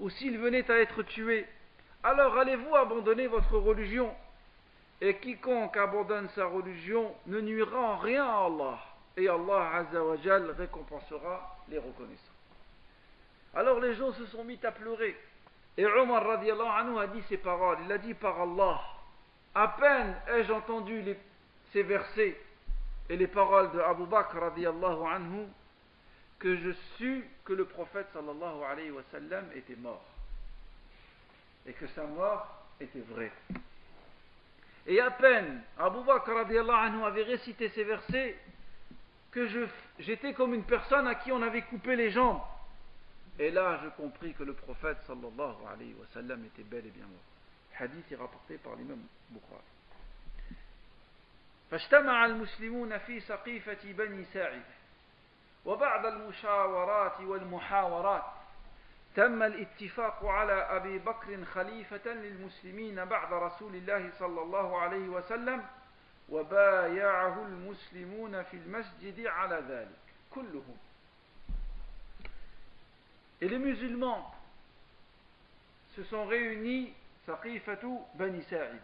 ou 0.00 0.10
s'il 0.10 0.38
venait 0.38 0.68
à 0.70 0.80
être 0.80 1.02
tué, 1.04 1.46
alors 2.02 2.36
allez-vous 2.36 2.74
abandonner 2.74 3.28
votre 3.28 3.56
religion? 3.56 4.12
Et 5.00 5.16
quiconque 5.18 5.76
abandonne 5.76 6.28
sa 6.30 6.46
religion 6.46 7.14
ne 7.26 7.40
nuira 7.40 7.78
en 7.78 7.96
rien 7.96 8.24
à 8.24 8.46
Allah. 8.46 8.78
Et 9.16 9.28
Allah 9.28 9.70
Azzawajal 9.74 10.50
récompensera 10.52 11.58
les 11.68 11.78
reconnaissants. 11.78 12.32
Alors 13.54 13.78
les 13.78 13.94
gens 13.94 14.12
se 14.12 14.26
sont 14.26 14.44
mis 14.44 14.58
à 14.64 14.72
pleurer. 14.72 15.16
Et 15.76 15.86
Omar 15.86 16.24
radiallahu 16.24 16.68
anhu 16.68 16.98
a 16.98 17.06
dit 17.06 17.22
ces 17.28 17.36
paroles. 17.36 17.78
Il 17.84 17.92
a 17.92 17.98
dit 17.98 18.14
par 18.14 18.40
Allah. 18.40 18.80
À 19.54 19.68
peine 19.68 20.14
ai-je 20.28 20.52
entendu 20.52 21.04
ces 21.72 21.82
versets 21.82 22.36
et 23.08 23.16
les 23.16 23.26
paroles 23.26 23.70
de 23.72 23.80
Abu 23.80 24.06
Bakr 24.06 24.38
radiallahu 24.38 25.06
anhu 25.06 25.46
que 26.38 26.56
je 26.56 26.72
sus 26.96 27.24
que 27.44 27.52
le 27.52 27.64
prophète 27.64 28.08
sallallahu 28.12 28.62
alayhi 28.68 28.90
wa 28.90 29.02
sallam 29.10 29.44
était 29.54 29.76
mort 29.76 30.04
et 31.66 31.72
que 31.72 31.86
sa 31.88 32.04
mort 32.04 32.66
était 32.80 33.00
vraie. 33.00 33.32
Et 34.86 35.00
à 35.00 35.10
peine 35.12 35.62
Abu 35.78 36.02
Bakr 36.04 36.32
radiallahu 36.32 36.86
anhu 36.86 37.04
avait 37.04 37.22
récité 37.22 37.68
ces 37.70 37.84
versets 37.84 38.36
que 39.30 39.48
j'étais 39.98 40.32
comme 40.32 40.54
une 40.54 40.64
personne 40.64 41.06
à 41.06 41.14
qui 41.16 41.32
on 41.32 41.42
avait 41.42 41.62
coupé 41.62 41.96
les 41.96 42.10
jambes. 42.10 42.40
Et 43.38 43.50
là, 43.50 43.80
je 43.82 43.88
compris 44.00 44.32
que 44.32 44.44
le 44.44 44.52
prophète 44.52 44.98
sallallahu 45.06 45.54
était 46.46 46.62
bel 46.62 46.86
et 46.86 46.90
bien 46.90 47.06
mort. 47.06 47.33
حديث 47.74 48.12
rapporté 48.18 48.58
par 48.58 48.76
l'imam 48.76 49.00
Bukhari. 49.30 49.62
فاجتمع 51.70 52.24
المسلمون 52.26 52.98
في 52.98 53.20
سقيفة 53.20 53.92
بني 53.92 54.24
ساعدة 54.24 54.74
وبعد 55.64 56.06
المشاورات 56.06 57.20
والمحاورات 57.20 58.24
تم 59.16 59.42
الاتفاق 59.42 60.24
على 60.24 60.52
أبي 60.52 60.98
بكر 60.98 61.44
خليفة 61.44 62.10
للمسلمين 62.12 63.04
بعد 63.04 63.32
رسول 63.32 63.74
الله 63.74 64.10
صلى 64.18 64.42
الله 64.42 64.78
عليه 64.78 65.08
وسلم 65.08 65.66
وبايعه 66.28 67.46
المسلمون 67.46 68.42
في 68.42 68.56
المسجد 68.56 69.26
على 69.26 69.56
ذلك 69.68 69.98
كلهم 70.30 70.76
Et 73.40 73.48
les 73.48 73.58
musulmans 73.58 74.32
se 75.96 76.04
sont 76.04 76.24
réunis 76.26 76.94
Saqifatu 77.26 77.98
Bani 78.14 78.42
Sa'id. 78.44 78.80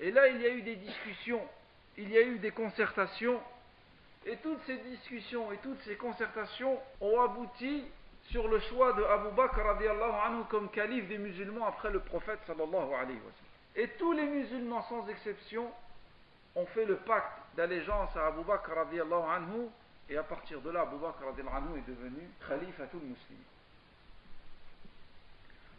Et 0.00 0.10
là, 0.10 0.28
il 0.28 0.40
y 0.40 0.46
a 0.46 0.50
eu 0.50 0.62
des 0.62 0.76
discussions, 0.76 1.42
il 1.96 2.10
y 2.10 2.16
a 2.16 2.22
eu 2.22 2.38
des 2.38 2.52
concertations, 2.52 3.40
et 4.26 4.36
toutes 4.36 4.60
ces 4.66 4.76
discussions 4.78 5.50
et 5.52 5.58
toutes 5.58 5.80
ces 5.82 5.96
concertations 5.96 6.78
ont 7.00 7.20
abouti 7.20 7.84
sur 8.24 8.48
le 8.48 8.60
choix 8.60 8.92
de 8.92 9.02
Abu 9.02 9.34
Bakr 9.34 9.60
anhu 9.60 10.44
comme 10.48 10.70
calife 10.70 11.08
des 11.08 11.18
musulmans 11.18 11.66
après 11.66 11.90
le 11.90 12.00
prophète 12.00 12.38
sallallahu 12.46 12.94
alayhi 12.94 13.18
wa 13.18 13.32
sallam. 13.32 13.76
Et 13.76 13.88
tous 13.98 14.12
les 14.12 14.26
musulmans, 14.26 14.82
sans 14.88 15.08
exception, 15.08 15.70
ont 16.54 16.66
fait 16.66 16.84
le 16.84 16.96
pacte 16.96 17.38
d'allégeance 17.56 18.14
à 18.16 18.26
Abu 18.26 18.42
Bakr 18.44 18.78
anhu, 18.78 19.68
et 20.08 20.16
à 20.16 20.22
partir 20.22 20.60
de 20.60 20.70
là, 20.70 20.82
Abu 20.82 20.96
Bakr 20.96 21.24
anhu 21.28 21.78
est 21.78 21.90
devenu 21.90 22.28
khalifatul 22.46 23.00
muslim. 23.00 23.38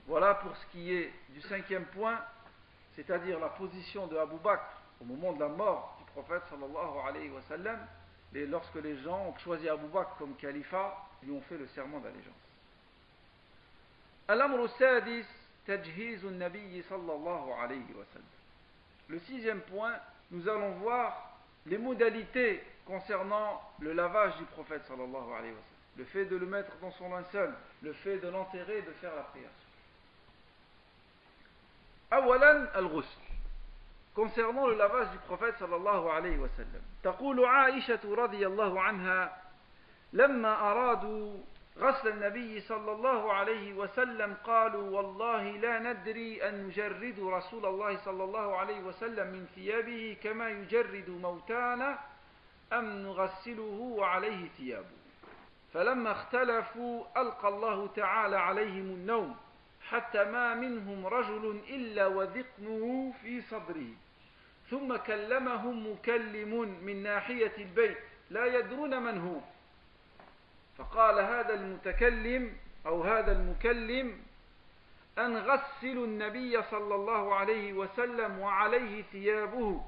Voilà 0.07 0.35
pour 0.35 0.55
ce 0.57 0.65
qui 0.67 0.93
est 0.93 1.11
du 1.29 1.41
cinquième 1.41 1.85
point, 1.85 2.19
c'est-à-dire 2.95 3.39
la 3.39 3.49
position 3.49 4.07
de 4.07 4.17
Abu 4.17 4.37
Bakr 4.43 4.65
au 4.99 5.05
moment 5.05 5.33
de 5.33 5.39
la 5.39 5.47
mort 5.47 5.97
du 5.99 6.05
prophète 6.11 6.43
sallallahu 6.49 7.07
alayhi 7.07 7.29
wa 7.29 7.41
sallam, 7.47 7.79
et 8.33 8.45
lorsque 8.45 8.75
les 8.75 8.97
gens 8.99 9.27
ont 9.27 9.37
choisi 9.39 9.67
Abu 9.69 9.87
Bakr 9.87 10.15
comme 10.17 10.35
califat, 10.35 10.97
lui 11.23 11.31
ont 11.31 11.41
fait 11.41 11.57
le 11.57 11.67
serment 11.67 11.99
d'allégeance. 11.99 12.33
Le 19.09 19.19
sixième 19.19 19.61
point, 19.61 19.93
nous 20.31 20.47
allons 20.47 20.71
voir 20.75 21.37
les 21.65 21.77
modalités 21.77 22.63
concernant 22.85 23.61
le 23.79 23.93
lavage 23.93 24.35
du 24.37 24.45
prophète 24.45 24.83
sallallahu 24.87 25.33
alayhi 25.37 25.53
wa 25.53 25.61
sallam, 25.61 25.97
le 25.97 26.05
fait 26.05 26.25
de 26.25 26.35
le 26.37 26.45
mettre 26.45 26.75
dans 26.81 26.91
son 26.91 27.09
linceul, 27.09 27.53
le 27.81 27.93
fait 27.93 28.17
de 28.17 28.29
l'enterrer 28.29 28.79
et 28.79 28.81
de 28.81 28.91
faire 28.93 29.15
la 29.15 29.23
prière. 29.23 29.49
أولا 32.13 32.79
الغسل. 32.79 33.21
Concernant 34.13 34.67
le 34.67 34.75
lavage 34.75 35.09
du 35.11 35.17
prophète 35.19 35.55
صلى 35.59 35.75
الله 35.75 36.11
عليه 36.11 36.37
وسلم 36.37 36.81
تقول 37.03 37.45
عائشة 37.45 37.99
رضي 38.05 38.47
الله 38.47 38.81
عنها 38.81 39.37
لما 40.13 40.71
أرادوا 40.71 41.37
غسل 41.79 42.07
النبي 42.07 42.61
صلى 42.61 42.91
الله 42.91 43.33
عليه 43.33 43.73
وسلم 43.73 44.37
قالوا 44.43 44.97
والله 44.97 45.51
لا 45.51 45.79
ندري 45.79 46.49
أن 46.49 46.67
نجرد 46.67 47.19
رسول 47.19 47.65
الله 47.65 47.97
صلى 48.05 48.23
الله 48.23 48.57
عليه 48.57 48.79
وسلم 48.79 49.27
من 49.27 49.45
ثيابه 49.55 50.17
كما 50.23 50.49
يجرد 50.49 51.09
موتانا 51.09 51.99
أم 52.73 52.85
نغسله 52.85 53.95
وعليه 53.97 54.49
ثيابه. 54.57 54.97
فلما 55.73 56.11
اختلفوا 56.11 57.03
ألقى 57.17 57.47
الله 57.47 57.87
تعالى 57.95 58.37
عليهم 58.37 58.85
النوم. 58.85 59.35
حتى 59.91 60.23
ما 60.23 60.53
منهم 60.53 61.05
رجل 61.05 61.59
إلا 61.69 62.07
وذقنه 62.07 63.13
في 63.21 63.41
صدره. 63.41 63.87
ثم 64.69 64.95
كلمهم 64.95 65.91
مكلم 65.91 66.79
من 66.83 67.03
ناحية 67.03 67.51
البيت 67.57 67.97
لا 68.29 68.45
يدرون 68.45 69.03
من 69.03 69.21
هو. 69.21 69.39
فقال 70.77 71.19
هذا 71.19 71.53
المتكلم 71.53 72.53
أو 72.85 73.03
هذا 73.03 73.31
المكلم 73.31 74.19
أن 75.17 75.37
غسلوا 75.37 76.05
النبي 76.05 76.61
صلى 76.61 76.95
الله 76.95 77.35
عليه 77.35 77.73
وسلم 77.73 78.39
وعليه 78.39 79.01
ثيابه. 79.01 79.81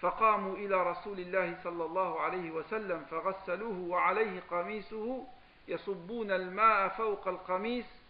فقاموا 0.00 0.56
إلى 0.56 0.90
رسول 0.90 1.20
الله 1.20 1.58
صلى 1.64 1.84
الله 1.84 2.20
عليه 2.20 2.50
وسلم 2.50 3.04
فغسلوه 3.04 3.78
وعليه 3.78 4.40
قميصه 4.50 5.26
يصبون 5.68 6.30
الماء 6.30 6.88
فوق 6.88 7.28
القميص 7.28 8.01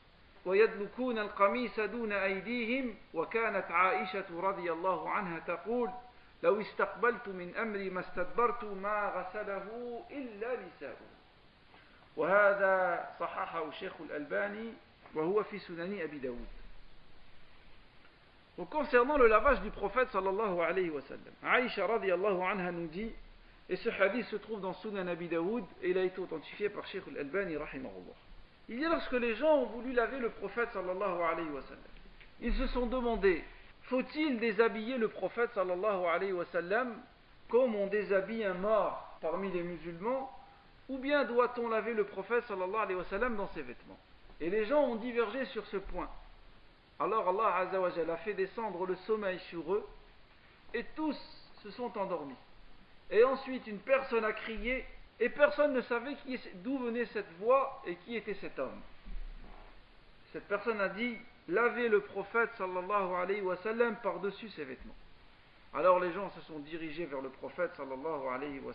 ويدلكون 0.46 1.18
القميص 1.18 1.80
دون 1.80 2.12
أيديهم 2.12 2.94
وكانت 3.14 3.70
عائشة 3.70 4.40
رضي 4.40 4.72
الله 4.72 5.10
عنها 5.10 5.38
تقول 5.38 5.90
لو 6.42 6.60
استقبلت 6.60 7.28
من 7.28 7.56
أمري 7.56 7.90
ما 7.90 8.00
استدبرت 8.00 8.64
ما 8.64 9.12
غسله 9.16 10.00
إلا 10.10 10.56
نساؤه 10.60 11.12
وهذا 12.16 13.08
صححه 13.20 13.68
الشيخ 13.68 13.92
الألباني 14.00 14.72
وهو 15.14 15.42
في 15.42 15.58
سنن 15.58 16.00
أبي 16.00 16.18
داود 16.18 16.48
Donc 18.58 18.68
concernant 18.68 19.16
le 19.16 19.28
lavage 19.28 19.60
du 19.62 19.70
prophète 19.70 20.10
sallallahu 20.10 20.60
alayhi 20.60 20.90
wa 20.90 21.00
sallam, 21.02 21.32
Aïcha 21.42 21.86
radiallahu 21.86 22.42
anha 22.42 22.70
nous 22.70 22.86
dit, 22.86 23.10
et 23.68 23.76
ce 23.76 23.88
hadith 23.88 24.26
se 24.26 24.36
trouve 24.36 24.60
dans 24.60 24.74
Sunan 24.74 25.06
Abi 25.08 25.28
Daoud, 25.28 25.64
et 25.80 25.90
il 25.90 25.98
a 25.98 26.04
été 26.04 26.20
authentifié 26.20 26.68
par 26.68 26.86
Sheikh 26.86 27.02
al-Albani 27.08 27.56
rahimahullah. 27.56 28.21
Il 28.72 28.78
dit 28.78 28.84
lorsque 28.84 29.12
les 29.12 29.34
gens 29.34 29.54
ont 29.56 29.66
voulu 29.66 29.92
laver 29.92 30.18
le 30.18 30.30
prophète 30.30 30.70
sallallahu 30.72 31.22
alayhi 31.22 31.50
wa 31.50 31.60
sallam, 31.60 31.82
ils 32.40 32.54
se 32.54 32.66
sont 32.68 32.86
demandé 32.86 33.44
faut-il 33.82 34.40
déshabiller 34.40 34.96
le 34.96 35.08
prophète 35.08 35.50
sallallahu 35.52 36.06
alayhi 36.06 36.32
wa 36.32 36.46
sallam 36.46 36.96
comme 37.50 37.74
on 37.74 37.88
déshabille 37.88 38.44
un 38.44 38.54
mort 38.54 39.18
parmi 39.20 39.50
les 39.50 39.62
musulmans 39.62 40.34
ou 40.88 40.96
bien 40.96 41.24
doit-on 41.24 41.68
laver 41.68 41.92
le 41.92 42.04
prophète 42.04 42.44
sallallahu 42.44 42.80
alayhi 42.80 42.98
wa 42.98 43.04
sallam 43.04 43.36
dans 43.36 43.48
ses 43.48 43.60
vêtements? 43.60 43.98
Et 44.40 44.48
les 44.48 44.64
gens 44.64 44.80
ont 44.80 44.96
divergé 44.96 45.44
sur 45.46 45.66
ce 45.66 45.76
point. 45.76 46.08
Alors 46.98 47.28
Allah 47.28 47.56
azawajal 47.56 48.08
a 48.08 48.16
fait 48.16 48.32
descendre 48.32 48.86
le 48.86 48.96
sommeil 49.06 49.38
sur 49.50 49.70
eux 49.74 49.86
et 50.72 50.84
tous 50.96 51.18
se 51.62 51.70
sont 51.72 51.98
endormis. 51.98 52.38
Et 53.10 53.22
ensuite 53.22 53.66
une 53.66 53.80
personne 53.80 54.24
a 54.24 54.32
crié 54.32 54.86
et 55.22 55.28
personne 55.28 55.72
ne 55.72 55.82
savait 55.82 56.16
d'où 56.64 56.78
venait 56.78 57.06
cette 57.06 57.30
voix 57.38 57.80
et 57.86 57.94
qui 57.94 58.16
était 58.16 58.34
cet 58.34 58.58
homme. 58.58 58.80
Cette 60.32 60.48
personne 60.48 60.80
a 60.80 60.88
dit 60.88 61.16
lavez 61.46 61.88
le 61.88 62.00
prophète 62.00 62.50
sallallahu 62.58 63.14
alayhi 63.14 63.40
wa 63.40 63.56
par-dessus 64.02 64.48
ses 64.48 64.64
vêtements. 64.64 64.96
Alors 65.74 66.00
les 66.00 66.12
gens 66.12 66.28
se 66.30 66.40
sont 66.40 66.58
dirigés 66.58 67.04
vers 67.06 67.20
le 67.20 67.28
prophète 67.28 67.70
sallallahu 67.76 68.26
alayhi 68.32 68.58
wa 68.58 68.72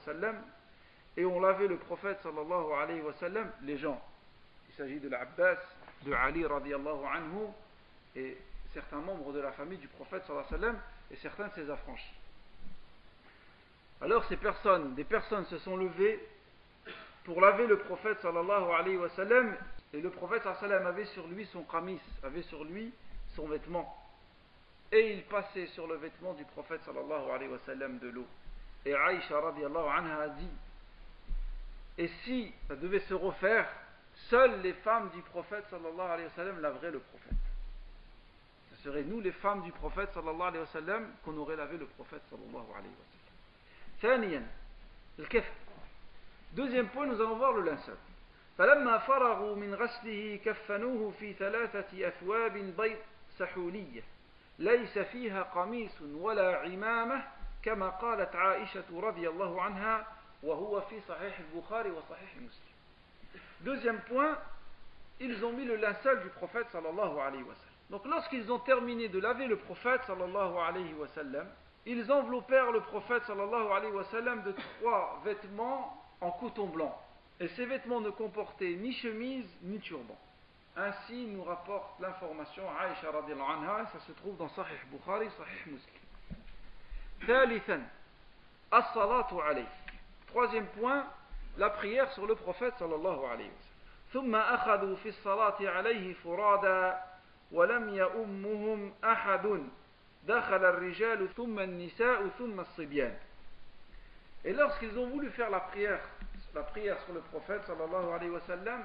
et 1.18 1.26
ont 1.26 1.42
lavé 1.42 1.68
le 1.68 1.76
prophète 1.80 2.20
sallallahu 2.24 2.72
alayhi 2.82 3.02
wa 3.02 3.14
les 3.64 3.78
gens. 3.78 4.02
Il 4.70 4.76
s'agit 4.76 5.02
de 5.02 5.10
l'Abbas, 5.10 5.58
de 6.04 6.14
Ali 6.14 6.46
radiallahu 6.46 7.06
anhu 7.14 7.48
et 8.16 8.38
certains 8.74 9.02
membres 9.02 9.34
de 9.34 9.42
la 9.42 9.52
famille 9.52 9.80
du 9.80 9.90
prophète 9.90 10.24
sallallahu 10.26 10.46
alayhi 10.54 10.76
wa 10.76 10.82
et 11.12 11.16
certains 11.18 11.50
de 11.50 11.54
ses 11.56 11.70
affranchis. 11.70 12.16
Alors 14.00 14.24
ces 14.30 14.38
personnes, 14.38 14.96
des 14.96 15.04
personnes 15.04 15.46
se 15.48 15.58
sont 15.58 15.76
levées 15.76 16.26
pour 17.27 17.41
laver 17.41 17.67
le 17.67 17.79
prophète 17.79 18.21
sallallahu 18.21 18.71
alayhi 18.73 18.97
wa 18.97 19.09
sallam 19.11 19.57
et 19.93 20.01
le 20.01 20.11
prophète 20.11 20.43
sallallahu 20.43 20.65
alayhi 20.65 20.73
wa 20.73 20.83
sallam 20.83 20.95
avait 20.95 21.05
sur 21.07 21.27
lui 21.29 21.47
son 21.47 21.63
qamis, 21.65 22.01
avait 22.23 22.43
sur 22.43 22.65
lui 22.65 22.93
son 23.37 23.47
vêtement 23.47 23.97
et 24.91 25.15
il 25.15 25.23
passait 25.25 25.67
sur 25.69 25.87
le 25.87 25.97
vêtement 25.97 26.35
du 26.35 26.45
prophète 26.45 26.81
sallallahu 26.85 27.31
alayhi 27.31 27.51
wa 27.51 27.59
sallam 27.65 27.99
de 27.99 28.09
l'eau 28.09 28.27
et 28.85 28.95
Aïcha 28.95 29.41
radiallahu 29.41 29.87
anha 29.89 30.21
a 30.23 30.29
dit 30.29 30.51
et 31.99 32.09
si 32.25 32.53
ça 32.69 32.77
devait 32.77 33.01
se 33.01 33.15
refaire 33.15 33.69
seules 34.29 34.61
les 34.63 34.75
femmes 34.75 35.11
du 35.15 35.23
prophète 35.23 35.65
sallallahu 35.71 36.11
alayhi 36.11 36.29
wa 36.29 36.35
sallam 36.37 36.61
laveraient 36.61 36.91
le 36.91 36.99
prophète 37.01 37.33
ce 38.71 38.83
serait 38.85 39.05
nous 39.05 39.21
les 39.21 39.33
femmes 39.33 39.63
du 39.63 39.73
prophète 39.73 40.11
sallallahu 40.13 40.49
alayhi 40.49 40.65
wa 40.65 40.73
sallam 40.73 41.07
qu'on 41.25 41.37
aurait 41.37 41.57
lavé 41.57 41.79
le 41.79 41.87
prophète 41.87 42.23
sallallahu 42.31 42.71
alayhi 42.73 42.89
wa 42.89 43.05
sallam 43.05 43.23
ثانيا 44.03 44.43
الكفر 45.19 45.53
Deuxième 46.57 46.89
point, 46.89 47.07
nous 47.07 47.21
allons 47.21 47.37
voir 47.37 47.53
le 47.53 47.63
linceul. 47.63 47.97
فلما 48.59 48.99
فرغوا 48.99 49.57
من 49.57 49.75
غسله 49.75 50.41
كفنوه 50.45 51.11
في 51.21 51.33
ثلاثة 51.33 52.09
أثواب 52.09 52.53
بيض 52.53 52.99
سحولية 53.39 54.03
ليس 54.59 54.99
فيها 54.99 55.43
قميص 55.43 56.03
ولا 56.03 56.57
عمامة 56.57 57.25
كما 57.63 57.89
قالت 57.89 58.37
عائشة 58.37 58.85
رضي 58.93 59.29
الله 59.29 59.63
عنها 59.63 60.07
وهو 60.43 60.81
في 60.81 61.01
صحيح 61.09 61.39
البخاري 61.39 61.91
وصحيح 61.91 62.37
مسلم. 62.37 62.73
Deuxième 63.65 64.01
point, 64.01 64.37
ils 65.21 65.45
ont 65.45 65.53
mis 65.53 65.65
le 65.65 65.77
linceul 65.77 66.21
du 66.23 66.29
prophète 66.29 66.67
sallallahu 66.73 67.19
alayhi 67.21 67.43
wa 67.43 67.55
sallam. 67.55 67.73
Donc 67.91 68.05
lorsqu'ils 68.05 68.53
ont 68.53 68.59
terminé 68.59 69.09
de 69.09 69.19
laver 69.19 69.47
le 69.47 69.57
prophète 69.57 70.03
sallallahu 70.07 70.59
alayhi 70.59 70.95
wa 70.95 71.09
sallam, 71.09 71.47
ils 71.87 72.13
enveloppèrent 72.13 72.71
le 72.71 72.81
prophète 72.81 73.25
sallallahu 73.25 73.73
alayhi 73.73 73.95
wa 73.95 74.05
sallam 74.05 74.43
de 74.43 74.53
trois 74.53 75.23
vêtements 75.25 75.99
en 76.21 76.31
coton 76.31 76.67
blanc. 76.67 76.97
Et 77.41 77.49
ces 77.49 77.67
vêtements 77.67 78.01
ne 78.01 78.11
comportaient 78.11 78.75
ni 78.75 78.93
chemise 78.93 79.49
ni 79.63 79.79
turban. 79.81 80.17
Ainsi 80.77 81.27
nous 81.27 81.43
rapporte 81.45 82.01
l'information 82.01 82.63
Aïcha 82.81 83.11
radiallahu 83.11 83.51
anha, 83.51 83.87
ça 83.93 84.01
se 84.07 84.13
trouve 84.13 84.37
dans 84.37 84.49
Sahih 84.51 84.79
Bukhari, 84.91 85.29
Sahih 85.37 85.73
Muslim. 85.73 86.03
ثالثا 87.27 87.83
الصلاة 88.75 89.43
عليه. 89.43 89.69
Troisième 90.29 90.67
point, 90.79 91.07
la 91.59 91.71
prière 91.71 92.11
sur 92.13 92.27
le 92.27 92.35
prophète 92.35 92.75
sallallahu 92.79 93.25
alayhi 93.27 93.51
wa 93.51 93.57
sallam. 93.61 93.73
ثم 94.13 94.35
أخذوا 94.35 94.97
في 94.97 95.09
الصلاة 95.09 95.57
عليه 95.61 96.15
فرادا 96.15 97.01
ولم 97.53 97.89
يؤمهم 97.95 98.93
أحد 99.05 99.63
دخل 100.27 100.65
الرجال 100.65 101.35
ثم 101.35 101.59
النساء 101.59 102.29
ثم 102.39 102.61
الصبيان 102.61 103.17
et 104.46 104.54
lorsqu'ils 104.54 104.98
ont 104.98 105.08
voulu 105.08 105.30
faire 105.32 105.50
la 105.50 105.60
prière, 105.60 106.00
la 106.54 106.64
prière 106.64 107.02
sur 107.04 107.14
le 107.14 107.22
prophète, 107.22 107.62
sallallahu 107.66 108.12
alayhi 108.14 108.32
wa 108.32 108.42
sallam, 108.42 108.84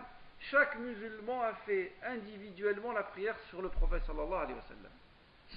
chaque 0.51 0.77
musulman 0.79 1.43
a 1.43 1.55
fait 1.67 1.93
individuellement 2.05 2.93
la 2.93 3.05
prière 3.05 3.37
sur 3.49 3.63
le 3.63 3.69
prophète, 3.69 4.03
sallallahu 4.07 4.43
alayhi 4.43 4.55
wa 4.55 4.63
sallam, 4.63 4.93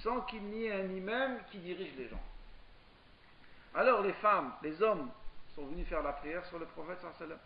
sans 0.02 0.20
qu'il 0.22 0.42
n'y 0.44 0.66
ait 0.66 0.72
un 0.72 0.88
imam 0.90 1.38
qui 1.50 1.58
dirige 1.58 1.94
les 1.96 2.08
gens. 2.08 2.22
Alors 3.74 4.02
les 4.02 4.12
femmes, 4.14 4.52
les 4.62 4.80
hommes 4.82 5.10
sont 5.54 5.66
venus 5.66 5.86
faire 5.88 6.02
la 6.02 6.12
prière 6.12 6.44
sur 6.46 6.58
le 6.58 6.66
prophète, 6.66 6.98
sallallahu 7.00 7.24
alayhi. 7.24 7.40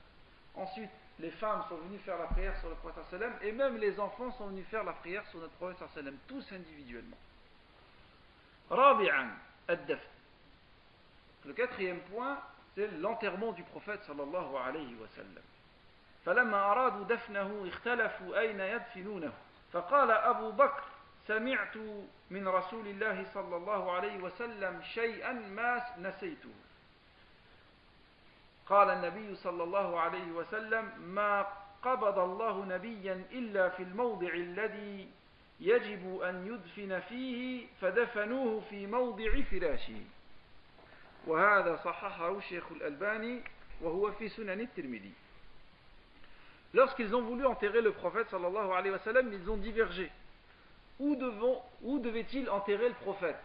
Ensuite, 0.55 0.91
les 1.19 1.31
femmes 1.33 1.63
sont 1.69 1.77
venues 1.77 1.99
faire 1.99 2.19
la 2.19 2.27
prière 2.27 2.59
sur 2.61 2.69
le 2.69 2.75
prophète, 2.77 3.05
sallam, 3.11 3.33
et 3.43 3.53
même 3.53 3.79
les 3.79 3.99
enfants 3.99 4.33
sont 4.33 4.49
venus 4.49 4.67
faire 4.67 4.85
la 4.85 4.93
prière 4.93 5.27
sur 5.29 5.41
le 5.41 5.49
prophète, 5.49 5.79
sallallahu 5.79 6.09
alayhi 6.09 6.19
tous 6.29 6.53
individuellement. 6.53 7.17
Rabi'an, 8.71 9.29
ad-daft. 9.69 10.20
Le 11.47 11.53
quatrième 11.53 12.01
point, 12.01 12.39
c'est 12.75 12.89
l'enterrement 12.99 13.53
du 13.53 13.63
prophète 13.65 14.03
sallallahu 14.05 14.57
alayhi 14.57 14.95
wa 14.95 15.09
sallam. 15.17 15.43
فلما 16.27 16.73
أرادوا 16.73 17.05
دفنه 17.05 17.65
اختلفوا 17.69 18.41
أين 18.41 18.61
يدفنونه 18.61 19.33
فقال 19.73 20.11
أبو 20.11 20.51
بكر 20.51 20.83
سمعت 21.27 21.77
من 22.31 22.49
رسول 22.49 22.87
الله 22.89 23.25
صلى 23.35 23.57
الله 23.57 23.93
عليه 23.93 24.17
وسلم 24.23 24.83
شيئا 24.83 25.33
ما 25.33 25.83
نسيته 25.99 26.55
قال 28.67 28.91
النبي 28.91 29.35
صلى 29.35 29.63
الله 29.63 30.01
عليه 30.01 30.33
وسلم 30.33 30.93
ما 31.01 31.47
قبض 31.83 32.19
الله 32.19 32.65
نبيا 32.65 33.25
إلا 33.33 33.69
في 33.69 33.83
الموضع 33.83 34.29
الذي 34.29 35.09
يجب 35.61 36.21
أن 36.21 36.47
يدفن 36.47 37.01
فيه 37.01 37.67
فدفنوه 37.81 38.61
في 38.71 38.87
موضع 38.87 39.41
فراشه 39.51 40.01
وهذا 41.28 41.76
صححه 41.84 42.38
الشيخ 42.38 42.72
الألباني 42.72 43.42
وهو 43.82 44.12
في 44.12 44.30
سنن 44.30 44.62
الترمذي 44.62 45.14
Lorsqu'ils 46.74 47.16
ont 47.16 47.22
voulu 47.22 47.46
enterrer 47.46 47.82
le 47.82 47.94
prophète 47.94 48.28
sallallahu 48.30 48.74
alayhi 48.74 48.92
wa 48.92 49.00
sallam, 49.00 49.32
ils 49.32 49.50
ont 49.50 49.56
divergé. 49.56 50.12
Où, 51.00 51.18
où 51.82 52.00
devait-il 52.00 52.50
enterrer 52.50 52.90
le 52.90 52.96
prophète 52.96 53.40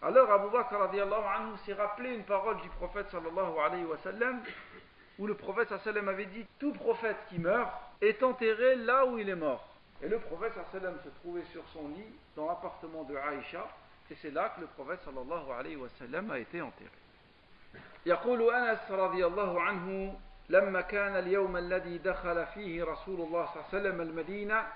Alors 0.00 0.30
Abu 0.30 0.50
Bakr 0.50 0.74
radiallahu 0.78 1.22
anhu 1.22 1.58
s'est 1.66 1.74
rappelé 1.74 2.14
une 2.14 2.24
parole 2.24 2.58
du 2.62 2.68
prophète 2.70 3.08
sallallahu 3.10 3.58
alayhi 3.58 3.84
wa 3.84 3.98
sallam 3.98 4.40
où 5.18 5.26
le 5.26 5.34
prophète 5.34 5.68
sallam 5.84 6.08
avait 6.08 6.26
dit 6.26 6.46
tout 6.58 6.72
prophète 6.72 7.16
qui 7.28 7.38
meurt 7.38 7.70
est 8.00 8.22
enterré 8.22 8.76
là 8.76 9.04
où 9.04 9.18
il 9.18 9.28
est 9.28 9.36
mort. 9.36 9.66
Et 10.02 10.08
le 10.08 10.18
prophète 10.18 10.52
sallam 10.72 10.98
se 11.04 11.08
trouvait 11.20 11.44
sur 11.52 11.62
son 11.74 11.88
lit 11.88 12.08
dans 12.36 12.46
l'appartement 12.46 13.04
de 13.04 13.16
Aïcha 13.16 13.66
Et 14.11 14.15
c'est 14.21 14.31
là 14.31 14.49
que 14.49 14.61
le 14.61 14.67
prophète 14.67 14.99
sallallahu 15.05 15.51
alayhi 15.57 15.77
wa 15.77 15.87
sallam 15.97 16.31
a 16.31 16.37
été 16.37 16.61
enterré. 16.61 16.91
يقول 18.05 18.53
أنس 18.53 18.91
رضي 18.91 19.25
الله 19.25 19.61
عنه 19.61 20.19
لما 20.49 20.81
كان 20.81 21.15
اليوم 21.15 21.57
الذي 21.57 21.97
دخل 21.97 22.45
فيه 22.45 22.83
رسول 22.83 23.21
الله 23.21 23.45
صلى 23.45 23.55
الله 23.55 23.65
عليه 23.73 23.79
وسلم 23.79 24.01
المدينة 24.01 24.67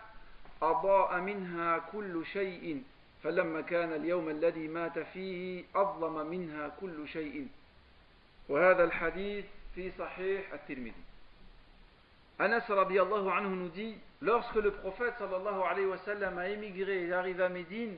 أضاء 0.61 1.19
منها 1.19 1.77
كل 1.91 2.25
شيء. 2.25 2.83
فلما 3.23 3.61
كان 3.61 3.93
اليوم 3.93 4.29
الذي 4.29 4.67
مات 4.67 4.99
فيه 4.99 5.63
أظلم 5.75 6.27
منها 6.27 6.67
كل 6.81 7.07
شيء. 7.07 7.47
وهذا 8.49 8.83
الحديث 8.83 9.45
في 9.75 9.91
صحيح 9.99 10.53
الترمذي. 10.53 11.03
أنس 12.41 12.71
رضي 12.71 13.01
الله 13.01 13.31
عنه 13.31 13.49
نودي 13.49 13.93
dit 13.93 13.97
lorsque 14.21 14.55
le 14.55 14.71
prophète 14.71 15.15
sallallahu 15.19 15.61
alayhi 15.63 15.88
wa 15.88 15.97
sallam 16.05 16.38
a 16.38 16.47
émigré 16.49 17.07
et 17.07 17.13
arrive 17.13 17.41
à 17.41 17.49
Médine 17.49 17.97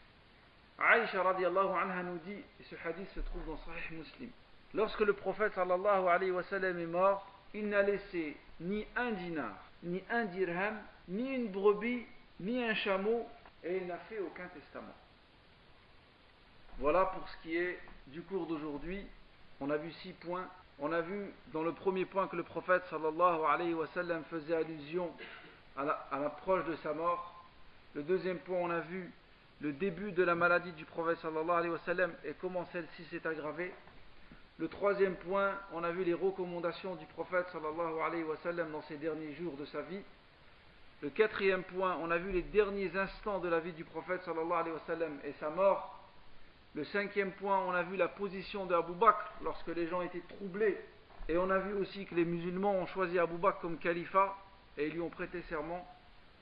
Aïcha 0.83 1.21
radiallahu 1.23 1.73
anha 1.75 2.03
nous 2.03 2.17
dit, 2.19 2.43
et 2.59 2.63
ce 2.69 2.75
hadith 2.85 3.09
se 3.13 3.19
trouve 3.21 3.45
dans 3.45 3.57
Sahih 3.57 3.97
Muslim, 3.97 4.29
lorsque 4.73 5.01
le 5.01 5.13
prophète 5.13 5.53
sallallahu 5.53 6.07
alayhi 6.07 6.31
wa 6.31 6.43
sallam 6.43 6.79
est 6.79 6.85
mort, 6.85 7.27
il 7.53 7.69
n'a 7.69 7.81
laissé 7.81 8.37
ni 8.59 8.85
un 8.95 9.11
dinar, 9.11 9.53
ni 9.83 10.03
un 10.09 10.25
dirham, 10.25 10.79
ni 11.07 11.35
une 11.35 11.49
brebis, 11.49 12.05
ni 12.39 12.63
un 12.63 12.73
chameau, 12.75 13.27
et 13.63 13.77
il 13.77 13.87
n'a 13.87 13.97
fait 13.97 14.19
aucun 14.19 14.47
testament. 14.47 14.95
Voilà 16.79 17.05
pour 17.05 17.27
ce 17.29 17.37
qui 17.43 17.55
est 17.57 17.79
du 18.07 18.21
cours 18.23 18.47
d'aujourd'hui. 18.47 19.05
On 19.59 19.69
a 19.69 19.77
vu 19.77 19.91
six 20.01 20.13
points. 20.13 20.47
On 20.79 20.91
a 20.91 21.01
vu 21.01 21.31
dans 21.53 21.61
le 21.61 21.73
premier 21.73 22.05
point 22.05 22.27
que 22.27 22.35
le 22.35 22.43
prophète 22.43 22.81
sallallahu 22.89 23.41
alayhi 23.47 23.73
wa 23.75 23.85
sallam 23.93 24.23
faisait 24.31 24.55
allusion 24.55 25.11
à 25.77 25.83
l'approche 26.19 26.65
de 26.65 26.75
sa 26.77 26.93
mort. 26.93 27.45
Le 27.93 28.01
deuxième 28.01 28.39
point, 28.39 28.57
on 28.57 28.69
a 28.71 28.79
vu 28.79 29.11
le 29.61 29.73
début 29.73 30.11
de 30.11 30.23
la 30.23 30.33
maladie 30.33 30.71
du 30.73 30.85
prophète 30.85 31.19
sallallahu 31.19 31.51
alayhi 31.51 31.71
wa 31.71 31.79
sallam 31.85 32.11
et 32.25 32.33
comment 32.41 32.67
celle-ci 32.71 33.05
s'est 33.05 33.25
aggravée. 33.27 33.71
Le 34.57 34.67
troisième 34.67 35.15
point, 35.15 35.53
on 35.71 35.83
a 35.83 35.91
vu 35.91 36.03
les 36.03 36.15
recommandations 36.15 36.95
du 36.95 37.05
prophète 37.05 37.45
sallallahu 37.51 37.99
alayhi 38.03 38.23
wa 38.23 38.37
sallam 38.37 38.71
dans 38.71 38.81
ses 38.83 38.97
derniers 38.97 39.33
jours 39.35 39.55
de 39.57 39.65
sa 39.65 39.81
vie. 39.83 40.01
Le 41.01 41.09
quatrième 41.09 41.63
point, 41.63 41.97
on 42.01 42.09
a 42.09 42.17
vu 42.17 42.31
les 42.31 42.41
derniers 42.41 42.95
instants 42.97 43.39
de 43.39 43.49
la 43.49 43.59
vie 43.59 43.73
du 43.73 43.83
prophète 43.83 44.23
sallallahu 44.23 44.51
alayhi 44.51 44.73
wa 44.73 44.83
sallam 44.87 45.19
et 45.23 45.33
sa 45.39 45.51
mort. 45.51 45.99
Le 46.73 46.83
cinquième 46.85 47.31
point, 47.33 47.59
on 47.67 47.71
a 47.71 47.83
vu 47.83 47.97
la 47.97 48.07
position 48.07 48.65
d'Abu 48.65 48.93
Bakr 48.93 49.31
lorsque 49.43 49.67
les 49.67 49.87
gens 49.87 50.01
étaient 50.01 50.23
troublés. 50.27 50.77
Et 51.29 51.37
on 51.37 51.49
a 51.51 51.59
vu 51.59 51.73
aussi 51.73 52.05
que 52.05 52.15
les 52.15 52.25
musulmans 52.25 52.73
ont 52.73 52.87
choisi 52.87 53.19
Abu 53.19 53.37
Bakr 53.37 53.59
comme 53.59 53.77
califat 53.77 54.35
et 54.77 54.89
lui 54.89 55.01
ont 55.01 55.09
prêté 55.09 55.43
serment. 55.49 55.87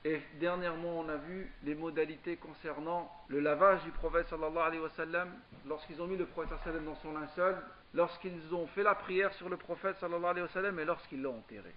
Et 0.06 0.22
dernièrement, 0.40 1.00
on 1.00 1.10
a 1.10 1.18
vu 1.18 1.52
les 1.64 1.76
modalités 1.76 2.38
concernant 2.38 3.12
le 3.28 3.42
lavage 3.42 3.84
du 3.84 3.92
prophète 3.92 4.28
sallallahu 4.30 4.58
alayhi 4.58 4.82
wa 4.82 4.90
sallam, 4.92 5.30
lorsqu'ils 5.68 6.02
ont 6.02 6.08
mis 6.08 6.16
le 6.16 6.26
prophète 6.26 6.58
sallallahu 6.64 6.86
dans 6.86 6.96
son 7.02 7.14
linceul, 7.14 7.58
lorsqu'ils 7.94 8.54
ont 8.54 8.68
fait 8.68 8.84
la 8.84 8.96
prière 8.96 9.34
sur 9.34 9.50
le 9.50 9.58
prophète 9.58 9.98
sallallahu 10.00 10.32
alayhi 10.32 10.48
wa 10.48 10.54
sallam 10.54 10.80
et 10.80 10.86
lorsqu'ils 10.86 11.22
l'ont 11.22 11.38
enterré. 11.38 11.74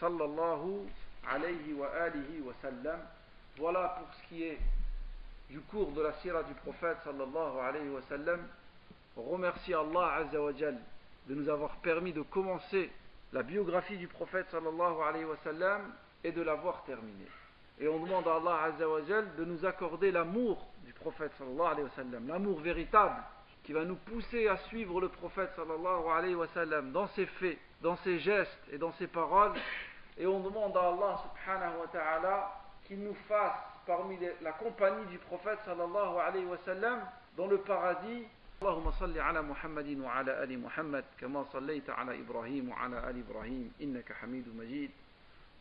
Sallallahu 0.00 0.88
alayhi 1.30 1.72
wa 1.74 1.88
alihi 2.02 2.40
wa 2.40 2.54
sallam. 2.60 2.98
Voilà 3.56 3.96
pour 3.98 4.12
ce 4.14 4.28
qui 4.28 4.42
est 4.42 4.58
du 5.48 5.60
cours 5.60 5.92
de 5.92 6.02
la 6.02 6.14
sira 6.14 6.42
du 6.42 6.54
prophète 6.54 6.96
sallallahu 7.04 7.58
alayhi 7.60 7.88
wa 7.88 8.02
sallam. 8.08 8.40
Remercie 9.16 9.74
Allah 9.74 10.14
azza 10.14 10.40
wa 10.40 10.52
de 10.52 11.34
nous 11.34 11.48
avoir 11.48 11.76
permis 11.76 12.12
de 12.12 12.22
commencer 12.22 12.90
la 13.32 13.44
biographie 13.44 13.96
du 13.96 14.08
prophète 14.08 14.46
sallallahu 14.50 15.02
alayhi 15.02 15.24
wa 15.24 15.36
sallam 15.44 15.82
et 16.23 16.31
de 16.31 16.41
l'avoir 16.41 16.83
terminée. 16.83 17.27
Et 17.79 17.87
on 17.87 17.99
demande 18.03 18.27
à 18.27 18.35
Allah 18.37 18.63
azza 18.63 18.89
wa 18.89 19.01
jal 19.03 19.35
de 19.35 19.45
nous 19.45 19.65
accorder 19.65 20.11
l'amour 20.11 20.67
du 20.83 20.93
prophète 20.93 21.31
sallallahu 21.37 21.67
alayhi 21.67 21.83
wa 21.83 21.95
sallam, 21.95 22.27
l'amour 22.27 22.59
véritable 22.59 23.21
qui 23.63 23.73
va 23.73 23.83
nous 23.83 23.97
pousser 23.97 24.47
à 24.47 24.57
suivre 24.69 24.99
le 25.01 25.09
prophète 25.09 25.51
sallallahu 25.55 26.09
alayhi 26.09 26.35
wa 26.35 26.47
sallam 26.47 26.91
dans 26.91 27.07
ses 27.09 27.25
faits, 27.25 27.59
dans 27.81 27.95
ses 27.97 28.19
gestes 28.19 28.63
et 28.71 28.77
dans 28.77 28.93
ses 28.93 29.07
paroles. 29.07 29.53
Et 30.17 30.25
on 30.25 30.39
demande 30.39 30.75
à 30.75 30.87
Allah 30.87 31.21
subhanahu 31.23 31.79
wa 31.81 31.87
ta'ala 31.91 32.51
qu'il 32.87 33.03
nous 33.03 33.13
fasse 33.27 33.59
parmi 33.85 34.17
la 34.41 34.53
compagnie 34.53 35.05
du 35.07 35.19
prophète 35.19 35.59
sallallahu 35.65 36.17
alayhi 36.25 36.45
wa 36.45 36.57
sallam 36.65 37.01
dans 37.35 37.47
le 37.47 37.57
paradis. 37.59 38.25
اللهم 38.61 38.91
صل 38.91 39.19
على 39.19 39.41
محمد 39.41 39.99
وعلى 39.99 40.43
آل 40.43 40.59
محمد 40.59 41.05
كما 41.21 41.43
صليت 41.53 41.89
على 41.89 42.21
إبراهيم 42.21 42.69
وعلى 42.69 43.09
آل 43.09 43.23
إبراهيم 43.29 43.73
إنك 43.81 44.13
حميد 44.13 44.49
مجيد 44.57 44.91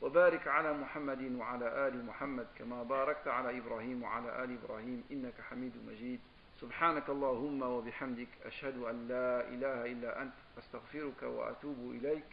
وبارك 0.01 0.47
على 0.47 0.73
محمد 0.73 1.35
وعلى 1.39 1.87
آل 1.87 2.05
محمد 2.05 2.47
كما 2.59 2.83
باركت 2.83 3.27
على 3.27 3.57
إبراهيم 3.57 4.03
وعلى 4.03 4.43
آل 4.43 4.57
إبراهيم 4.63 5.03
إنك 5.11 5.33
حميد 5.49 5.73
مجيد. 5.87 6.19
سبحانك 6.61 7.09
اللهم 7.09 7.61
وبحمدك 7.61 8.27
أشهد 8.45 8.83
أن 8.83 9.07
لا 9.07 9.47
إله 9.53 9.85
إلا 9.91 10.21
أنت 10.21 10.33
أستغفرك 10.59 11.23
وأتوب 11.23 11.79
إليك 11.97 12.29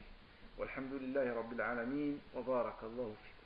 والحمد 0.59 0.93
لله 0.93 1.35
رب 1.35 1.53
العالمين 1.53 2.21
وبارك 2.35 2.81
الله 2.83 3.15
فيك. 3.25 3.38